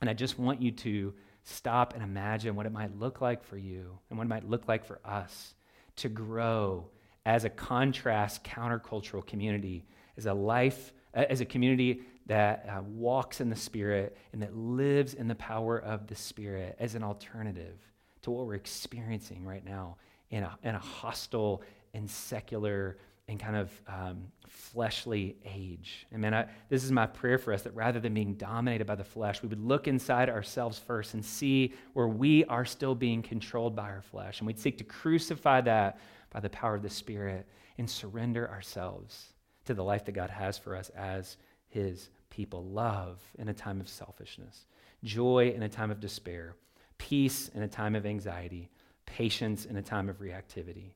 and 0.00 0.08
I 0.08 0.12
just 0.12 0.38
want 0.38 0.60
you 0.60 0.70
to 0.72 1.14
stop 1.44 1.94
and 1.94 2.02
imagine 2.02 2.56
what 2.56 2.66
it 2.66 2.72
might 2.72 2.98
look 2.98 3.20
like 3.20 3.44
for 3.44 3.56
you 3.56 3.98
and 4.08 4.18
what 4.18 4.24
it 4.24 4.28
might 4.28 4.48
look 4.48 4.66
like 4.66 4.84
for 4.84 5.00
us 5.04 5.54
to 5.96 6.08
grow 6.08 6.88
as 7.26 7.44
a 7.44 7.50
contrast 7.50 8.44
countercultural 8.44 9.26
community 9.26 9.86
as 10.16 10.26
a 10.26 10.34
life, 10.34 10.92
as 11.12 11.40
a 11.40 11.44
community 11.44 12.02
that 12.26 12.66
uh, 12.68 12.82
walks 12.82 13.40
in 13.40 13.50
the 13.50 13.56
Spirit 13.56 14.16
and 14.32 14.42
that 14.42 14.56
lives 14.56 15.14
in 15.14 15.28
the 15.28 15.34
power 15.34 15.78
of 15.78 16.06
the 16.06 16.14
Spirit 16.14 16.76
as 16.78 16.94
an 16.94 17.02
alternative 17.02 17.78
to 18.22 18.30
what 18.30 18.46
we're 18.46 18.54
experiencing 18.54 19.44
right 19.44 19.64
now 19.64 19.96
in 20.30 20.42
a, 20.42 20.58
in 20.62 20.74
a 20.74 20.78
hostile 20.78 21.62
and 21.92 22.10
secular 22.10 22.98
and 23.28 23.40
kind 23.40 23.56
of 23.56 23.70
um, 23.88 24.24
fleshly 24.48 25.36
age. 25.44 26.06
And 26.12 26.20
man, 26.20 26.34
I, 26.34 26.46
this 26.68 26.84
is 26.84 26.92
my 26.92 27.06
prayer 27.06 27.38
for 27.38 27.52
us 27.52 27.62
that 27.62 27.74
rather 27.74 27.98
than 27.98 28.12
being 28.12 28.34
dominated 28.34 28.86
by 28.86 28.96
the 28.96 29.04
flesh, 29.04 29.42
we 29.42 29.48
would 29.48 29.64
look 29.64 29.88
inside 29.88 30.28
ourselves 30.28 30.78
first 30.78 31.14
and 31.14 31.24
see 31.24 31.72
where 31.94 32.08
we 32.08 32.44
are 32.44 32.64
still 32.64 32.94
being 32.94 33.22
controlled 33.22 33.74
by 33.74 33.84
our 33.84 34.02
flesh. 34.02 34.40
And 34.40 34.46
we'd 34.46 34.58
seek 34.58 34.78
to 34.78 34.84
crucify 34.84 35.62
that 35.62 35.98
by 36.30 36.40
the 36.40 36.50
power 36.50 36.74
of 36.74 36.82
the 36.82 36.90
Spirit 36.90 37.46
and 37.78 37.88
surrender 37.88 38.48
ourselves 38.50 39.32
to 39.64 39.74
the 39.74 39.84
life 39.84 40.04
that 40.04 40.12
God 40.12 40.30
has 40.30 40.58
for 40.58 40.76
us 40.76 40.90
as 40.90 41.38
His 41.68 42.10
people. 42.28 42.64
Love 42.64 43.22
in 43.38 43.48
a 43.48 43.54
time 43.54 43.80
of 43.80 43.88
selfishness, 43.88 44.66
joy 45.02 45.52
in 45.54 45.62
a 45.62 45.68
time 45.68 45.90
of 45.90 46.00
despair, 46.00 46.56
peace 46.98 47.48
in 47.54 47.62
a 47.62 47.68
time 47.68 47.94
of 47.94 48.04
anxiety, 48.04 48.70
patience 49.06 49.64
in 49.64 49.76
a 49.76 49.82
time 49.82 50.10
of 50.10 50.20
reactivity, 50.20 50.92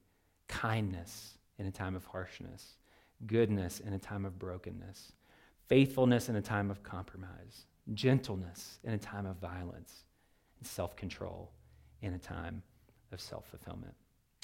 kindness 0.46 1.37
in 1.58 1.66
a 1.66 1.70
time 1.70 1.94
of 1.94 2.04
harshness, 2.06 2.74
goodness 3.26 3.80
in 3.80 3.92
a 3.92 3.98
time 3.98 4.24
of 4.24 4.38
brokenness, 4.38 5.12
faithfulness 5.66 6.28
in 6.28 6.36
a 6.36 6.42
time 6.42 6.70
of 6.70 6.82
compromise, 6.82 7.66
gentleness 7.94 8.78
in 8.84 8.92
a 8.92 8.98
time 8.98 9.26
of 9.26 9.36
violence, 9.36 10.04
and 10.58 10.66
self 10.66 10.96
control 10.96 11.50
in 12.02 12.14
a 12.14 12.18
time 12.18 12.62
of 13.12 13.20
self 13.20 13.46
fulfillment. 13.48 13.94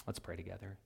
Let's 0.06 0.18
pray 0.18 0.36
together. 0.36 0.76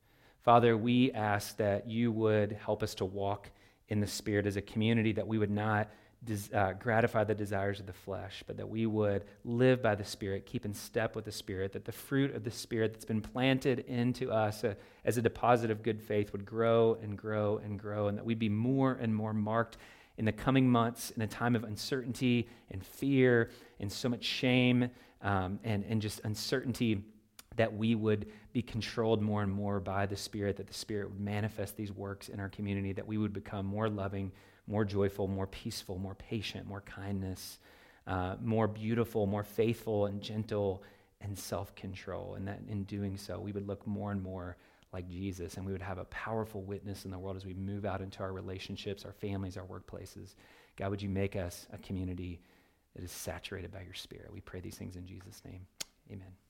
Father, 0.43 0.77
we 0.77 1.13
ask 1.13 1.57
that 1.57 1.89
you 1.89 2.13
would 2.13 2.53
help 2.53 2.83
us 2.83 2.95
to 2.97 3.05
walk 3.05 3.51
in 3.89 4.01
the 4.01 4.07
Spirit 4.07 4.47
as 4.47 4.57
a 4.57 4.63
community, 4.63 5.13
that 5.13 5.27
we 5.27 5.39
would 5.39 5.51
not 5.51 5.91
des- 6.25 6.55
uh, 6.55 6.73
gratify 6.75 7.25
the 7.25 7.35
desires 7.35 7.81
of 7.81 7.87
the 7.87 7.93
flesh, 7.93 8.43
but 8.47 8.57
that 8.57 8.69
we 8.69 8.87
would 8.87 9.25
live 9.45 9.83
by 9.83 9.95
the 9.95 10.05
Spirit, 10.05 10.47
keep 10.47 10.65
in 10.65 10.75
step 10.75 11.15
with 11.15 11.25
the 11.25 11.33
Spirit, 11.33 11.73
that 11.73 11.85
the 11.85 11.93
fruit 11.93 12.35
of 12.35 12.45
the 12.45 12.51
Spirit 12.51 12.93
that's 12.93 13.05
been 13.05 13.21
planted 13.21 13.81
into 13.81 14.31
us 14.31 14.65
uh, 14.65 14.75
as 15.05 15.17
a 15.17 15.23
deposit 15.23 15.71
of 15.71 15.83
good 15.83 16.01
faith 16.01 16.33
would 16.33 16.45
grow 16.45 16.99
and 17.03 17.17
grow 17.17 17.59
and 17.59 17.79
grow, 17.79 18.09
and 18.09 18.19
that 18.19 18.25
we'd 18.25 18.39
be 18.39 18.49
more 18.49 18.99
and 19.01 19.15
more 19.15 19.33
marked 19.33 19.77
in 20.19 20.25
the 20.25 20.33
coming 20.33 20.69
months 20.69 21.11
in 21.11 21.23
a 21.23 21.27
time 21.27 21.55
of 21.55 21.65
uncertainty 21.65 22.49
and 22.71 22.85
fear 22.85 23.51
and 23.79 23.91
so 23.91 24.09
much 24.09 24.25
shame 24.25 24.91
um, 25.23 25.61
and, 25.63 25.85
and 25.89 26.03
just 26.03 26.21
uncertainty 26.25 27.05
that 27.57 27.73
we 27.73 27.95
would 27.95 28.27
be 28.53 28.63
controlled 28.63 29.21
more 29.21 29.43
and 29.43 29.53
more 29.53 29.79
by 29.81 30.07
the 30.07 30.17
Spirit, 30.17 30.57
that 30.57 30.67
the 30.67 30.75
Spirit 30.75 31.11
would 31.11 31.21
manifest 31.21 31.77
these 31.77 31.93
works 31.93 32.29
in 32.29 32.41
our 32.41 32.49
community, 32.49 32.93
that 32.93 33.07
we 33.07 33.19
would 33.19 33.33
become 33.33 33.67
more 33.67 33.89
loving, 33.89 34.33
more 34.69 34.85
joyful, 34.85 35.27
more 35.27 35.47
peaceful, 35.47 35.99
more 35.99 36.15
patient, 36.15 36.67
more 36.67 36.83
kindness, 36.83 37.59
uh, 38.07 38.37
more 38.43 38.69
beautiful, 38.69 39.27
more 39.27 39.45
faithful 39.45 40.07
and 40.07 40.21
gentle 40.21 40.83
and 41.21 41.37
self 41.39 41.75
control. 41.75 42.35
And 42.35 42.47
that 42.47 42.61
in 42.69 42.85
doing 42.85 43.17
so, 43.17 43.41
we 43.41 43.53
would 43.53 43.67
look 43.67 43.87
more 43.87 44.13
and 44.13 44.23
more 44.23 44.57
like 44.93 45.09
Jesus 45.09 45.57
and 45.57 45.67
we 45.67 45.73
would 45.73 45.83
have 45.83 45.99
a 45.99 46.05
powerful 46.07 46.63
witness 46.63 47.05
in 47.05 47.11
the 47.11 47.19
world 47.19 47.37
as 47.37 47.45
we 47.45 47.55
move 47.55 47.85
out 47.85 48.01
into 48.01 48.23
our 48.23 48.33
relationships, 48.33 49.05
our 49.05 49.13
families, 49.13 49.57
our 49.57 49.65
workplaces. 49.65 50.35
God, 50.77 50.91
would 50.91 51.03
you 51.03 51.09
make 51.09 51.37
us 51.37 51.67
a 51.73 51.79
community 51.79 52.41
that 52.95 53.05
is 53.05 53.11
saturated 53.11 53.73
by 53.73 53.83
your 53.83 53.95
Spirit? 53.95 54.33
We 54.33 54.41
pray 54.41 54.61
these 54.61 54.77
things 54.77 54.97
in 54.97 55.07
Jesus' 55.07 55.43
name. 55.45 55.67
Amen. 56.11 56.48